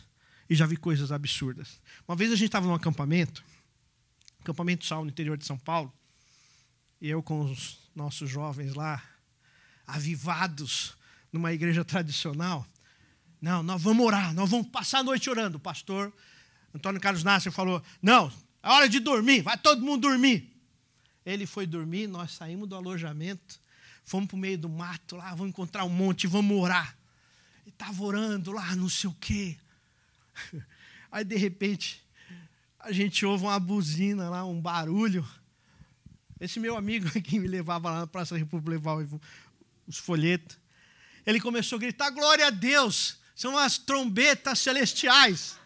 e 0.48 0.54
já 0.54 0.66
vi 0.66 0.76
coisas 0.76 1.10
absurdas. 1.10 1.80
Uma 2.06 2.16
vez 2.16 2.30
a 2.30 2.36
gente 2.36 2.46
estava 2.46 2.66
num 2.66 2.74
acampamento, 2.74 3.42
acampamento 4.40 4.84
sal 4.84 5.04
no 5.04 5.10
interior 5.10 5.36
de 5.36 5.44
São 5.44 5.58
Paulo, 5.58 5.92
e 7.00 7.08
eu 7.08 7.22
com 7.22 7.40
os 7.40 7.78
nossos 7.94 8.30
jovens 8.30 8.74
lá, 8.74 9.02
avivados 9.86 10.96
numa 11.32 11.52
igreja 11.52 11.84
tradicional. 11.84 12.66
Não, 13.40 13.62
nós 13.62 13.82
vamos 13.82 14.04
orar, 14.04 14.34
nós 14.34 14.50
vamos 14.50 14.68
passar 14.68 14.98
a 15.00 15.04
noite 15.04 15.30
orando. 15.30 15.58
O 15.58 15.60
pastor 15.60 16.12
Antônio 16.74 17.00
Carlos 17.00 17.22
Nasser 17.22 17.52
falou: 17.52 17.82
Não, 18.02 18.32
é 18.62 18.68
hora 18.68 18.88
de 18.88 19.00
dormir, 19.00 19.42
vai 19.42 19.56
todo 19.56 19.82
mundo 19.82 20.02
dormir. 20.02 20.54
Ele 21.24 21.46
foi 21.46 21.66
dormir, 21.66 22.06
nós 22.06 22.32
saímos 22.32 22.68
do 22.68 22.74
alojamento, 22.74 23.60
fomos 24.02 24.28
para 24.28 24.36
o 24.36 24.38
meio 24.38 24.58
do 24.58 24.68
mato 24.68 25.16
lá, 25.16 25.30
vamos 25.30 25.50
encontrar 25.50 25.84
um 25.84 25.90
monte, 25.90 26.26
vamos 26.26 26.56
orar. 26.58 26.96
E 27.66 27.68
estava 27.68 28.02
orando 28.02 28.50
lá, 28.50 28.74
não 28.74 28.88
sei 28.88 29.10
o 29.10 29.14
quê. 29.14 29.58
Aí, 31.12 31.24
de 31.24 31.36
repente, 31.36 32.02
a 32.78 32.92
gente 32.92 33.24
ouve 33.26 33.44
uma 33.44 33.58
buzina 33.58 34.30
lá, 34.30 34.44
um 34.44 34.60
barulho. 34.60 35.26
Esse 36.40 36.60
meu 36.60 36.76
amigo 36.76 37.10
que 37.22 37.38
me 37.38 37.48
levava 37.48 37.90
lá 37.90 38.00
na 38.00 38.06
Praça 38.06 38.34
da 38.34 38.38
República, 38.38 38.70
levar 38.70 38.96
os 39.86 39.98
folhetos 39.98 40.58
ele 41.28 41.42
começou 41.42 41.76
a 41.76 41.80
gritar: 41.80 42.08
Glória 42.08 42.46
a 42.46 42.50
Deus! 42.50 43.18
São 43.36 43.56
as 43.58 43.76
trombetas 43.76 44.60
celestiais. 44.60 45.58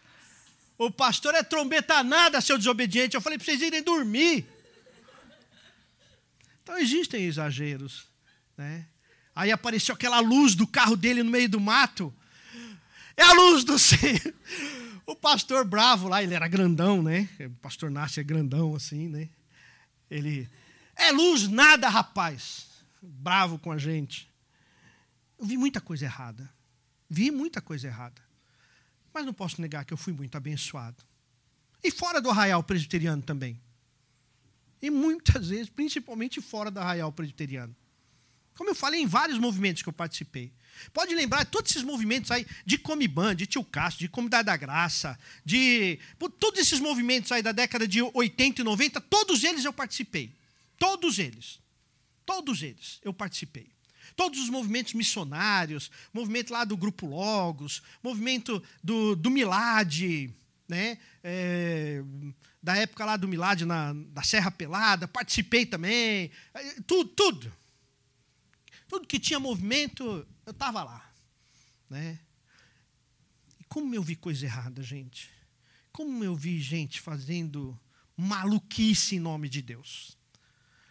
O 0.77 0.91
pastor 0.91 1.37
é 1.37 1.43
trombeta 1.45 2.03
nada, 2.03 2.41
seu 2.41 2.59
desobediente. 2.59 3.15
Eu 3.15 3.21
falei 3.21 3.39
para 3.39 3.45
vocês 3.45 3.63
irem 3.63 3.81
dormir. 3.81 4.45
Então 6.65 6.77
existem 6.79 7.25
exageros. 7.27 8.09
Né? 8.59 8.85
Aí 9.37 9.53
apareceu 9.53 9.95
aquela 9.95 10.19
luz 10.19 10.57
do 10.57 10.67
carro 10.67 10.97
dele 10.97 11.23
no 11.23 11.31
meio 11.31 11.49
do 11.49 11.61
mato. 11.61 12.13
É 13.17 13.23
a 13.23 13.33
luz 13.33 13.63
do 13.63 13.79
Senhor. 13.81 14.35
O 15.07 15.17
pastor 15.17 15.65
bravo 15.65 16.09
lá, 16.09 16.23
ele 16.23 16.35
era 16.35 16.47
grandão, 16.47 17.03
né? 17.03 17.29
O 17.41 17.51
pastor 17.61 17.91
Nácio 17.91 18.21
é 18.21 18.25
grandão 18.25 18.75
assim, 18.75 19.09
né? 19.09 19.29
Ele. 20.11 20.49
É 20.95 21.11
luz 21.11 21.49
nada, 21.49 21.89
rapaz. 21.89 22.69
Bravo 23.01 23.59
com 23.59 23.73
a 23.73 23.79
gente. 23.79 24.31
Eu 25.39 25.47
vi 25.47 25.57
muita 25.57 25.81
coisa 25.81 26.05
errada. 26.05 26.49
Vi 27.11 27.31
muita 27.31 27.61
coisa 27.61 27.89
errada. 27.89 28.23
Mas 29.13 29.27
não 29.27 29.35
posso 29.35 29.61
negar 29.61 29.85
que 29.85 29.93
eu 29.93 29.99
fui 29.99 30.13
muito 30.13 30.37
abençoado. 30.37 31.03
E 31.83 31.91
fora 31.91 32.21
do 32.21 32.31
arraial 32.31 32.63
presbiteriano 32.63 33.23
também. 33.23 33.61
E 34.81 34.91
muitas 34.91 35.49
vezes, 35.49 35.69
principalmente 35.69 36.41
fora 36.41 36.71
do 36.71 36.79
arraial 36.79 37.13
presbiteriano. 37.13 37.75
Como 38.55 38.71
eu 38.71 38.75
falei 38.75 39.01
em 39.01 39.07
vários 39.07 39.39
movimentos 39.39 39.83
que 39.83 39.89
eu 39.89 39.93
participei. 39.93 40.53
Pode 40.93 41.15
lembrar 41.15 41.45
todos 41.45 41.71
esses 41.71 41.83
movimentos 41.83 42.31
aí 42.31 42.47
de 42.65 42.79
Comiban, 42.79 43.35
de 43.35 43.47
Tio 43.47 43.65
Castro, 43.65 44.01
de 44.01 44.09
Comunidade 44.09 44.47
da 44.47 44.57
Graça, 44.57 45.19
de. 45.45 45.99
Todos 46.39 46.61
esses 46.61 46.81
movimentos 46.81 47.33
aí 47.33 47.43
da 47.43 47.53
década 47.53 47.87
de 47.87 48.03
80 48.03 48.61
e 48.61 48.65
90, 48.65 49.01
todos 49.01 49.45
eles 49.45 49.65
eu 49.65 49.73
participei. 49.73 50.33
Todos 50.79 51.19
eles. 51.19 51.61
Todos 52.25 52.63
eles 52.63 53.01
eu 53.03 53.13
participei. 53.13 53.71
Todos 54.15 54.41
os 54.41 54.51
movimentos 54.51 54.93
missionários, 54.93 55.91
movimento 56.13 56.53
lá 56.53 56.65
do 56.65 56.77
Grupo 56.77 57.07
Logos, 57.07 57.83
movimento 58.03 58.63
do, 58.83 59.17
do 59.17 59.31
Milad, 59.31 60.31
né? 60.69 60.99
É, 61.25 62.03
da 62.63 62.77
época 62.77 63.05
lá 63.05 63.17
do 63.17 63.27
Milad 63.27 63.63
na, 63.63 63.95
Serra 64.23 64.51
Pelada, 64.51 65.09
participei 65.09 65.67
também. 65.67 66.31
É, 66.55 66.81
tudo, 66.87 67.11
tudo. 67.11 67.53
Tudo 68.93 69.09
que 69.09 69.19
tinha 69.19 69.41
movimento, 69.41 70.05
eu 70.45 70.51
estava 70.51 70.85
lá. 70.85 71.11
Né? 71.89 72.19
E 73.59 73.65
como 73.65 73.95
eu 73.95 74.03
vi 74.03 74.15
coisa 74.15 74.45
errada, 74.45 74.83
gente. 74.83 75.31
Como 75.91 76.23
eu 76.23 76.37
vi 76.37 76.61
gente 76.61 77.01
fazendo 77.01 77.81
maluquice 78.15 79.17
em 79.17 79.19
nome 79.19 79.49
de 79.49 79.63
Deus. 79.63 80.19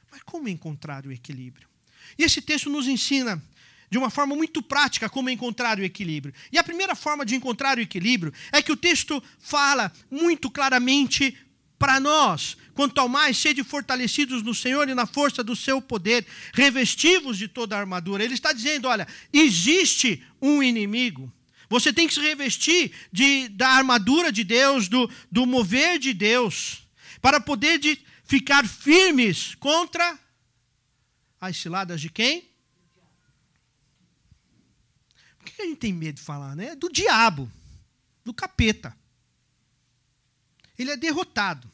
Mas 0.09 0.23
como 0.23 0.49
encontrar 0.49 1.05
o 1.05 1.11
equilíbrio? 1.11 1.69
E 2.17 2.23
esse 2.23 2.41
texto 2.41 2.71
nos 2.71 2.87
ensina 2.87 3.39
de 3.87 3.99
uma 3.99 4.09
forma 4.09 4.35
muito 4.35 4.63
prática 4.63 5.07
como 5.07 5.29
encontrar 5.29 5.77
o 5.77 5.83
equilíbrio. 5.83 6.33
E 6.51 6.57
a 6.57 6.63
primeira 6.63 6.95
forma 6.95 7.23
de 7.23 7.35
encontrar 7.35 7.77
o 7.77 7.81
equilíbrio 7.81 8.33
é 8.51 8.63
que 8.63 8.71
o 8.71 8.77
texto 8.77 9.21
fala 9.37 9.93
muito 10.09 10.49
claramente 10.49 11.37
para 11.81 11.99
nós, 11.99 12.55
quanto 12.75 12.99
ao 12.99 13.09
mais 13.09 13.35
sede 13.35 13.63
fortalecidos 13.63 14.43
no 14.43 14.53
Senhor 14.53 14.87
e 14.87 14.93
na 14.93 15.07
força 15.07 15.43
do 15.43 15.55
seu 15.55 15.81
poder, 15.81 16.23
revestivos 16.53 17.39
de 17.39 17.47
toda 17.47 17.75
a 17.75 17.79
armadura. 17.79 18.23
Ele 18.23 18.35
está 18.35 18.53
dizendo: 18.53 18.87
olha, 18.87 19.07
existe 19.33 20.23
um 20.39 20.61
inimigo. 20.61 21.33
Você 21.67 21.91
tem 21.91 22.07
que 22.07 22.13
se 22.13 22.19
revestir 22.19 22.91
de, 23.11 23.49
da 23.49 23.69
armadura 23.69 24.31
de 24.31 24.43
Deus, 24.43 24.87
do, 24.87 25.09
do 25.31 25.47
mover 25.47 25.97
de 25.97 26.13
Deus, 26.13 26.87
para 27.19 27.41
poder 27.41 27.79
de, 27.79 27.99
ficar 28.25 28.67
firmes 28.67 29.55
contra 29.55 30.19
as 31.39 31.57
ciladas 31.57 31.99
de 31.99 32.11
quem? 32.11 32.47
Por 35.39 35.45
que 35.45 35.63
a 35.63 35.65
gente 35.65 35.79
tem 35.79 35.91
medo 35.91 36.17
de 36.17 36.21
falar, 36.21 36.55
né? 36.55 36.75
Do 36.75 36.91
diabo, 36.91 37.51
do 38.23 38.31
capeta. 38.31 38.95
Ele 40.81 40.91
é 40.91 40.97
derrotado, 40.97 41.71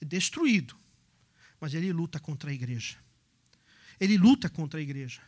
é 0.00 0.04
destruído, 0.04 0.76
mas 1.60 1.72
ele 1.72 1.92
luta 1.92 2.20
contra 2.20 2.50
a 2.50 2.52
igreja. 2.52 2.96
Ele 3.98 4.18
luta 4.18 4.48
contra 4.50 4.78
a 4.78 4.82
igreja. 4.82 5.22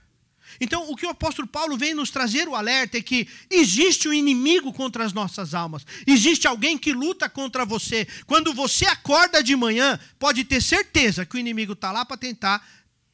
Então, 0.60 0.90
o 0.90 0.96
que 0.96 1.06
o 1.06 1.10
apóstolo 1.10 1.48
Paulo 1.48 1.76
vem 1.76 1.94
nos 1.94 2.10
trazer 2.10 2.48
o 2.48 2.54
alerta 2.54 2.98
é 2.98 3.02
que 3.02 3.28
existe 3.50 4.08
um 4.08 4.12
inimigo 4.12 4.72
contra 4.72 5.04
as 5.04 5.12
nossas 5.12 5.54
almas. 5.54 5.84
Existe 6.06 6.46
alguém 6.46 6.78
que 6.78 6.92
luta 6.92 7.28
contra 7.28 7.64
você. 7.64 8.06
Quando 8.26 8.54
você 8.54 8.86
acorda 8.86 9.42
de 9.42 9.56
manhã, 9.56 9.98
pode 10.18 10.44
ter 10.44 10.62
certeza 10.62 11.26
que 11.26 11.36
o 11.36 11.38
inimigo 11.38 11.72
está 11.72 11.90
lá 11.90 12.04
para 12.04 12.16
tentar 12.16 12.66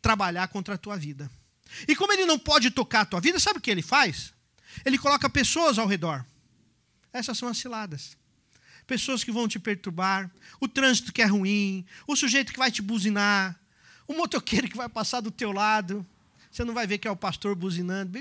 trabalhar 0.03 0.49
contra 0.49 0.75
a 0.75 0.79
tua 0.79 0.97
vida. 0.97 1.31
E 1.89 1.97
como 1.97 2.13
ele 2.13 2.27
não 2.27 2.39
pode 2.39 2.71
tocar 2.71 3.03
a 3.03 3.07
tua 3.07 3.21
vida, 3.21 3.41
sabe 3.41 3.59
o 3.59 3.63
que 3.63 3.71
ele 3.71 3.83
faz? 3.83 4.33
Ele 4.85 4.99
coloca 4.99 5.31
pessoas 5.31 5.79
ao 5.79 5.87
redor. 5.87 6.25
Essas 7.13 7.39
são 7.39 7.49
as 7.49 7.59
ciladas. 7.59 8.21
Pessoas 8.87 9.22
que 9.24 9.33
vão 9.33 9.47
te 9.49 9.59
perturbar, 9.59 10.30
o 10.61 10.68
trânsito 10.68 11.12
que 11.12 11.22
é 11.22 11.26
ruim, 11.26 11.85
o 12.07 12.16
sujeito 12.16 12.53
que 12.53 12.59
vai 12.59 12.70
te 12.70 12.83
buzinar, 12.83 13.59
o 14.07 14.14
motoqueiro 14.14 14.68
que 14.68 14.76
vai 14.76 14.89
passar 14.89 15.20
do 15.20 15.30
teu 15.30 15.53
lado 15.53 16.07
você 16.53 16.64
não 16.64 16.74
vai 16.74 16.87
ver 16.87 16.99
que 16.99 17.09
é 17.09 17.11
o 17.11 17.16
pastor 17.16 17.55
buzinando. 17.55 18.18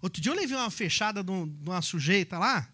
Outro 0.00 0.22
dia 0.22 0.32
eu 0.32 0.36
levei 0.36 0.56
uma 0.56 0.70
fechada 0.70 1.22
de, 1.22 1.30
uma 1.30 1.82
sujeita 1.82 2.38
lá, 2.38 2.66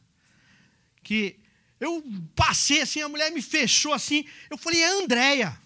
que 1.03 1.37
eu 1.81 2.03
passei 2.37 2.83
assim, 2.83 3.03
a 3.03 3.09
mulher 3.09 3.33
me 3.33 3.43
fechou 3.43 3.93
assim. 3.93 4.25
Eu 4.49 4.57
falei, 4.57 4.83
é 4.83 4.89
a 4.89 5.03
Andréia. 5.03 5.61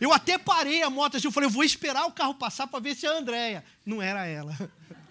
Eu 0.00 0.14
até 0.14 0.38
parei 0.38 0.82
a 0.82 0.88
moto 0.88 1.18
assim, 1.18 1.26
eu 1.26 1.32
falei, 1.32 1.46
eu 1.46 1.52
vou 1.52 1.62
esperar 1.62 2.06
o 2.06 2.12
carro 2.12 2.34
passar 2.34 2.66
para 2.66 2.80
ver 2.80 2.94
se 2.94 3.04
é 3.04 3.10
a 3.10 3.18
Andréia. 3.18 3.64
Não 3.84 4.00
era 4.00 4.24
ela. 4.24 4.56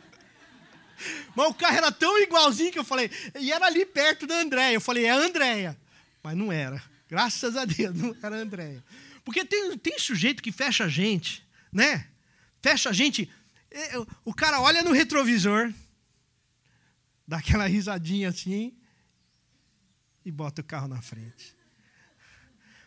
Mas 1.35 1.49
o 1.49 1.53
carro 1.53 1.77
era 1.77 1.91
tão 1.91 2.21
igualzinho 2.21 2.71
que 2.71 2.79
eu 2.79 2.83
falei, 2.83 3.09
e 3.39 3.51
era 3.51 3.65
ali 3.65 3.85
perto 3.85 4.27
da 4.27 4.35
Andréia. 4.35 4.75
Eu 4.75 4.81
falei, 4.81 5.05
é 5.05 5.11
a 5.11 5.17
Andréia. 5.17 5.77
Mas 6.21 6.37
não 6.37 6.51
era. 6.51 6.81
Graças 7.09 7.55
a 7.55 7.65
Deus, 7.65 7.95
não 7.95 8.15
era 8.21 8.37
a 8.37 8.39
Andréia. 8.39 8.83
Porque 9.23 9.45
tem, 9.45 9.77
tem 9.77 9.97
sujeito 9.99 10.43
que 10.43 10.51
fecha 10.51 10.85
a 10.85 10.89
gente, 10.89 11.45
né? 11.71 12.07
Fecha 12.61 12.89
a 12.89 12.93
gente. 12.93 13.29
É, 13.71 13.91
o 14.23 14.33
cara 14.33 14.61
olha 14.61 14.83
no 14.83 14.91
retrovisor, 14.91 15.73
dá 17.27 17.37
aquela 17.37 17.67
risadinha 17.67 18.29
assim 18.29 18.77
e 20.25 20.31
bota 20.31 20.61
o 20.61 20.65
carro 20.65 20.87
na 20.87 21.01
frente. 21.01 21.55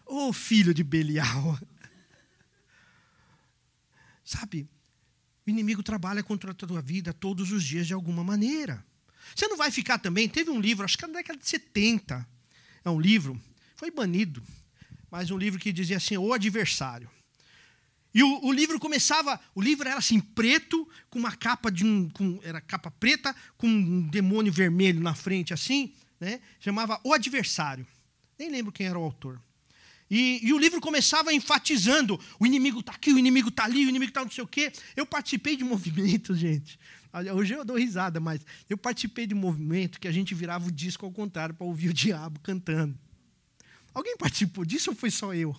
Ô 0.04 0.28
oh, 0.28 0.32
filho 0.32 0.72
de 0.72 0.84
Belial. 0.84 1.58
Sabe, 4.24 4.68
o 5.46 5.50
inimigo 5.50 5.82
trabalha 5.82 6.22
contra 6.22 6.50
a 6.50 6.54
tua 6.54 6.82
vida 6.82 7.12
todos 7.12 7.52
os 7.52 7.64
dias 7.64 7.86
de 7.86 7.94
alguma 7.94 8.24
maneira. 8.24 8.84
Você 9.34 9.46
não 9.48 9.56
vai 9.56 9.70
ficar 9.70 9.98
também. 9.98 10.28
Teve 10.28 10.50
um 10.50 10.60
livro, 10.60 10.84
acho 10.84 10.98
que 10.98 11.06
na 11.06 11.14
década 11.14 11.38
de 11.38 11.48
70. 11.48 12.26
É 12.84 12.90
um 12.90 13.00
livro, 13.00 13.40
foi 13.76 13.90
banido 13.90 14.42
mas 15.10 15.30
um 15.30 15.38
livro 15.38 15.58
que 15.58 15.72
dizia 15.72 15.96
assim, 15.96 16.16
O 16.16 16.32
Adversário. 16.32 17.08
E 18.14 18.22
o, 18.22 18.44
o, 18.44 18.52
livro 18.52 18.78
começava, 18.80 19.38
o 19.54 19.60
livro 19.60 19.88
era 19.88 19.98
assim, 19.98 20.20
preto, 20.20 20.88
com 21.10 21.18
uma 21.18 21.32
capa 21.32 21.70
de 21.70 21.84
um. 21.84 22.08
Com, 22.10 22.40
era 22.42 22.60
capa 22.60 22.90
preta, 22.90 23.34
com 23.58 23.66
um 23.66 24.08
demônio 24.08 24.52
vermelho 24.52 25.00
na 25.00 25.14
frente, 25.14 25.52
assim, 25.52 25.92
né? 26.18 26.40
Chamava 26.58 26.98
O 27.04 27.12
Adversário. 27.12 27.86
Nem 28.38 28.50
lembro 28.50 28.72
quem 28.72 28.86
era 28.86 28.98
o 28.98 29.02
autor. 29.02 29.40
E, 30.10 30.40
e 30.46 30.52
o 30.52 30.58
livro 30.58 30.80
começava 30.80 31.32
enfatizando: 31.32 32.20
o 32.38 32.46
inimigo 32.46 32.80
está 32.80 32.92
aqui, 32.92 33.12
o 33.12 33.18
inimigo 33.18 33.48
está 33.48 33.64
ali, 33.64 33.86
o 33.86 33.88
inimigo 33.88 34.10
está 34.10 34.24
não 34.24 34.30
sei 34.30 34.44
o 34.44 34.46
quê. 34.46 34.72
Eu 34.94 35.06
participei 35.06 35.56
de 35.56 35.64
movimentos, 35.64 36.38
gente. 36.38 36.78
Hoje 37.34 37.54
eu 37.54 37.64
dou 37.64 37.78
risada, 37.78 38.20
mas 38.20 38.44
eu 38.68 38.76
participei 38.76 39.26
de 39.26 39.34
um 39.34 39.38
movimento 39.38 39.98
que 39.98 40.06
a 40.06 40.12
gente 40.12 40.34
virava 40.34 40.68
o 40.68 40.72
disco 40.72 41.06
ao 41.06 41.12
contrário 41.12 41.54
para 41.54 41.66
ouvir 41.66 41.88
o 41.88 41.94
diabo 41.94 42.38
cantando. 42.40 42.98
Alguém 43.94 44.16
participou 44.18 44.64
disso 44.66 44.90
ou 44.90 44.96
foi 44.96 45.10
só 45.10 45.34
eu? 45.34 45.56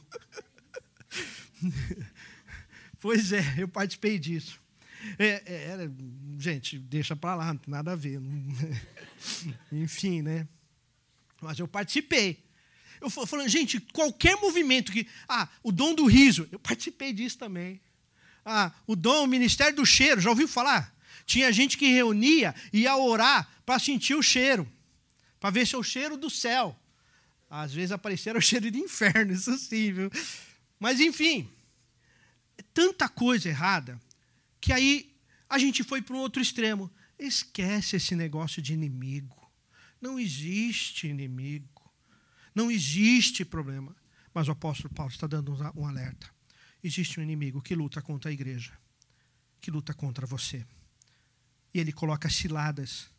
pois 3.02 3.32
é, 3.32 3.56
eu 3.58 3.68
participei 3.68 4.20
disso. 4.20 4.60
É, 5.18 5.42
é, 5.46 5.90
gente, 6.38 6.78
deixa 6.78 7.16
para 7.16 7.36
lá, 7.36 7.48
não 7.48 7.58
tem 7.58 7.72
nada 7.72 7.94
a 7.94 7.96
ver. 7.96 8.22
Enfim, 9.72 10.22
né? 10.22 10.48
Mas 11.42 11.58
eu 11.58 11.68
participei. 11.68 12.47
Eu 13.00 13.10
falando, 13.10 13.48
gente, 13.48 13.80
qualquer 13.80 14.36
movimento 14.38 14.92
que. 14.92 15.08
Ah, 15.28 15.48
o 15.64 15.72
dom 15.72 15.94
do 15.94 16.06
riso, 16.06 16.48
eu 16.52 16.60
participei 16.60 17.14
disso 17.14 17.38
também. 17.38 17.80
Ah, 18.46 18.72
o 18.86 18.96
dom, 18.96 19.24
o 19.24 19.28
ministério 19.28 19.76
do 19.76 19.86
cheiro, 19.86 20.22
já 20.22 20.30
ouviu 20.30 20.48
falar? 20.48 20.96
Tinha 21.26 21.52
gente 21.52 21.78
que 21.78 21.92
reunia 21.92 22.56
e 22.72 22.82
ia 22.82 22.96
orar 22.96 23.48
para 23.66 23.78
sentir 23.80 24.16
o 24.16 24.24
cheiro, 24.24 24.68
para 25.40 25.50
ver 25.50 25.68
se 25.68 25.76
é 25.76 25.78
o 25.78 25.84
cheiro 25.84 26.16
do 26.16 26.30
céu. 26.30 26.78
Às 27.50 27.74
vezes 27.74 27.92
apareceram 27.92 28.40
cheiro 28.40 28.72
de 28.72 28.80
inferno, 28.80 29.32
isso 29.36 29.58
sim, 29.58 29.92
viu? 29.92 30.12
Mas 30.80 31.00
enfim, 31.00 31.50
é 32.58 32.64
tanta 32.74 33.10
coisa 33.10 33.50
errada 33.50 34.00
que 34.60 34.72
aí 34.72 35.14
a 35.50 35.58
gente 35.58 35.84
foi 35.84 36.02
para 36.02 36.16
um 36.16 36.20
outro 36.20 36.42
extremo. 36.42 36.92
Esquece 37.18 37.96
esse 37.96 38.16
negócio 38.16 38.62
de 38.62 38.74
inimigo. 38.74 39.52
Não 40.02 40.20
existe 40.20 41.08
inimigo. 41.08 41.77
Não 42.58 42.72
existe 42.72 43.46
problema. 43.46 43.96
Mas 44.34 44.48
o 44.48 44.52
apóstolo 44.52 44.92
Paulo 44.92 45.12
está 45.12 45.28
dando 45.28 45.54
um 45.76 45.86
alerta. 45.86 46.28
Existe 46.84 47.20
um 47.20 47.24
inimigo 47.24 47.62
que 47.62 47.76
luta 47.76 48.02
contra 48.02 48.32
a 48.32 48.34
igreja, 48.34 48.74
que 49.62 49.70
luta 49.70 49.94
contra 49.94 50.26
você. 50.26 50.66
E 51.72 51.80
ele 51.80 51.92
coloca 51.92 52.28
ciladas 52.30 53.10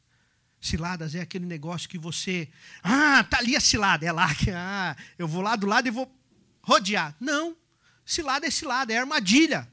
Ciladas 0.61 1.15
é 1.15 1.21
aquele 1.21 1.47
negócio 1.47 1.89
que 1.89 1.99
você. 1.99 2.49
Ah, 2.83 3.23
tá 3.23 3.39
ali 3.39 3.55
a 3.55 3.61
cilada. 3.61 4.05
É 4.05 4.11
lá 4.11 4.35
que. 4.35 4.51
Ah, 4.51 4.97
eu 5.17 5.29
vou 5.29 5.41
lá 5.41 5.55
do 5.55 5.69
lado 5.69 5.87
e 5.87 5.91
vou 5.91 6.13
rodear. 6.61 7.15
Não. 7.21 7.57
Cilada 8.05 8.45
é 8.45 8.51
cilada, 8.51 8.93
é 8.93 8.99
armadilha. 8.99 9.71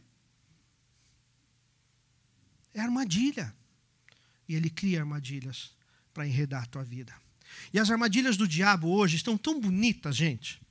É 2.72 2.82
armadilha. 2.82 3.52
E 4.48 4.54
ele 4.54 4.70
cria 4.70 5.00
armadilhas 5.00 5.76
para 6.14 6.28
enredar 6.28 6.62
a 6.62 6.68
tua 6.68 6.84
vida. 6.84 7.25
E 7.74 7.80
as 7.80 7.90
armadilhas 7.90 8.38
do 8.38 8.48
diabo 8.48 8.90
hoje 8.90 9.16
estão 9.16 9.38
tão 9.38 9.60
bonitas, 9.60 10.16
gente. 10.16 10.62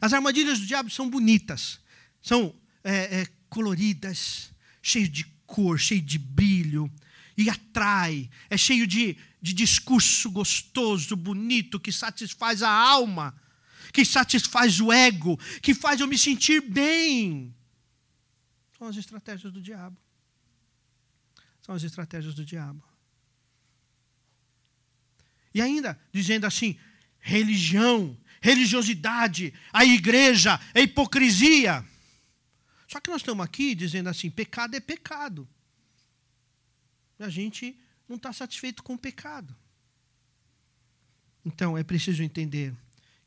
As 0.00 0.12
armadilhas 0.12 0.58
do 0.58 0.66
diabo 0.66 0.90
são 0.90 1.08
bonitas. 1.08 1.80
São 2.22 2.54
é, 2.82 3.20
é, 3.20 3.26
coloridas, 3.48 4.50
cheias 4.82 5.10
de 5.10 5.24
cor, 5.46 5.78
cheias 5.78 6.04
de 6.04 6.18
brilho. 6.18 6.90
E 7.36 7.50
atrai. 7.50 8.30
É 8.48 8.56
cheio 8.56 8.86
de 8.86 9.16
de 9.44 9.52
discurso 9.52 10.30
gostoso, 10.30 11.14
bonito, 11.14 11.78
que 11.78 11.92
satisfaz 11.92 12.62
a 12.62 12.70
alma, 12.70 13.38
que 13.92 14.02
satisfaz 14.02 14.80
o 14.80 14.90
ego, 14.90 15.38
que 15.60 15.74
faz 15.74 16.00
eu 16.00 16.08
me 16.08 16.16
sentir 16.16 16.62
bem. 16.62 17.54
São 18.78 18.88
as 18.88 18.96
estratégias 18.96 19.52
do 19.52 19.60
diabo. 19.60 20.00
São 21.60 21.74
as 21.74 21.82
estratégias 21.82 22.34
do 22.34 22.42
diabo. 22.42 22.82
E 25.54 25.62
ainda 25.62 25.98
dizendo 26.12 26.46
assim: 26.46 26.76
religião, 27.20 28.18
religiosidade, 28.42 29.54
a 29.72 29.84
igreja, 29.84 30.60
a 30.74 30.80
hipocrisia. 30.80 31.84
Só 32.88 33.00
que 33.00 33.08
nós 33.08 33.22
estamos 33.22 33.44
aqui 33.44 33.74
dizendo 33.74 34.08
assim: 34.08 34.28
pecado 34.28 34.74
é 34.74 34.80
pecado. 34.80 35.48
E 37.18 37.24
a 37.24 37.28
gente 37.28 37.78
não 38.08 38.16
está 38.16 38.32
satisfeito 38.32 38.82
com 38.82 38.94
o 38.94 38.98
pecado. 38.98 39.54
Então 41.44 41.78
é 41.78 41.84
preciso 41.84 42.22
entender 42.22 42.74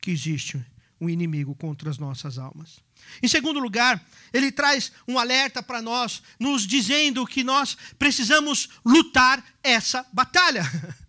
que 0.02 0.12
existe 0.12 0.64
um 1.00 1.10
inimigo 1.10 1.56
contra 1.56 1.90
as 1.90 1.98
nossas 1.98 2.38
almas. 2.38 2.80
Em 3.22 3.28
segundo 3.28 3.60
lugar, 3.60 4.04
ele 4.34 4.52
traz 4.52 4.92
um 5.08 5.20
alerta 5.20 5.62
para 5.62 5.82
nós, 5.82 6.24
nos 6.40 6.66
dizendo 6.66 7.26
que 7.26 7.44
nós 7.44 7.78
precisamos 7.98 8.70
lutar 8.84 9.44
essa 9.64 10.06
batalha. 10.12 10.64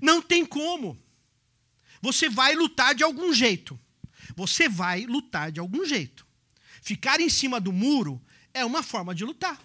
Não 0.00 0.22
tem 0.22 0.44
como. 0.44 1.00
Você 2.00 2.28
vai 2.28 2.54
lutar 2.54 2.94
de 2.94 3.04
algum 3.04 3.32
jeito. 3.32 3.78
Você 4.36 4.68
vai 4.68 5.04
lutar 5.06 5.52
de 5.52 5.60
algum 5.60 5.84
jeito. 5.84 6.26
Ficar 6.80 7.20
em 7.20 7.28
cima 7.28 7.60
do 7.60 7.72
muro 7.72 8.20
é 8.52 8.64
uma 8.64 8.82
forma 8.82 9.14
de 9.14 9.24
lutar. 9.24 9.60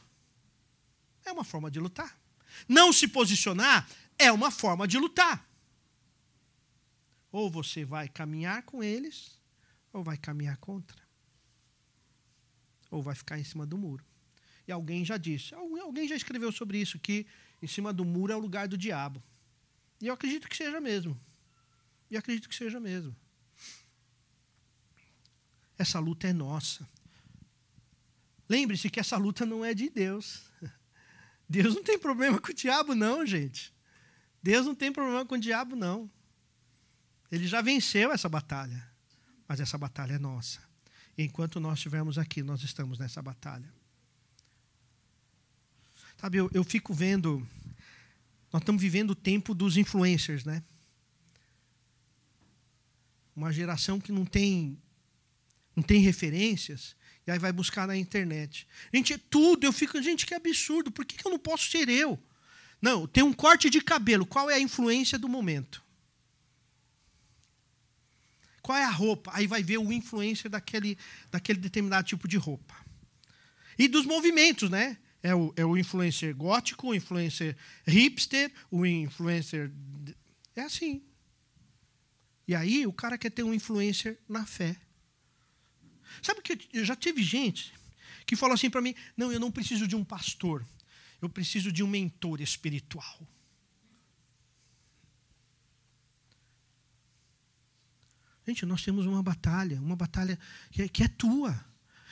É 1.26 1.32
uma 1.32 1.44
forma 1.44 1.70
de 1.70 1.80
lutar. 1.80 2.18
Não 2.68 2.94
se 2.94 3.08
posicionar 3.08 3.90
é 4.18 4.32
uma 4.32 4.52
forma 4.52 4.88
de 4.88 4.98
lutar. 4.98 5.46
Ou 7.32 7.50
você 7.50 7.84
vai 7.84 8.08
caminhar 8.08 8.64
com 8.64 8.84
eles, 8.84 9.40
ou 9.92 10.04
vai 10.04 10.18
caminhar 10.18 10.58
contra. 10.58 11.02
Ou 12.90 13.02
vai 13.02 13.16
ficar 13.16 13.38
em 13.38 13.44
cima 13.44 13.66
do 13.66 13.78
muro. 13.78 14.06
E 14.68 14.72
alguém 14.72 15.04
já 15.04 15.18
disse, 15.18 15.54
alguém 15.54 16.08
já 16.08 16.16
escreveu 16.16 16.52
sobre 16.52 16.80
isso, 16.80 17.00
que 17.00 17.26
em 17.62 17.68
cima 17.68 17.94
do 17.94 18.06
muro 18.06 18.34
é 18.34 18.36
o 18.36 18.40
lugar 18.40 18.68
do 18.68 18.78
diabo. 18.78 19.24
E 20.02 20.08
eu 20.08 20.14
acredito 20.14 20.48
que 20.48 20.56
seja 20.56 20.80
mesmo. 20.80 21.20
E 22.10 22.18
acredito 22.18 22.48
que 22.48 22.56
seja 22.56 22.80
mesmo. 22.80 23.16
essa 25.78 26.00
luta 26.00 26.28
é 26.28 26.34
nossa. 26.34 26.88
Lembre-se 28.50 28.90
que 28.90 29.00
essa 29.00 29.18
luta 29.18 29.46
não 29.46 29.64
é 29.64 29.74
de 29.74 29.90
Deus. 29.90 30.44
Deus 31.50 31.76
não 31.76 31.84
tem 31.84 32.00
problema 32.00 32.40
com 32.40 32.52
o 32.52 32.54
diabo, 32.54 32.96
não, 32.96 33.26
gente. 33.26 33.74
Deus 34.42 34.66
não 34.66 34.76
tem 34.76 34.92
problema 34.92 35.26
com 35.26 35.36
o 35.36 35.40
diabo, 35.40 35.76
não. 35.76 36.10
Ele 37.32 37.48
já 37.48 37.62
venceu 37.62 38.12
essa 38.12 38.30
batalha. 38.30 38.90
Mas 39.48 39.60
essa 39.60 39.78
batalha 39.78 40.14
é 40.14 40.20
nossa. 40.20 40.60
E 41.18 41.24
enquanto 41.24 41.60
nós 41.60 41.80
estivermos 41.80 42.18
aqui, 42.18 42.44
nós 42.44 42.64
estamos 42.64 43.00
nessa 43.00 43.22
batalha. 43.22 43.72
Sabe, 46.18 46.38
eu, 46.38 46.50
eu 46.54 46.64
fico 46.64 46.94
vendo. 46.94 47.46
Nós 48.52 48.62
estamos 48.62 48.82
vivendo 48.82 49.12
o 49.12 49.16
tempo 49.16 49.54
dos 49.54 49.78
influencers, 49.78 50.46
né? 50.46 50.64
Uma 53.36 53.52
geração 53.52 54.00
que 54.00 54.12
não 54.12 54.26
tem, 54.26 54.82
não 55.76 55.84
tem 55.84 56.02
referências, 56.02 56.96
e 57.26 57.32
aí 57.32 57.38
vai 57.38 57.52
buscar 57.52 57.86
na 57.86 57.96
internet. 57.96 58.68
Gente, 58.94 59.14
é 59.14 59.18
tudo, 59.30 59.66
eu 59.66 59.74
fico, 59.74 60.02
gente, 60.02 60.26
que 60.26 60.34
absurdo, 60.34 60.90
por 60.90 61.06
que, 61.06 61.18
que 61.18 61.28
eu 61.28 61.32
não 61.32 61.40
posso 61.40 61.70
ser 61.70 61.90
eu? 61.90 62.18
Não, 62.82 63.06
tem 63.06 63.24
um 63.24 63.34
corte 63.34 63.70
de 63.70 63.82
cabelo, 63.82 64.26
qual 64.26 64.50
é 64.50 64.56
a 64.56 64.60
influência 64.60 65.20
do 65.20 65.28
momento? 65.28 65.84
Qual 68.62 68.78
é 68.78 68.84
a 68.84 68.90
roupa? 68.90 69.32
Aí 69.34 69.48
vai 69.48 69.64
ver 69.64 69.78
o 69.78 69.92
influencer 69.92 70.52
daquele, 70.52 70.98
daquele 71.32 71.60
determinado 71.60 72.08
tipo 72.08 72.28
de 72.28 72.38
roupa. 72.38 72.76
E 73.78 73.88
dos 73.88 74.06
movimentos, 74.06 74.70
né? 74.70 74.98
É 75.28 75.36
o, 75.36 75.54
é 75.58 75.66
o 75.66 75.76
influencer 75.76 76.34
gótico, 76.34 76.88
o 76.88 76.96
influencer 76.96 77.54
hipster, 77.86 78.50
o 78.72 78.86
influencer. 78.86 79.70
É 80.56 80.62
assim. 80.62 81.04
E 82.48 82.56
aí 82.56 82.88
o 82.88 82.94
cara 82.94 83.18
quer 83.18 83.30
ter 83.30 83.44
um 83.44 83.54
influencer 83.54 84.18
na 84.30 84.46
fé. 84.46 84.80
Sabe 86.22 86.42
que 86.42 86.70
eu 86.72 86.86
já 86.86 86.96
tive 86.96 87.22
gente 87.22 87.74
que 88.26 88.38
falou 88.38 88.54
assim 88.54 88.70
para 88.70 88.82
mim: 88.82 88.96
não, 89.18 89.30
eu 89.30 89.38
não 89.38 89.52
preciso 89.52 89.86
de 89.86 89.98
um 89.98 90.04
pastor, 90.04 90.66
eu 91.22 91.28
preciso 91.28 91.74
de 91.74 91.84
um 91.84 91.88
mentor 91.88 92.40
espiritual. 92.40 93.20
Gente, 98.48 98.66
nós 98.66 98.82
temos 98.82 99.06
uma 99.06 99.22
batalha, 99.22 99.78
uma 99.82 99.98
batalha 99.98 100.40
que 100.72 100.84
é, 100.84 100.88
que 100.88 101.04
é 101.04 101.10
tua. 101.10 101.54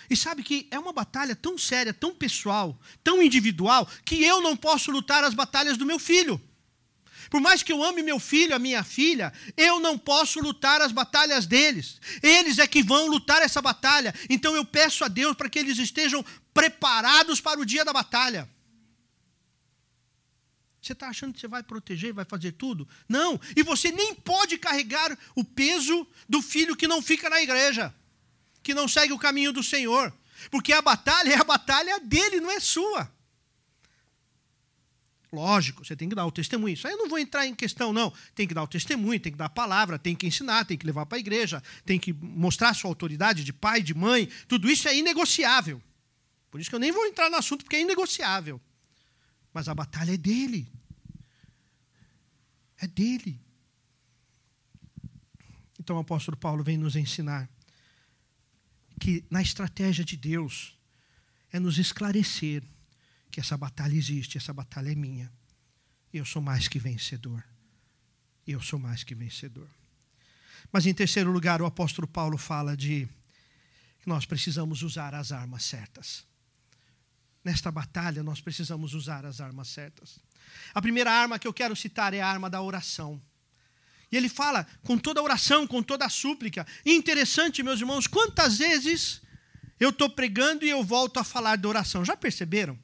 E 0.09 0.15
sabe 0.15 0.43
que 0.43 0.67
é 0.71 0.77
uma 0.77 0.93
batalha 0.93 1.35
tão 1.35 1.57
séria, 1.57 1.93
tão 1.93 2.13
pessoal, 2.13 2.79
tão 3.03 3.21
individual, 3.21 3.89
que 4.03 4.23
eu 4.23 4.41
não 4.41 4.55
posso 4.55 4.91
lutar 4.91 5.23
as 5.23 5.33
batalhas 5.33 5.77
do 5.77 5.85
meu 5.85 5.99
filho. 5.99 6.41
Por 7.29 7.41
mais 7.41 7.63
que 7.63 7.71
eu 7.71 7.83
ame 7.83 8.03
meu 8.03 8.19
filho, 8.19 8.55
a 8.55 8.59
minha 8.59 8.83
filha, 8.83 9.33
eu 9.57 9.79
não 9.79 9.97
posso 9.97 10.39
lutar 10.39 10.81
as 10.81 10.91
batalhas 10.91 11.45
deles. 11.45 11.99
Eles 12.21 12.59
é 12.59 12.67
que 12.67 12.83
vão 12.83 13.07
lutar 13.07 13.41
essa 13.41 13.61
batalha. 13.61 14.13
Então 14.29 14.55
eu 14.55 14.63
peço 14.63 15.03
a 15.03 15.07
Deus 15.07 15.35
para 15.35 15.49
que 15.49 15.59
eles 15.59 15.77
estejam 15.77 16.23
preparados 16.53 17.41
para 17.41 17.59
o 17.59 17.65
dia 17.65 17.83
da 17.83 17.91
batalha. 17.91 18.49
Você 20.81 20.93
está 20.93 21.07
achando 21.07 21.33
que 21.33 21.39
você 21.39 21.47
vai 21.47 21.63
proteger, 21.63 22.13
vai 22.13 22.25
fazer 22.25 22.51
tudo? 22.51 22.87
Não. 23.09 23.41
E 23.55 23.63
você 23.63 23.91
nem 23.91 24.13
pode 24.13 24.55
carregar 24.57 25.17
o 25.35 25.43
peso 25.43 26.05
do 26.29 26.43
filho 26.43 26.75
que 26.75 26.87
não 26.87 27.01
fica 27.01 27.27
na 27.27 27.41
igreja, 27.41 27.93
que 28.65 28.73
não 28.73 28.87
segue 28.87 29.13
o 29.13 29.19
caminho 29.19 29.53
do 29.53 29.61
Senhor. 29.61 30.11
Porque 30.49 30.73
a 30.73 30.81
batalha 30.81 31.33
é 31.33 31.39
a 31.39 31.43
batalha 31.43 31.99
dele, 31.99 32.41
não 32.41 32.51
é 32.51 32.59
sua. 32.59 33.09
Lógico, 35.31 35.85
você 35.85 35.95
tem 35.95 36.09
que 36.09 36.15
dar 36.15 36.25
o 36.25 36.31
testemunho. 36.31 36.73
Isso 36.73 36.87
aí 36.87 36.93
eu 36.93 36.97
não 36.97 37.07
vou 37.07 37.19
entrar 37.19 37.45
em 37.45 37.53
questão, 37.53 37.93
não. 37.93 38.11
Tem 38.33 38.47
que 38.47 38.53
dar 38.55 38.63
o 38.63 38.67
testemunho, 38.67 39.19
tem 39.19 39.31
que 39.31 39.37
dar 39.37 39.45
a 39.45 39.49
palavra, 39.49 39.99
tem 39.99 40.15
que 40.15 40.25
ensinar, 40.25 40.65
tem 40.65 40.77
que 40.77 40.85
levar 40.85 41.05
para 41.05 41.17
a 41.17 41.19
igreja, 41.19 41.61
tem 41.85 41.99
que 41.99 42.11
mostrar 42.11 42.73
sua 42.73 42.89
autoridade 42.89 43.43
de 43.43 43.53
pai, 43.53 43.83
de 43.83 43.93
mãe. 43.93 44.27
Tudo 44.47 44.69
isso 44.69 44.87
é 44.87 44.97
inegociável. 44.97 45.81
Por 46.49 46.59
isso 46.59 46.69
que 46.69 46.75
eu 46.75 46.79
nem 46.79 46.91
vou 46.91 47.05
entrar 47.05 47.29
no 47.29 47.37
assunto, 47.37 47.63
porque 47.63 47.75
é 47.75 47.81
inegociável. 47.81 48.59
Mas 49.53 49.69
a 49.69 49.75
batalha 49.75 50.13
é 50.13 50.17
dele. 50.17 50.67
É 52.79 52.87
dele. 52.87 53.39
Então 55.79 55.97
o 55.97 55.99
apóstolo 55.99 56.35
Paulo 56.35 56.63
vem 56.63 56.77
nos 56.77 56.95
ensinar 56.95 57.47
que 58.99 59.23
na 59.29 59.41
estratégia 59.41 60.03
de 60.03 60.15
Deus 60.17 60.77
é 61.51 61.59
nos 61.59 61.77
esclarecer 61.77 62.63
que 63.31 63.39
essa 63.39 63.57
batalha 63.57 63.95
existe, 63.95 64.37
essa 64.37 64.53
batalha 64.53 64.91
é 64.91 64.95
minha. 64.95 65.31
Eu 66.13 66.25
sou 66.25 66.41
mais 66.41 66.67
que 66.67 66.79
vencedor. 66.79 67.43
Eu 68.47 68.61
sou 68.61 68.79
mais 68.79 69.03
que 69.03 69.13
vencedor. 69.13 69.67
Mas 70.71 70.85
em 70.85 70.93
terceiro 70.93 71.31
lugar, 71.31 71.61
o 71.61 71.65
apóstolo 71.65 72.07
Paulo 72.07 72.37
fala 72.37 72.75
de 72.75 73.07
que 73.99 74.07
nós 74.07 74.25
precisamos 74.25 74.83
usar 74.83 75.13
as 75.13 75.31
armas 75.31 75.63
certas. 75.63 76.25
Nesta 77.43 77.71
batalha, 77.71 78.23
nós 78.23 78.41
precisamos 78.41 78.93
usar 78.93 79.25
as 79.25 79.41
armas 79.41 79.67
certas. 79.67 80.19
A 80.73 80.81
primeira 80.81 81.11
arma 81.11 81.37
que 81.37 81.47
eu 81.47 81.53
quero 81.53 81.75
citar 81.75 82.13
é 82.13 82.21
a 82.21 82.27
arma 82.27 82.49
da 82.49 82.61
oração. 82.61 83.21
E 84.11 84.17
ele 84.17 84.29
fala 84.29 84.65
com 84.83 84.97
toda 84.97 85.21
oração, 85.21 85.65
com 85.65 85.81
toda 85.81 86.05
a 86.05 86.09
súplica. 86.09 86.65
Interessante, 86.85 87.63
meus 87.63 87.79
irmãos, 87.79 88.07
quantas 88.07 88.57
vezes 88.57 89.21
eu 89.79 89.89
estou 89.89 90.09
pregando 90.09 90.65
e 90.65 90.69
eu 90.69 90.83
volto 90.83 91.19
a 91.19 91.23
falar 91.23 91.57
da 91.57 91.67
oração. 91.67 92.05
Já 92.05 92.15
perceberam? 92.15 92.77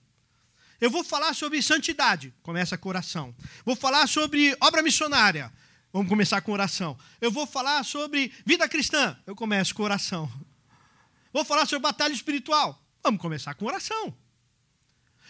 Eu 0.79 0.89
vou 0.89 1.03
falar 1.03 1.35
sobre 1.35 1.61
santidade, 1.61 2.33
começa 2.41 2.77
com 2.77 2.89
oração. 2.89 3.35
Vou 3.63 3.75
falar 3.75 4.07
sobre 4.07 4.57
obra 4.59 4.81
missionária, 4.81 5.53
vamos 5.93 6.09
começar 6.09 6.41
com 6.41 6.51
oração. 6.51 6.97
Eu 7.21 7.31
vou 7.31 7.45
falar 7.45 7.83
sobre 7.85 8.33
vida 8.45 8.67
cristã, 8.67 9.15
eu 9.27 9.35
começo 9.35 9.75
com 9.75 9.83
oração. 9.83 10.31
Vou 11.31 11.45
falar 11.45 11.67
sobre 11.67 11.83
batalha 11.83 12.13
espiritual, 12.13 12.83
vamos 13.03 13.21
começar 13.21 13.53
com 13.53 13.65
oração. 13.65 14.13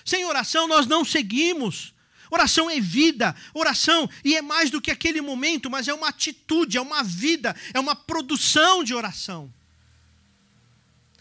Sem 0.05 0.25
oração 0.25 0.67
nós 0.67 0.87
não 0.87 1.03
seguimos. 1.03 1.93
Oração 2.31 2.69
é 2.69 2.79
vida, 2.79 3.35
oração, 3.53 4.09
e 4.23 4.37
é 4.37 4.41
mais 4.41 4.71
do 4.71 4.81
que 4.81 4.89
aquele 4.89 5.19
momento, 5.19 5.69
mas 5.69 5.89
é 5.89 5.93
uma 5.93 6.07
atitude, 6.07 6.77
é 6.77 6.81
uma 6.81 7.03
vida, 7.03 7.53
é 7.73 7.79
uma 7.79 7.93
produção 7.93 8.85
de 8.85 8.93
oração. 8.93 9.53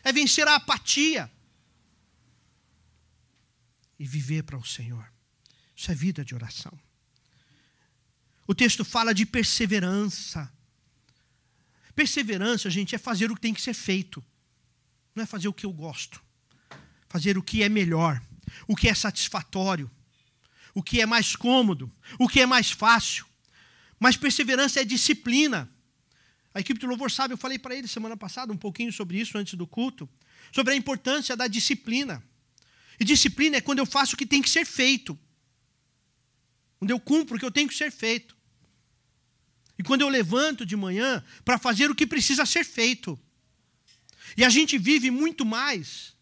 É 0.05 0.13
vencer 0.13 0.47
a 0.47 0.55
apatia 0.55 1.29
e 3.99 4.07
viver 4.07 4.45
para 4.45 4.57
o 4.57 4.65
Senhor. 4.65 5.05
Isso 5.77 5.91
é 5.91 5.95
vida 5.97 6.25
de 6.25 6.33
oração. 6.33 6.73
O 8.47 8.55
texto 8.55 8.85
fala 8.85 9.13
de 9.13 9.27
perseverança. 9.27 10.51
Perseverança, 11.93 12.71
gente, 12.71 12.95
é 12.95 12.99
fazer 12.99 13.33
o 13.33 13.35
que 13.35 13.41
tem 13.41 13.53
que 13.53 13.61
ser 13.61 13.75
feito. 13.75 14.25
Não 15.13 15.25
é 15.25 15.27
fazer 15.27 15.49
o 15.49 15.53
que 15.53 15.67
eu 15.67 15.73
gosto. 15.73 16.23
Fazer 17.09 17.37
o 17.37 17.43
que 17.43 17.65
é 17.65 17.69
melhor, 17.69 18.23
o 18.69 18.77
que 18.77 18.89
é 18.89 18.95
satisfatório, 18.95 19.91
o 20.75 20.83
que 20.83 21.01
é 21.01 21.07
mais 21.07 21.37
cômodo, 21.37 21.91
o 22.19 22.29
que 22.29 22.41
é 22.41 22.47
mais 22.47 22.71
fácil. 22.71 23.27
Mas 23.99 24.17
perseverança 24.17 24.81
é 24.81 24.85
disciplina. 24.85 25.71
A 26.55 26.61
equipe 26.61 26.81
do 26.81 26.87
louvor 26.87 27.11
sabe, 27.11 27.35
eu 27.35 27.39
falei 27.39 27.59
para 27.59 27.75
eles 27.75 27.91
semana 27.91 28.17
passada 28.17 28.53
um 28.53 28.57
pouquinho 28.57 28.93
sobre 28.93 29.21
isso 29.21 29.39
antes 29.39 29.55
do 29.55 29.67
culto, 29.67 30.09
sobre 30.53 30.73
a 30.75 30.77
importância 30.77 31.37
da 31.37 31.47
disciplina. 31.47 32.23
E 32.99 33.05
disciplina 33.05 33.57
é 33.57 33.61
quando 33.61 33.79
eu 33.79 33.87
faço 33.87 34.15
o 34.15 34.19
que 34.19 34.27
tem 34.27 34.43
que 34.43 34.51
ser 34.51 34.65
feito. 34.65 35.19
Quando 36.79 36.91
eu 36.91 36.99
cumpro 36.99 37.37
o 37.37 37.39
que 37.39 37.45
eu 37.45 37.51
tenho 37.51 37.69
que 37.69 37.75
ser 37.75 37.91
feito. 37.91 38.37
E 39.79 39.83
quando 39.83 40.03
eu 40.03 40.09
levanto 40.09 40.67
de 40.67 40.77
manhã 40.77 41.25
para 41.45 41.59
fazer 41.59 41.91
o 41.91 41.95
que 41.95 42.07
precisa 42.07 42.45
ser 42.45 42.65
feito. 42.65 43.19
E 44.37 44.45
a 44.45 44.49
gente 44.49 44.77
vive 44.77 45.11
muito 45.11 45.45
mais. 45.45 46.15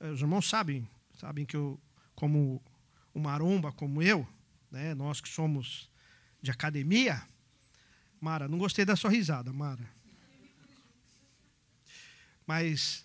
Eh, 0.00 0.10
os 0.10 0.20
irmãos 0.20 0.48
sabem, 0.48 0.88
sabem 1.18 1.44
que 1.44 1.56
eu, 1.56 1.80
como 2.14 2.62
maromba, 3.18 3.72
como 3.72 4.02
eu, 4.02 4.26
né, 4.70 4.94
nós 4.94 5.20
que 5.20 5.28
somos 5.28 5.90
de 6.40 6.50
academia, 6.50 7.22
Mara, 8.20 8.48
não 8.48 8.58
gostei 8.58 8.84
da 8.84 8.96
sua 8.96 9.10
risada, 9.10 9.52
Mara. 9.52 9.88
Mas 12.46 13.04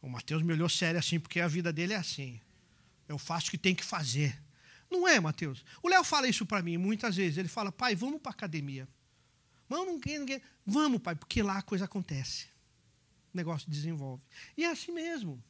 o 0.00 0.08
Mateus 0.08 0.42
me 0.42 0.52
olhou 0.52 0.68
sério 0.68 0.98
assim, 0.98 1.18
porque 1.18 1.40
a 1.40 1.48
vida 1.48 1.72
dele 1.72 1.92
é 1.92 1.96
assim. 1.96 2.40
Eu 3.08 3.18
faço 3.18 3.48
o 3.48 3.50
que 3.50 3.58
tem 3.58 3.74
que 3.74 3.84
fazer. 3.84 4.40
Não 4.90 5.06
é, 5.08 5.18
Mateus? 5.18 5.64
O 5.82 5.88
Léo 5.88 6.04
fala 6.04 6.28
isso 6.28 6.44
para 6.46 6.62
mim 6.62 6.76
muitas 6.76 7.16
vezes. 7.16 7.38
Ele 7.38 7.48
fala, 7.48 7.72
pai, 7.72 7.94
vamos 7.94 8.20
para 8.20 8.30
a 8.30 8.34
academia. 8.34 8.88
Vamos, 9.68 9.94
ninguém, 9.94 10.18
ninguém. 10.18 10.42
Vamos, 10.66 11.00
pai, 11.00 11.14
porque 11.14 11.42
lá 11.42 11.58
a 11.58 11.62
coisa 11.62 11.86
acontece. 11.86 12.46
O 13.32 13.36
negócio 13.36 13.70
desenvolve. 13.70 14.22
E 14.56 14.64
é 14.64 14.70
assim 14.70 14.92
mesmo. 14.92 15.42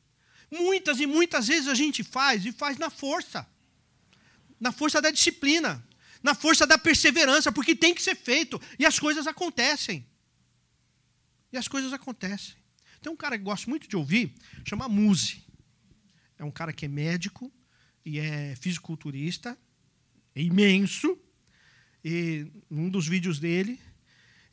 Muitas 0.52 1.00
e 1.00 1.06
muitas 1.06 1.48
vezes 1.48 1.66
a 1.66 1.74
gente 1.74 2.04
faz 2.04 2.44
e 2.44 2.52
faz 2.52 2.76
na 2.76 2.90
força. 2.90 3.48
Na 4.60 4.70
força 4.70 5.00
da 5.00 5.10
disciplina. 5.10 5.82
Na 6.22 6.34
força 6.34 6.66
da 6.66 6.76
perseverança, 6.76 7.50
porque 7.50 7.74
tem 7.74 7.94
que 7.94 8.02
ser 8.02 8.14
feito. 8.14 8.60
E 8.78 8.84
as 8.84 8.98
coisas 8.98 9.26
acontecem. 9.26 10.06
E 11.50 11.56
as 11.56 11.66
coisas 11.66 11.90
acontecem. 11.94 12.54
Tem 13.00 13.10
um 13.10 13.16
cara 13.16 13.38
que 13.38 13.42
gosto 13.42 13.68
muito 13.70 13.88
de 13.88 13.96
ouvir, 13.96 14.34
chama 14.64 14.88
Muse. 14.88 15.42
É 16.38 16.44
um 16.44 16.50
cara 16.50 16.72
que 16.72 16.84
é 16.84 16.88
médico 16.88 17.50
e 18.04 18.18
é 18.18 18.54
fisiculturista, 18.56 19.58
é 20.34 20.42
imenso. 20.42 21.18
E 22.04 22.46
num 22.68 22.90
dos 22.90 23.08
vídeos 23.08 23.38
dele, 23.40 23.80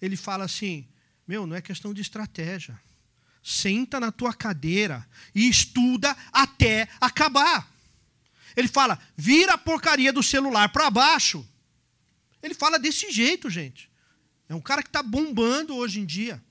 ele 0.01 0.15
fala 0.15 0.45
assim: 0.45 0.87
Meu, 1.27 1.45
não 1.45 1.57
é 1.57 1.61
questão 1.61 1.93
de 1.93 2.01
estratégia. 2.01 2.79
Senta 3.41 3.99
na 3.99 4.11
tua 4.11 4.33
cadeira 4.33 5.07
e 5.33 5.47
estuda 5.47 6.15
até 6.31 6.87
acabar. 6.99 7.71
Ele 8.55 8.67
fala: 8.67 8.99
vira 9.15 9.53
a 9.53 9.57
porcaria 9.57 10.11
do 10.11 10.21
celular 10.21 10.69
para 10.69 10.89
baixo. 10.89 11.47
Ele 12.41 12.53
fala 12.53 12.77
desse 12.77 13.11
jeito, 13.11 13.49
gente. 13.49 13.89
É 14.47 14.55
um 14.55 14.61
cara 14.61 14.81
que 14.81 14.89
está 14.89 15.03
bombando 15.03 15.75
hoje 15.75 15.99
em 15.99 16.05
dia. 16.05 16.43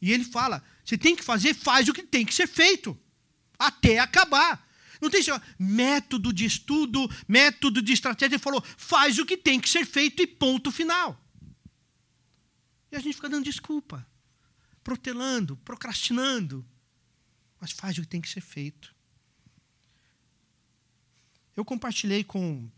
E 0.00 0.12
ele 0.12 0.24
fala: 0.24 0.62
você 0.84 0.98
tem 0.98 1.14
que 1.16 1.22
fazer, 1.22 1.54
faz 1.54 1.88
o 1.88 1.92
que 1.92 2.02
tem 2.02 2.26
que 2.26 2.34
ser 2.34 2.46
feito, 2.46 2.98
até 3.58 3.98
acabar. 3.98 4.64
Não 5.00 5.10
tem 5.10 5.22
método 5.58 6.32
de 6.32 6.44
estudo, 6.44 7.10
método 7.28 7.82
de 7.82 7.92
estratégia. 7.92 8.36
Ele 8.36 8.42
falou: 8.42 8.62
faz 8.76 9.18
o 9.18 9.26
que 9.26 9.36
tem 9.36 9.60
que 9.60 9.68
ser 9.68 9.84
feito 9.84 10.22
e 10.22 10.26
ponto 10.26 10.70
final. 10.70 11.20
E 12.90 12.96
a 12.96 13.00
gente 13.00 13.14
fica 13.14 13.28
dando 13.28 13.44
desculpa, 13.44 14.06
protelando, 14.84 15.56
procrastinando. 15.58 16.64
Mas 17.60 17.72
faz 17.72 17.98
o 17.98 18.02
que 18.02 18.06
tem 18.06 18.20
que 18.20 18.28
ser 18.28 18.42
feito. 18.42 18.94
Eu 21.56 21.64
compartilhei 21.64 22.22
com, 22.22 22.70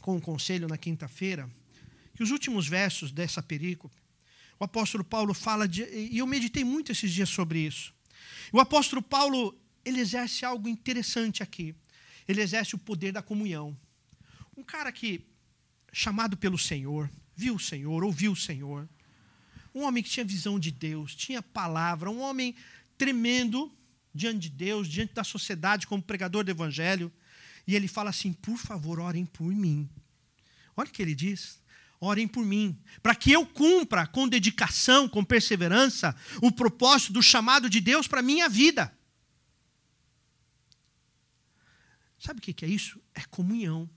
com 0.00 0.16
o 0.16 0.20
conselho 0.20 0.68
na 0.68 0.78
quinta-feira 0.78 1.50
que 2.14 2.22
os 2.22 2.30
últimos 2.30 2.68
versos 2.68 3.10
dessa 3.10 3.42
perícope, 3.42 3.96
o 4.60 4.64
apóstolo 4.64 5.02
Paulo 5.02 5.34
fala 5.34 5.66
de, 5.66 5.82
e 5.82 6.18
eu 6.18 6.26
meditei 6.26 6.62
muito 6.62 6.92
esses 6.92 7.10
dias 7.10 7.28
sobre 7.28 7.58
isso. 7.58 7.92
O 8.52 8.60
apóstolo 8.60 9.02
Paulo, 9.02 9.58
ele 9.84 9.98
exerce 9.98 10.44
algo 10.44 10.68
interessante 10.68 11.42
aqui. 11.42 11.74
Ele 12.28 12.40
exerce 12.40 12.74
o 12.74 12.78
poder 12.78 13.12
da 13.12 13.22
comunhão. 13.22 13.76
Um 14.56 14.62
cara 14.62 14.92
que 14.92 15.26
chamado 15.92 16.36
pelo 16.36 16.58
Senhor, 16.58 17.10
viu 17.34 17.56
o 17.56 17.60
Senhor, 17.60 18.02
ouviu 18.02 18.32
o 18.32 18.36
Senhor. 18.36 18.88
Um 19.74 19.82
homem 19.82 20.02
que 20.02 20.10
tinha 20.10 20.24
visão 20.24 20.58
de 20.58 20.70
Deus, 20.70 21.14
tinha 21.14 21.42
palavra, 21.42 22.10
um 22.10 22.20
homem 22.20 22.54
tremendo 22.98 23.72
diante 24.14 24.40
de 24.40 24.50
Deus, 24.50 24.86
diante 24.86 25.14
da 25.14 25.24
sociedade 25.24 25.86
como 25.86 26.02
pregador 26.02 26.44
do 26.44 26.50
evangelho. 26.50 27.12
E 27.66 27.74
ele 27.74 27.88
fala 27.88 28.10
assim: 28.10 28.32
por 28.32 28.58
favor, 28.58 29.00
orem 29.00 29.24
por 29.24 29.52
mim. 29.52 29.88
Olha 30.76 30.88
o 30.88 30.92
que 30.92 31.02
ele 31.02 31.14
diz. 31.14 31.60
Orem 32.00 32.26
por 32.26 32.44
mim, 32.44 32.76
para 33.00 33.14
que 33.14 33.30
eu 33.30 33.46
cumpra 33.46 34.04
com 34.08 34.26
dedicação, 34.26 35.08
com 35.08 35.24
perseverança, 35.24 36.16
o 36.40 36.50
propósito 36.50 37.12
do 37.12 37.22
chamado 37.22 37.70
de 37.70 37.80
Deus 37.80 38.08
para 38.08 38.18
a 38.18 38.22
minha 38.24 38.48
vida. 38.48 38.92
Sabe 42.18 42.40
o 42.40 42.42
que 42.42 42.64
é 42.64 42.68
isso? 42.68 43.00
É 43.14 43.20
comunhão. 43.30 43.88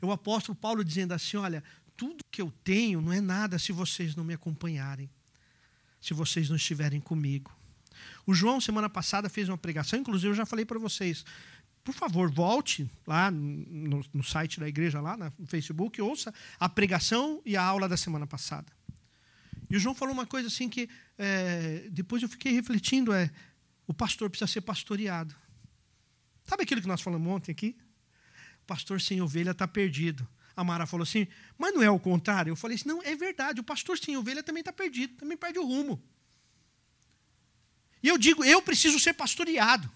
É 0.00 0.06
o 0.06 0.12
apóstolo 0.12 0.56
Paulo 0.56 0.82
dizendo 0.82 1.12
assim: 1.12 1.36
olha, 1.36 1.62
tudo 2.02 2.24
que 2.32 2.42
eu 2.42 2.52
tenho 2.64 3.00
não 3.00 3.12
é 3.12 3.20
nada 3.20 3.60
se 3.60 3.70
vocês 3.70 4.16
não 4.16 4.24
me 4.24 4.34
acompanharem, 4.34 5.08
se 6.00 6.12
vocês 6.12 6.48
não 6.48 6.56
estiverem 6.56 7.00
comigo. 7.00 7.56
O 8.26 8.34
João, 8.34 8.60
semana 8.60 8.90
passada, 8.90 9.28
fez 9.28 9.48
uma 9.48 9.56
pregação, 9.56 10.00
inclusive 10.00 10.30
eu 10.32 10.34
já 10.34 10.44
falei 10.44 10.64
para 10.64 10.80
vocês 10.80 11.24
por 11.84 11.94
favor, 11.94 12.28
volte 12.28 12.88
lá 13.06 13.30
no, 13.30 14.04
no, 14.12 14.24
site 14.24 14.58
da 14.58 14.68
igreja, 14.68 15.00
lá 15.00 15.16
no 15.16 15.46
Facebook, 15.46 16.00
ouça 16.02 16.34
a 16.58 16.68
pregação 16.68 17.40
e 17.44 17.56
a 17.56 17.62
aula 17.62 17.88
da 17.88 17.96
semana 17.96 18.26
passada. 18.26 18.72
E 19.70 19.76
o 19.76 19.80
João 19.80 19.94
falou 19.94 20.12
uma 20.12 20.26
coisa 20.26 20.48
assim 20.48 20.68
que 20.68 20.88
é, 21.16 21.88
depois 21.90 22.20
eu 22.22 22.28
fiquei 22.28 22.52
refletindo: 22.52 23.12
é 23.12 23.30
o 23.86 23.94
pastor 23.94 24.28
precisa 24.28 24.50
ser 24.50 24.60
pastoreado. 24.62 25.34
Sabe 26.44 26.64
aquilo 26.64 26.80
que 26.80 26.88
nós 26.88 27.00
falamos 27.00 27.32
ontem 27.32 27.52
aqui? 27.52 27.76
O 28.62 28.66
pastor 28.66 29.00
sem 29.00 29.20
ovelha 29.20 29.52
está 29.52 29.68
perdido. 29.68 30.26
A 30.56 30.62
Mara 30.62 30.86
falou 30.86 31.02
assim, 31.02 31.26
mas 31.56 31.74
não 31.74 31.82
é 31.82 31.90
o 31.90 31.98
contrário. 31.98 32.50
Eu 32.50 32.56
falei 32.56 32.76
assim: 32.76 32.88
não, 32.88 33.02
é 33.02 33.14
verdade, 33.16 33.60
o 33.60 33.64
pastor 33.64 33.98
sem 33.98 34.16
ovelha 34.16 34.42
também 34.42 34.60
está 34.60 34.72
perdido, 34.72 35.14
também 35.16 35.36
perde 35.36 35.58
o 35.58 35.66
rumo. 35.66 36.02
E 38.02 38.08
eu 38.08 38.18
digo: 38.18 38.44
eu 38.44 38.60
preciso 38.60 38.98
ser 38.98 39.14
pastoreado 39.14 39.90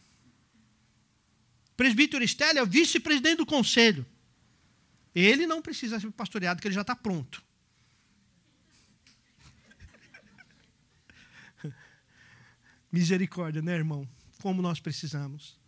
presbítero 1.76 2.24
Estélio 2.24 2.60
é 2.60 2.62
o 2.62 2.66
vice-presidente 2.66 3.36
do 3.38 3.46
conselho. 3.46 4.06
Ele 5.14 5.46
não 5.46 5.62
precisa 5.62 6.00
ser 6.00 6.10
pastoreado, 6.10 6.56
porque 6.56 6.68
ele 6.68 6.74
já 6.74 6.80
está 6.80 6.96
pronto. 6.96 7.44
Misericórdia, 12.90 13.62
né, 13.62 13.74
irmão? 13.74 14.08
Como 14.40 14.62
nós 14.62 14.80
precisamos. 14.80 15.58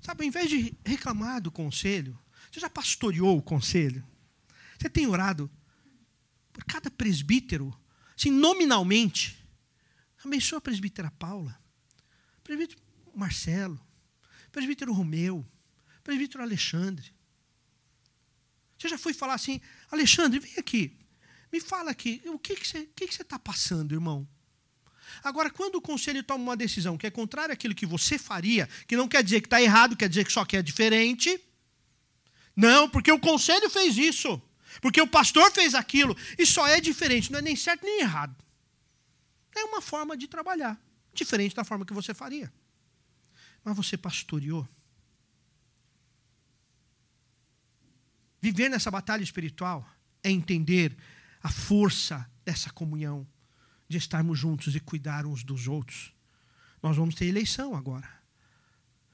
Sabe, 0.00 0.24
ao 0.24 0.28
invés 0.28 0.48
de 0.50 0.74
reclamar 0.84 1.40
do 1.40 1.50
conselho, 1.50 2.18
você 2.52 2.60
já 2.60 2.68
pastoreou 2.68 3.38
o 3.38 3.42
conselho? 3.42 4.06
Você 4.78 4.90
tem 4.90 5.06
orado 5.06 5.50
por 6.52 6.62
cada 6.64 6.90
presbítero, 6.90 7.74
assim, 8.14 8.30
nominalmente? 8.30 9.42
Abençoa 10.22 10.58
a 10.58 10.60
presbítera 10.60 11.10
Paula, 11.12 11.58
presbítero 12.44 12.80
Marcelo, 13.14 13.80
presbítero 14.52 14.92
Romeu, 14.92 15.46
presbítero 16.04 16.42
Alexandre. 16.42 17.10
Você 18.78 18.88
já 18.88 18.98
foi 18.98 19.14
falar 19.14 19.34
assim, 19.34 19.58
Alexandre, 19.90 20.38
vem 20.38 20.58
aqui, 20.58 20.98
me 21.50 21.58
fala 21.58 21.90
aqui, 21.90 22.20
o 22.26 22.38
que, 22.38 22.54
que 22.54 22.68
você 22.68 22.78
está 22.80 22.92
que 22.94 23.06
que 23.08 23.24
tá 23.24 23.38
passando, 23.38 23.94
irmão? 23.94 24.28
Agora, 25.24 25.50
quando 25.50 25.76
o 25.76 25.80
conselho 25.80 26.22
toma 26.22 26.44
uma 26.44 26.56
decisão 26.56 26.98
que 26.98 27.06
é 27.06 27.10
contrária 27.10 27.52
àquilo 27.52 27.74
que 27.74 27.86
você 27.86 28.18
faria, 28.18 28.68
que 28.86 28.96
não 28.96 29.08
quer 29.08 29.22
dizer 29.24 29.40
que 29.40 29.46
está 29.46 29.60
errado, 29.60 29.96
quer 29.96 30.08
dizer 30.08 30.24
que 30.24 30.32
só 30.32 30.44
quer 30.44 30.62
diferente. 30.62 31.40
Não, 32.54 32.88
porque 32.88 33.10
o 33.10 33.18
conselho 33.18 33.68
fez 33.70 33.96
isso. 33.96 34.40
Porque 34.80 35.00
o 35.00 35.06
pastor 35.06 35.50
fez 35.52 35.74
aquilo. 35.74 36.16
E 36.38 36.46
só 36.46 36.66
é 36.66 36.80
diferente, 36.80 37.30
não 37.30 37.38
é 37.38 37.42
nem 37.42 37.56
certo 37.56 37.84
nem 37.84 38.00
errado. 38.00 38.34
É 39.54 39.64
uma 39.64 39.82
forma 39.82 40.16
de 40.16 40.26
trabalhar, 40.26 40.80
diferente 41.12 41.54
da 41.54 41.64
forma 41.64 41.84
que 41.84 41.92
você 41.92 42.14
faria. 42.14 42.52
Mas 43.62 43.76
você 43.76 43.96
pastoreou? 43.96 44.66
Viver 48.40 48.68
nessa 48.68 48.90
batalha 48.90 49.22
espiritual 49.22 49.88
é 50.22 50.30
entender 50.30 50.96
a 51.42 51.50
força 51.50 52.28
dessa 52.44 52.72
comunhão, 52.72 53.26
de 53.88 53.98
estarmos 53.98 54.38
juntos 54.38 54.74
e 54.74 54.80
cuidar 54.80 55.26
uns 55.26 55.44
dos 55.44 55.68
outros. 55.68 56.12
Nós 56.82 56.96
vamos 56.96 57.14
ter 57.14 57.26
eleição 57.26 57.76
agora. 57.76 58.08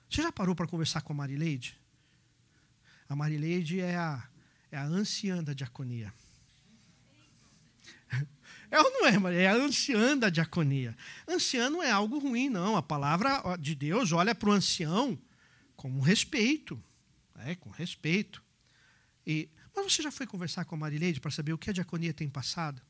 Você 0.09 0.23
já 0.23 0.33
parou 0.33 0.55
para 0.55 0.67
conversar 0.67 1.03
com 1.03 1.13
a 1.13 1.17
Marileide? 1.17 1.78
A 3.09 3.17
Marileide 3.17 3.81
é 3.81 3.97
a, 3.97 4.29
é 4.71 4.77
a 4.77 4.85
anciã 4.85 5.43
da 5.43 5.53
diaconia. 5.53 6.13
É 8.71 8.79
ou 8.79 8.91
não 8.91 9.07
é, 9.07 9.19
Maria? 9.19 9.41
É 9.41 9.47
a 9.47 9.55
anciã 9.55 10.15
da 10.15 10.29
diaconia. 10.29 10.95
Anciã 11.27 11.71
não 11.71 11.83
é 11.83 11.91
algo 11.91 12.19
ruim, 12.19 12.51
não. 12.51 12.77
A 12.77 12.83
palavra 12.83 13.57
de 13.59 13.75
Deus 13.75 14.13
olha 14.13 14.35
para 14.35 14.51
o 14.51 14.53
ancião 14.53 15.19
com 15.75 16.01
respeito. 16.01 16.79
É, 17.47 17.55
com 17.55 17.71
respeito. 17.71 18.45
E, 19.27 19.49
mas 19.75 19.91
você 19.91 20.03
já 20.03 20.11
foi 20.11 20.27
conversar 20.27 20.67
com 20.67 20.75
a 20.75 20.79
Marileide 20.79 21.19
para 21.19 21.31
saber 21.31 21.55
o 21.55 21.59
que 21.59 21.71
a 21.71 21.73
diaconia 21.73 22.13
tem 22.13 22.29
passado? 22.29 22.83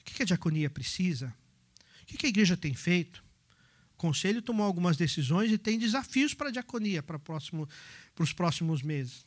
O 0.00 0.04
que 0.04 0.22
a 0.22 0.26
diaconia 0.26 0.68
precisa? 0.68 1.34
O 2.02 2.06
que 2.06 2.26
a 2.26 2.28
igreja 2.28 2.54
tem 2.54 2.74
feito? 2.74 3.24
O 3.94 3.96
conselho 3.96 4.42
tomou 4.42 4.66
algumas 4.66 4.98
decisões 4.98 5.50
e 5.50 5.56
tem 5.56 5.78
desafios 5.78 6.34
para 6.34 6.48
a 6.48 6.52
diaconia 6.52 7.02
para, 7.02 7.18
próximo, 7.18 7.66
para 8.14 8.24
os 8.24 8.32
próximos 8.32 8.82
meses. 8.82 9.24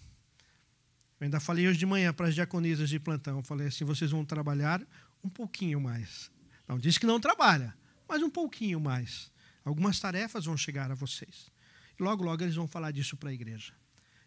Eu 1.19 1.25
ainda 1.25 1.39
falei 1.39 1.67
hoje 1.67 1.79
de 1.79 1.85
manhã 1.85 2.13
para 2.13 2.27
as 2.27 2.35
diaconisas 2.35 2.89
de 2.89 2.99
plantão. 2.99 3.43
Falei 3.43 3.67
assim: 3.67 3.83
vocês 3.83 4.11
vão 4.11 4.23
trabalhar 4.23 4.85
um 5.23 5.29
pouquinho 5.29 5.81
mais. 5.81 6.31
Não 6.67 6.77
diz 6.77 6.97
que 6.97 7.05
não 7.05 7.19
trabalha, 7.19 7.75
mas 8.07 8.21
um 8.21 8.29
pouquinho 8.29 8.79
mais. 8.79 9.31
Algumas 9.65 9.99
tarefas 9.99 10.45
vão 10.45 10.55
chegar 10.55 10.91
a 10.91 10.95
vocês. 10.95 11.51
E 11.99 12.03
logo, 12.03 12.23
logo 12.23 12.43
eles 12.43 12.55
vão 12.55 12.67
falar 12.67 12.91
disso 12.91 13.17
para 13.17 13.29
a 13.29 13.33
igreja. 13.33 13.73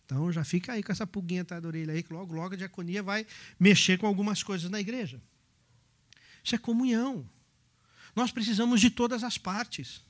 Então 0.05 0.32
já 0.32 0.43
fica 0.43 0.72
aí 0.72 0.82
com 0.82 0.91
essa 0.91 1.07
pulguinha 1.07 1.43
atrás 1.43 1.62
da 1.62 1.68
orelha 1.68 1.95
aí, 1.95 2.03
que 2.03 2.12
logo, 2.12 2.34
logo 2.34 2.55
a 2.55 2.57
diaconia 2.57 3.03
vai 3.03 3.24
mexer 3.59 3.97
com 3.97 4.07
algumas 4.07 4.43
coisas 4.43 4.68
na 4.68 4.80
igreja. 4.80 5.22
Isso 6.43 6.55
é 6.55 6.59
comunhão. 6.59 7.28
Nós 8.16 8.32
precisamos 8.32 8.80
de 8.80 8.91
todas 8.91 9.22
as 9.22 9.38
partes. 9.38 10.03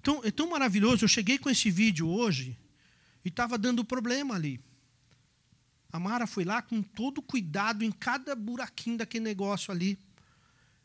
Então, 0.00 0.20
é 0.24 0.30
tão 0.30 0.50
maravilhoso. 0.50 1.04
Eu 1.04 1.08
cheguei 1.08 1.38
com 1.38 1.48
esse 1.48 1.70
vídeo 1.70 2.08
hoje 2.08 2.58
e 3.24 3.28
estava 3.28 3.56
dando 3.56 3.84
problema 3.84 4.34
ali. 4.34 4.60
A 5.90 5.98
Mara 5.98 6.26
foi 6.26 6.44
lá 6.44 6.60
com 6.60 6.82
todo 6.82 7.22
cuidado 7.22 7.82
em 7.82 7.90
cada 7.90 8.34
buraquinho 8.34 8.98
daquele 8.98 9.24
negócio 9.24 9.72
ali. 9.72 9.98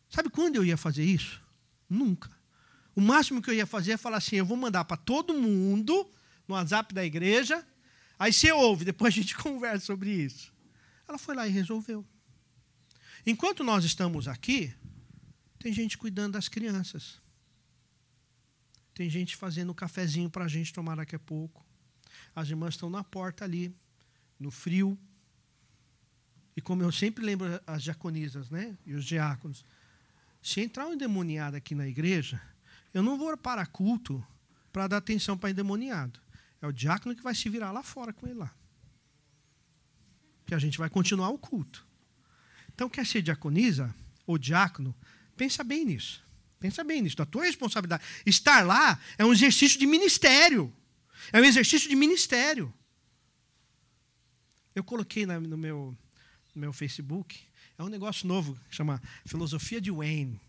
Sabe 0.09 0.29
quando 0.29 0.55
eu 0.55 0.63
ia 0.63 0.77
fazer 0.77 1.03
isso? 1.03 1.41
Nunca. 1.89 2.29
O 2.95 3.01
máximo 3.01 3.41
que 3.41 3.49
eu 3.49 3.53
ia 3.53 3.65
fazer 3.65 3.93
é 3.93 3.97
falar 3.97 4.17
assim: 4.17 4.37
eu 4.37 4.45
vou 4.45 4.55
mandar 4.55 4.85
para 4.85 4.95
todo 4.95 5.33
mundo 5.33 6.09
no 6.47 6.55
WhatsApp 6.55 6.93
da 6.93 7.03
igreja, 7.03 7.65
aí 8.17 8.31
você 8.31 8.51
ouve, 8.51 8.85
depois 8.85 9.13
a 9.13 9.17
gente 9.17 9.35
conversa 9.37 9.85
sobre 9.85 10.11
isso. 10.11 10.53
Ela 11.07 11.17
foi 11.17 11.35
lá 11.35 11.47
e 11.47 11.51
resolveu. 11.51 12.05
Enquanto 13.25 13.63
nós 13.63 13.83
estamos 13.83 14.27
aqui, 14.27 14.73
tem 15.59 15.73
gente 15.73 15.97
cuidando 15.97 16.33
das 16.33 16.47
crianças. 16.47 17.21
Tem 18.93 19.09
gente 19.09 19.35
fazendo 19.35 19.71
um 19.71 19.75
cafezinho 19.75 20.29
para 20.29 20.45
a 20.45 20.47
gente 20.47 20.71
tomar 20.71 20.95
daqui 20.95 21.15
a 21.15 21.19
pouco. 21.19 21.65
As 22.35 22.49
irmãs 22.49 22.75
estão 22.75 22.89
na 22.89 23.03
porta 23.03 23.43
ali 23.43 23.75
no 24.39 24.51
frio. 24.51 24.97
E 26.55 26.61
como 26.61 26.83
eu 26.83 26.91
sempre 26.91 27.23
lembro 27.23 27.47
as 27.65 27.83
diaconisas, 27.83 28.49
né? 28.49 28.77
E 28.85 28.93
os 28.93 29.05
diáconos. 29.05 29.65
Se 30.41 30.61
entrar 30.61 30.87
um 30.87 30.93
endemoniado 30.93 31.55
aqui 31.55 31.73
na 31.73 31.87
igreja, 31.87 32.41
eu 32.93 33.01
não 33.01 33.17
vou 33.17 33.35
para 33.37 33.65
culto 33.65 34.25
para 34.71 34.87
dar 34.87 34.97
atenção 34.97 35.37
para 35.37 35.49
endemoniado. 35.49 36.19
É 36.61 36.67
o 36.67 36.71
diácono 36.71 37.15
que 37.15 37.21
vai 37.21 37.35
se 37.35 37.49
virar 37.49 37.71
lá 37.71 37.83
fora 37.83 38.13
com 38.13 38.27
ele 38.27 38.39
lá. 38.39 38.53
Que 40.45 40.55
a 40.55 40.59
gente 40.59 40.77
vai 40.77 40.89
continuar 40.89 41.29
o 41.29 41.37
culto. 41.37 41.85
Então, 42.73 42.89
quer 42.89 43.05
ser 43.05 43.21
diaconisa 43.21 43.93
ou 44.25 44.37
diácono? 44.37 44.95
Pensa 45.35 45.63
bem 45.63 45.85
nisso. 45.85 46.23
Pensa 46.59 46.83
bem 46.83 47.01
nisso. 47.01 47.21
A 47.21 47.25
tua 47.25 47.43
responsabilidade. 47.43 48.03
Estar 48.25 48.65
lá 48.65 48.99
é 49.17 49.25
um 49.25 49.33
exercício 49.33 49.79
de 49.79 49.85
ministério. 49.85 50.73
É 51.31 51.39
um 51.39 51.45
exercício 51.45 51.89
de 51.89 51.95
ministério. 51.95 52.73
Eu 54.75 54.83
coloquei 54.83 55.25
no 55.25 55.57
meu, 55.57 55.95
meu 56.55 56.73
Facebook, 56.73 57.39
é 57.77 57.83
um 57.83 57.89
negócio 57.89 58.27
novo, 58.27 58.59
chama 58.69 59.01
Filosofia 59.25 59.79
de 59.79 59.91
Wayne, 59.91 60.39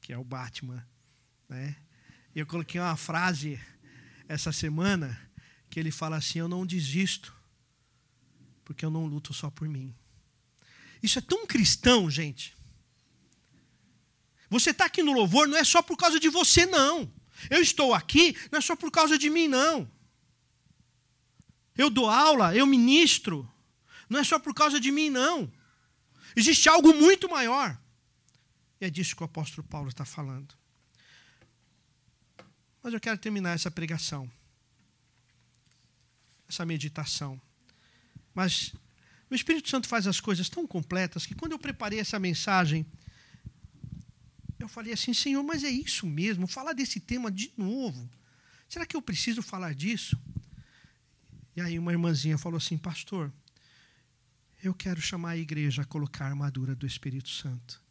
que 0.00 0.12
é 0.12 0.18
o 0.18 0.24
Batman. 0.24 0.86
Né? 1.48 1.76
E 2.34 2.38
eu 2.38 2.46
coloquei 2.46 2.80
uma 2.80 2.96
frase 2.96 3.60
essa 4.28 4.52
semana 4.52 5.18
que 5.68 5.80
ele 5.80 5.90
fala 5.90 6.16
assim: 6.16 6.38
Eu 6.38 6.48
não 6.48 6.66
desisto, 6.66 7.34
porque 8.64 8.84
eu 8.84 8.90
não 8.90 9.06
luto 9.06 9.32
só 9.32 9.50
por 9.50 9.68
mim. 9.68 9.94
Isso 11.02 11.18
é 11.18 11.22
tão 11.22 11.46
cristão, 11.46 12.10
gente. 12.10 12.54
Você 14.50 14.70
está 14.70 14.84
aqui 14.84 15.02
no 15.02 15.12
louvor 15.12 15.46
não 15.46 15.56
é 15.56 15.64
só 15.64 15.80
por 15.80 15.96
causa 15.96 16.18
de 16.20 16.28
você, 16.28 16.66
não. 16.66 17.10
Eu 17.48 17.62
estou 17.62 17.94
aqui 17.94 18.36
não 18.50 18.58
é 18.58 18.60
só 18.60 18.76
por 18.76 18.90
causa 18.90 19.16
de 19.16 19.30
mim, 19.30 19.48
não. 19.48 19.90
Eu 21.80 21.88
dou 21.88 22.10
aula, 22.10 22.54
eu 22.54 22.66
ministro. 22.66 23.50
Não 24.06 24.20
é 24.20 24.24
só 24.24 24.38
por 24.38 24.52
causa 24.52 24.78
de 24.78 24.90
mim, 24.90 25.08
não. 25.08 25.50
Existe 26.36 26.68
algo 26.68 26.92
muito 26.92 27.26
maior. 27.26 27.74
E 28.78 28.84
é 28.84 28.90
disso 28.90 29.16
que 29.16 29.22
o 29.22 29.24
apóstolo 29.24 29.66
Paulo 29.66 29.88
está 29.88 30.04
falando. 30.04 30.54
Mas 32.82 32.92
eu 32.92 33.00
quero 33.00 33.16
terminar 33.16 33.54
essa 33.54 33.70
pregação, 33.70 34.30
essa 36.46 36.66
meditação. 36.66 37.40
Mas 38.34 38.74
o 39.30 39.34
Espírito 39.34 39.70
Santo 39.70 39.88
faz 39.88 40.06
as 40.06 40.20
coisas 40.20 40.50
tão 40.50 40.66
completas 40.66 41.24
que 41.24 41.34
quando 41.34 41.52
eu 41.52 41.58
preparei 41.58 41.98
essa 41.98 42.18
mensagem, 42.18 42.84
eu 44.58 44.68
falei 44.68 44.92
assim: 44.92 45.14
Senhor, 45.14 45.42
mas 45.42 45.64
é 45.64 45.70
isso 45.70 46.06
mesmo? 46.06 46.46
Falar 46.46 46.74
desse 46.74 47.00
tema 47.00 47.30
de 47.30 47.50
novo. 47.56 48.06
Será 48.68 48.84
que 48.84 48.94
eu 48.94 49.00
preciso 49.00 49.42
falar 49.42 49.74
disso? 49.74 50.18
E 51.60 51.62
aí 51.62 51.78
uma 51.78 51.92
irmãzinha 51.92 52.38
falou 52.38 52.56
assim, 52.56 52.78
pastor, 52.78 53.30
eu 54.62 54.72
quero 54.72 54.98
chamar 54.98 55.32
a 55.32 55.36
igreja 55.36 55.82
a 55.82 55.84
colocar 55.84 56.24
a 56.24 56.28
armadura 56.28 56.74
do 56.74 56.86
Espírito 56.86 57.28
Santo. 57.28 57.82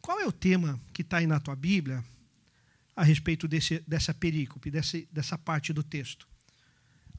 Qual 0.00 0.18
é 0.18 0.26
o 0.26 0.32
tema 0.32 0.80
que 0.92 1.02
está 1.02 1.18
aí 1.18 1.26
na 1.28 1.38
tua 1.38 1.54
Bíblia 1.54 2.04
a 2.96 3.04
respeito 3.04 3.46
desse, 3.46 3.78
dessa 3.86 4.12
perícope, 4.12 4.68
dessa, 4.68 5.00
dessa 5.12 5.38
parte 5.38 5.72
do 5.72 5.84
texto? 5.84 6.26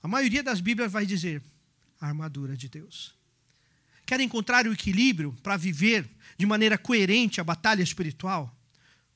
A 0.03 0.07
maioria 0.09 0.43
das 0.43 0.59
Bíblias 0.59 0.91
vai 0.91 1.05
dizer 1.05 1.41
a 1.97 2.07
armadura 2.07 2.57
de 2.57 2.67
Deus. 2.67 3.15
Quer 4.05 4.19
encontrar 4.19 4.67
o 4.67 4.73
equilíbrio 4.73 5.31
para 5.41 5.55
viver 5.55 6.09
de 6.37 6.45
maneira 6.45 6.77
coerente 6.77 7.39
a 7.39 7.43
batalha 7.45 7.81
espiritual? 7.81 8.53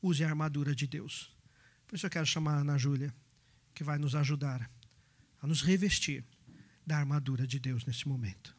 Use 0.01 0.23
a 0.23 0.29
armadura 0.29 0.73
de 0.73 0.87
Deus. 0.87 1.29
Por 1.85 1.97
isso 1.97 2.05
eu 2.05 2.09
quero 2.09 2.25
chamar 2.25 2.53
a 2.53 2.61
Ana 2.61 2.77
Júlia, 2.77 3.13
que 3.75 3.83
vai 3.83 3.97
nos 3.97 4.15
ajudar 4.15 4.71
a 5.41 5.45
nos 5.45 5.61
revestir 5.61 6.23
da 6.85 6.97
armadura 6.97 7.45
de 7.47 7.59
Deus 7.59 7.85
nesse 7.85 8.07
momento. 8.07 8.55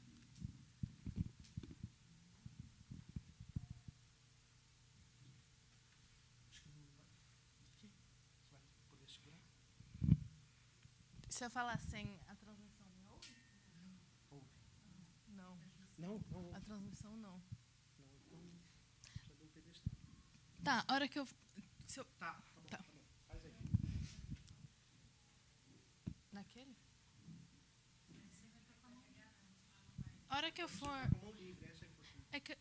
Se 11.29 11.45
eu 11.45 11.51
falar 11.51 11.79
sem 11.81 12.18
a 12.29 12.35
transmissão 12.37 12.87
não? 13.05 13.18
Não. 15.29 15.59
Não, 15.99 16.20
não. 16.31 16.55
A 16.55 16.61
transmissão 16.61 17.16
não. 17.16 17.43
Tá, 20.62 20.85
a 20.89 20.95
hora 20.95 21.09
que 21.09 21.18
eu. 21.18 21.27
Se 21.87 22.01
eu 22.01 22.05
Tá, 22.18 22.33
tá 22.33 22.41
bom, 22.61 22.68
Tá. 22.68 22.79
tá 22.79 22.85
bom. 22.85 23.01
Faz 23.27 23.45
aí. 23.45 23.55
naquele? 26.33 26.77
A 30.35 30.39
hora 30.39 30.51
que 30.51 30.61
eu 30.61 30.68
for. 30.68 30.91
É 32.32 32.41
que. 32.41 32.57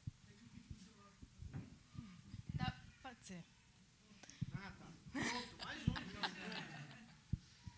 Tá, 2.56 2.72
pode 3.02 3.26
ser. 3.26 3.44
Ah, 4.54 4.72
tá. 4.78 4.86
Pronto, 5.12 5.66
mais 5.66 5.88
um. 5.88 5.94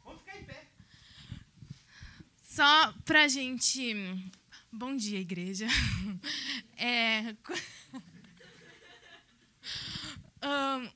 Vamos 0.04 0.20
ficar 0.20 0.38
em 0.38 0.44
pé. 0.44 0.68
Só 2.44 2.92
pra 3.06 3.30
gente. 3.30 3.96
Bom 4.70 4.98
dia, 4.98 5.22
igreja. 5.22 5.68
É. 6.76 7.34
Ahn, 10.44 10.90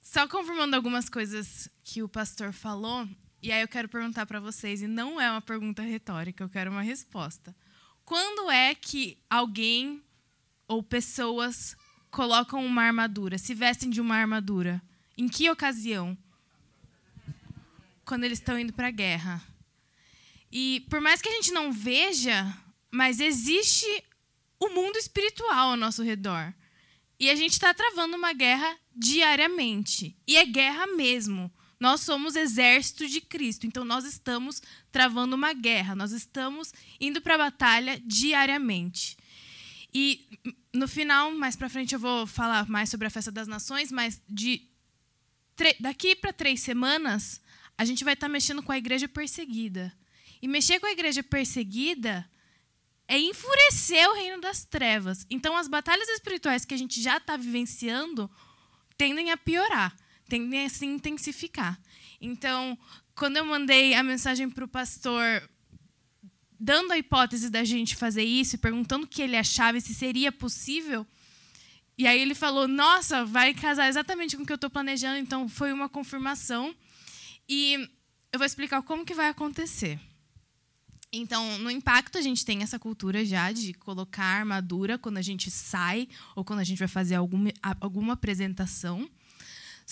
só 0.00 0.28
confirmando 0.28 0.76
algumas 0.76 1.08
coisas 1.08 1.68
que 1.82 2.00
o 2.00 2.08
pastor 2.08 2.52
falou, 2.52 3.08
e 3.42 3.50
aí 3.50 3.60
eu 3.60 3.66
quero 3.66 3.88
perguntar 3.88 4.24
para 4.24 4.38
vocês, 4.38 4.82
e 4.82 4.86
não 4.86 5.20
é 5.20 5.28
uma 5.28 5.42
pergunta 5.42 5.82
retórica, 5.82 6.44
eu 6.44 6.48
quero 6.48 6.70
uma 6.70 6.82
resposta. 6.82 7.52
Quando 8.12 8.50
é 8.50 8.74
que 8.74 9.16
alguém 9.30 10.02
ou 10.68 10.82
pessoas 10.82 11.74
colocam 12.10 12.62
uma 12.62 12.82
armadura, 12.82 13.38
se 13.38 13.54
vestem 13.54 13.88
de 13.88 14.02
uma 14.02 14.16
armadura? 14.16 14.82
Em 15.16 15.26
que 15.26 15.48
ocasião? 15.48 16.14
Quando 18.04 18.24
eles 18.24 18.38
estão 18.38 18.58
indo 18.58 18.70
para 18.74 18.88
a 18.88 18.90
guerra. 18.90 19.42
E 20.52 20.84
por 20.90 21.00
mais 21.00 21.22
que 21.22 21.28
a 21.30 21.32
gente 21.32 21.52
não 21.52 21.72
veja, 21.72 22.54
mas 22.90 23.18
existe 23.18 23.86
o 24.60 24.68
mundo 24.68 24.98
espiritual 24.98 25.70
ao 25.70 25.76
nosso 25.78 26.02
redor. 26.02 26.52
E 27.18 27.30
a 27.30 27.34
gente 27.34 27.52
está 27.52 27.72
travando 27.72 28.14
uma 28.14 28.34
guerra 28.34 28.76
diariamente. 28.94 30.14
E 30.26 30.36
é 30.36 30.44
guerra 30.44 30.86
mesmo. 30.86 31.50
Nós 31.82 32.02
somos 32.02 32.36
exército 32.36 33.08
de 33.08 33.20
Cristo. 33.20 33.66
Então 33.66 33.84
nós 33.84 34.04
estamos 34.04 34.62
travando 34.92 35.34
uma 35.34 35.52
guerra. 35.52 35.96
Nós 35.96 36.12
estamos 36.12 36.72
indo 37.00 37.20
para 37.20 37.34
a 37.34 37.38
batalha 37.38 38.00
diariamente. 38.06 39.16
E 39.92 40.28
no 40.72 40.86
final, 40.86 41.32
mais 41.32 41.56
para 41.56 41.68
frente, 41.68 41.92
eu 41.92 41.98
vou 41.98 42.24
falar 42.24 42.68
mais 42.68 42.88
sobre 42.88 43.08
a 43.08 43.10
festa 43.10 43.32
das 43.32 43.48
nações, 43.48 43.90
mas 43.90 44.22
de 44.28 44.62
daqui 45.80 46.14
para 46.14 46.32
três 46.32 46.60
semanas, 46.60 47.40
a 47.76 47.84
gente 47.84 48.04
vai 48.04 48.14
estar 48.14 48.28
mexendo 48.28 48.62
com 48.62 48.70
a 48.70 48.78
igreja 48.78 49.08
perseguida. 49.08 49.92
E 50.40 50.46
mexer 50.46 50.78
com 50.78 50.86
a 50.86 50.92
igreja 50.92 51.20
perseguida 51.20 52.30
é 53.08 53.18
enfurecer 53.18 54.08
o 54.08 54.14
reino 54.14 54.40
das 54.40 54.64
trevas. 54.64 55.26
Então, 55.28 55.56
as 55.56 55.66
batalhas 55.66 56.08
espirituais 56.10 56.64
que 56.64 56.74
a 56.74 56.78
gente 56.78 57.02
já 57.02 57.16
está 57.16 57.36
vivenciando 57.36 58.30
tendem 58.96 59.32
a 59.32 59.36
piorar, 59.36 59.96
tendem 60.32 60.64
a 60.64 60.70
se 60.70 60.86
intensificar. 60.86 61.78
Então, 62.18 62.78
quando 63.14 63.36
eu 63.36 63.44
mandei 63.44 63.92
a 63.92 64.02
mensagem 64.02 64.48
para 64.48 64.64
o 64.64 64.68
pastor, 64.68 65.22
dando 66.58 66.90
a 66.90 66.96
hipótese 66.96 67.50
da 67.50 67.64
gente 67.64 67.94
fazer 67.94 68.24
isso 68.24 68.56
perguntando 68.56 69.04
o 69.04 69.06
que 69.06 69.20
ele 69.20 69.36
achava 69.36 69.78
se 69.78 69.92
seria 69.92 70.32
possível, 70.32 71.06
e 71.98 72.06
aí 72.06 72.18
ele 72.18 72.34
falou: 72.34 72.66
Nossa, 72.66 73.26
vai 73.26 73.52
casar 73.52 73.90
exatamente 73.90 74.34
com 74.34 74.42
o 74.42 74.46
que 74.46 74.52
eu 74.52 74.62
estou 74.62 74.70
planejando. 74.70 75.18
Então, 75.18 75.50
foi 75.50 75.70
uma 75.70 75.86
confirmação. 75.86 76.74
E 77.46 77.74
eu 78.32 78.38
vou 78.38 78.46
explicar 78.46 78.80
como 78.80 79.04
que 79.04 79.12
vai 79.12 79.28
acontecer. 79.28 80.00
Então, 81.12 81.58
no 81.58 81.70
impacto, 81.70 82.16
a 82.16 82.22
gente 82.22 82.42
tem 82.42 82.62
essa 82.62 82.78
cultura 82.78 83.22
já 83.22 83.52
de 83.52 83.74
colocar 83.74 84.24
armadura 84.24 84.96
quando 84.96 85.18
a 85.18 85.22
gente 85.22 85.50
sai 85.50 86.08
ou 86.34 86.42
quando 86.42 86.60
a 86.60 86.64
gente 86.64 86.78
vai 86.78 86.88
fazer 86.88 87.16
alguma, 87.16 87.52
alguma 87.78 88.14
apresentação. 88.14 89.06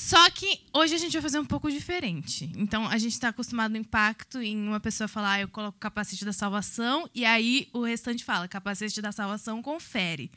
Só 0.01 0.31
que 0.31 0.63
hoje 0.73 0.95
a 0.95 0.99
gente 0.99 1.13
vai 1.13 1.21
fazer 1.21 1.39
um 1.39 1.45
pouco 1.45 1.71
diferente. 1.71 2.51
Então, 2.57 2.89
a 2.89 2.97
gente 2.97 3.13
está 3.13 3.29
acostumado 3.29 3.73
no 3.73 3.77
impacto 3.77 4.41
em 4.41 4.57
uma 4.57 4.81
pessoa 4.81 5.07
falar, 5.07 5.33
ah, 5.33 5.41
eu 5.43 5.49
coloco 5.49 5.79
capacete 5.79 6.25
da 6.25 6.33
salvação, 6.33 7.09
e 7.15 7.23
aí 7.23 7.69
o 7.71 7.83
restante 7.83 8.25
fala, 8.25 8.49
capacete 8.49 9.03
da 9.03 9.13
salvação 9.13 9.61
confere. 9.61 10.33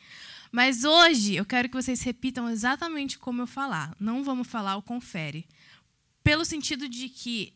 Mas 0.51 0.83
hoje 0.83 1.35
eu 1.35 1.45
quero 1.45 1.69
que 1.69 1.81
vocês 1.81 2.01
repitam 2.01 2.49
exatamente 2.49 3.17
como 3.17 3.41
eu 3.41 3.47
falar. 3.47 3.95
Não 3.97 4.21
vamos 4.21 4.49
falar 4.49 4.75
o 4.75 4.81
confere. 4.81 5.47
Pelo 6.21 6.43
sentido 6.43 6.89
de 6.89 7.07
que 7.07 7.53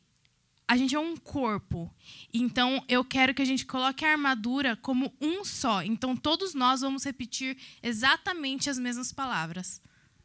a 0.66 0.78
gente 0.78 0.96
é 0.96 1.00
um 1.00 1.18
corpo. 1.18 1.94
Então, 2.34 2.84
eu 2.88 3.04
quero 3.04 3.34
que 3.34 3.42
a 3.42 3.46
gente 3.46 3.66
coloque 3.66 4.06
a 4.06 4.12
armadura 4.12 4.78
como 4.78 5.14
um 5.20 5.44
só. 5.44 5.84
Então, 5.84 6.16
todos 6.16 6.54
nós 6.54 6.80
vamos 6.80 7.04
repetir 7.04 7.58
exatamente 7.84 8.70
as 8.70 8.80
mesmas 8.80 9.12
palavras. 9.12 9.82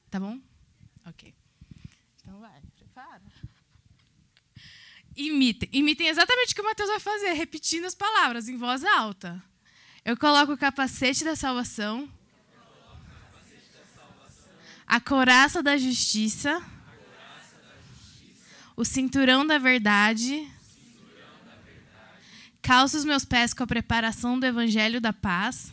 Tá 0.09 0.21
bom? 0.21 0.39
Ok. 1.05 1.35
Vai. 2.43 2.61
Prepara. 2.77 3.23
Imitem. 5.15 5.69
Imitem 5.73 6.09
exatamente 6.09 6.51
o 6.51 6.55
que 6.57 6.61
o 6.61 6.65
Mateus 6.65 6.89
vai 6.89 6.99
fazer, 6.99 7.35
repetindo 7.35 7.85
as 7.85 7.95
palavras 7.95 8.49
em 8.49 8.57
voz 8.57 8.85
alta. 8.85 9.41
Eu 10.05 10.17
coloco 10.17 10.53
o 10.53 10.59
capacete 10.59 11.23
da 11.23 11.37
salvação, 11.37 12.13
a 14.85 14.99
couraça 15.01 15.63
da 15.63 15.77
justiça, 15.77 16.61
o 18.75 18.85
cinturão 18.85 19.47
da 19.47 19.59
verdade, 19.59 20.51
calça 22.61 22.99
os 22.99 23.05
meus 23.05 23.25
pés 23.25 23.55
com 23.55 23.63
a 23.63 23.69
preparação 23.69 24.37
do 24.41 24.47
evangelho 24.47 25.01
da 25.01 25.13
paz. 25.13 25.73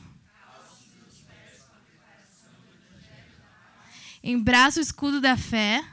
Embraço 4.22 4.78
o 4.78 4.84
escudo 4.84 5.20
da 5.20 5.36
fé, 5.36 5.84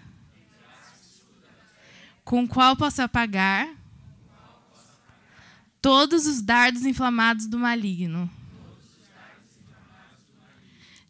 com 2.27 2.47
qual 2.47 2.77
posso 2.77 3.01
apagar 3.01 3.72
todos 5.81 6.27
os 6.27 6.43
dardos 6.43 6.85
inflamados 6.85 7.47
do 7.47 7.57
maligno. 7.57 8.29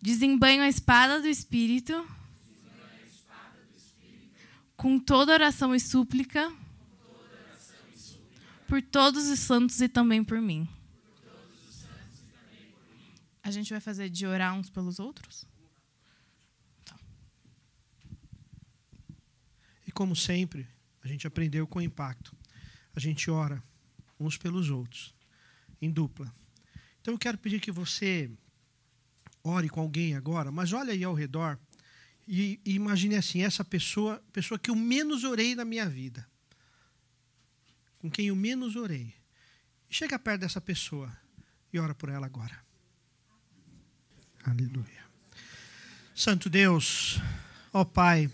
Desembanho 0.00 0.62
a 0.62 0.68
espada 0.68 1.18
do 1.18 1.26
Espírito, 1.26 2.06
com 4.76 4.98
toda 4.98 5.32
oração 5.32 5.74
e 5.74 5.80
súplica, 5.80 6.52
por 8.68 8.82
todos 8.82 9.26
os 9.28 9.38
santos 9.38 9.80
e 9.80 9.88
também 9.88 10.22
por 10.22 10.38
mim. 10.38 10.68
A 13.42 13.50
gente 13.50 13.70
vai 13.70 13.80
fazer 13.80 14.10
de 14.10 14.26
orar 14.26 14.54
uns 14.54 14.68
pelos 14.68 14.98
outros? 14.98 15.46
E 19.86 19.90
como 19.90 20.14
sempre, 20.14 20.75
a 21.06 21.08
gente 21.08 21.24
aprendeu 21.24 21.66
com 21.68 21.80
impacto. 21.80 22.36
A 22.94 22.98
gente 22.98 23.30
ora 23.30 23.62
uns 24.18 24.36
pelos 24.36 24.70
outros, 24.70 25.14
em 25.80 25.88
dupla. 25.88 26.34
Então 27.00 27.14
eu 27.14 27.18
quero 27.18 27.38
pedir 27.38 27.60
que 27.60 27.70
você 27.70 28.28
ore 29.44 29.68
com 29.68 29.80
alguém 29.80 30.16
agora, 30.16 30.50
mas 30.50 30.72
olhe 30.72 30.90
aí 30.90 31.04
ao 31.04 31.14
redor 31.14 31.56
e, 32.26 32.60
e 32.64 32.74
imagine 32.74 33.14
assim, 33.14 33.44
essa 33.44 33.64
pessoa, 33.64 34.20
pessoa 34.32 34.58
que 34.58 34.68
eu 34.68 34.74
menos 34.74 35.22
orei 35.22 35.54
na 35.54 35.64
minha 35.64 35.88
vida. 35.88 36.28
Com 37.98 38.10
quem 38.10 38.26
eu 38.26 38.34
menos 38.34 38.74
orei. 38.74 39.14
Chega 39.88 40.18
perto 40.18 40.40
dessa 40.40 40.60
pessoa 40.60 41.16
e 41.72 41.78
ora 41.78 41.94
por 41.94 42.08
ela 42.08 42.26
agora. 42.26 42.58
Aleluia. 44.42 45.06
Santo 46.16 46.50
Deus, 46.50 47.20
ó 47.72 47.84
Pai, 47.84 48.28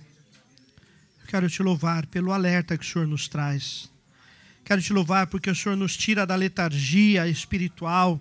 quero 1.33 1.49
te 1.49 1.63
louvar 1.63 2.07
pelo 2.09 2.31
alerta 2.31 2.77
que 2.77 2.85
o 2.85 2.87
Senhor 2.87 3.09
nos 3.09 3.27
traz. 3.27 3.91
Quero 4.63 4.83
te 4.83 4.93
louvar 4.93 5.27
porque 5.29 5.49
o 5.49 5.55
Senhor 5.55 5.75
nos 5.77 5.97
tira 5.97 6.27
da 6.27 6.37
letargia 6.37 7.27
espiritual, 7.27 8.21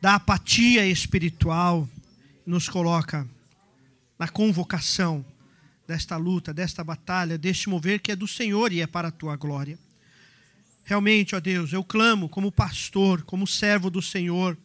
da 0.00 0.14
apatia 0.14 0.86
espiritual, 0.86 1.88
nos 2.46 2.68
coloca 2.68 3.26
na 4.16 4.28
convocação 4.28 5.26
desta 5.88 6.16
luta, 6.16 6.54
desta 6.54 6.84
batalha, 6.84 7.36
deste 7.36 7.68
mover 7.68 7.98
que 7.98 8.12
é 8.12 8.16
do 8.16 8.28
Senhor 8.28 8.72
e 8.72 8.80
é 8.80 8.86
para 8.86 9.08
a 9.08 9.10
tua 9.10 9.34
glória. 9.34 9.76
Realmente, 10.84 11.34
ó 11.34 11.40
Deus, 11.40 11.72
eu 11.72 11.82
clamo 11.82 12.28
como 12.28 12.52
pastor, 12.52 13.22
como 13.22 13.44
servo 13.44 13.90
do 13.90 14.00
Senhor, 14.00 14.56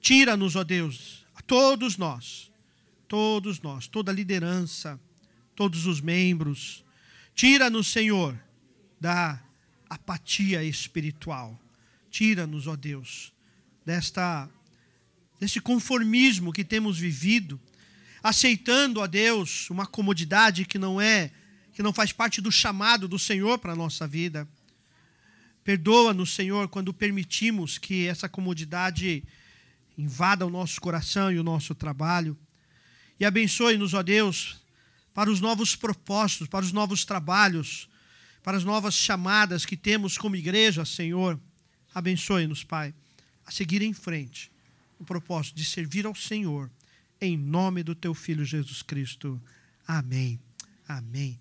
tira-nos, 0.00 0.56
ó 0.56 0.64
Deus, 0.64 1.24
a 1.36 1.42
todos 1.42 1.96
nós, 1.96 2.50
todos 3.06 3.60
nós, 3.60 3.86
toda 3.86 4.10
a 4.10 4.14
liderança, 4.14 4.98
todos 5.54 5.86
os 5.86 6.00
membros, 6.00 6.82
tira-nos, 7.34 7.88
Senhor, 7.88 8.38
da 9.00 9.42
apatia 9.88 10.62
espiritual. 10.62 11.58
Tira-nos, 12.10 12.66
ó 12.66 12.76
Deus, 12.76 13.32
desta 13.84 14.48
desse 15.40 15.58
conformismo 15.58 16.52
que 16.52 16.62
temos 16.62 16.98
vivido, 16.98 17.58
aceitando, 18.22 19.00
ó 19.00 19.06
Deus, 19.06 19.70
uma 19.70 19.86
comodidade 19.86 20.66
que 20.66 20.78
não 20.78 21.00
é, 21.00 21.30
que 21.72 21.82
não 21.82 21.94
faz 21.94 22.12
parte 22.12 22.42
do 22.42 22.52
chamado 22.52 23.08
do 23.08 23.18
Senhor 23.18 23.58
para 23.58 23.72
a 23.72 23.76
nossa 23.76 24.06
vida. 24.06 24.46
Perdoa-nos, 25.64 26.34
Senhor, 26.34 26.68
quando 26.68 26.92
permitimos 26.92 27.78
que 27.78 28.06
essa 28.06 28.28
comodidade 28.28 29.24
invada 29.96 30.46
o 30.46 30.50
nosso 30.50 30.80
coração 30.80 31.32
e 31.32 31.38
o 31.38 31.42
nosso 31.42 31.74
trabalho. 31.74 32.36
E 33.18 33.24
abençoe-nos, 33.24 33.92
ó 33.94 34.02
Deus, 34.02 34.59
para 35.14 35.30
os 35.30 35.40
novos 35.40 35.76
propósitos, 35.76 36.48
para 36.48 36.64
os 36.64 36.72
novos 36.72 37.04
trabalhos, 37.04 37.88
para 38.42 38.56
as 38.56 38.64
novas 38.64 38.94
chamadas 38.94 39.66
que 39.66 39.76
temos 39.76 40.16
como 40.16 40.36
igreja, 40.36 40.84
Senhor. 40.84 41.38
Abençoe-nos, 41.94 42.64
Pai, 42.64 42.94
a 43.44 43.50
seguir 43.50 43.82
em 43.82 43.92
frente 43.92 44.50
o 44.98 45.04
propósito 45.04 45.56
de 45.56 45.64
servir 45.64 46.06
ao 46.06 46.14
Senhor, 46.14 46.70
em 47.20 47.36
nome 47.36 47.82
do 47.82 47.94
teu 47.94 48.14
Filho 48.14 48.44
Jesus 48.44 48.82
Cristo. 48.82 49.40
Amém. 49.86 50.38
Amém. 50.86 51.38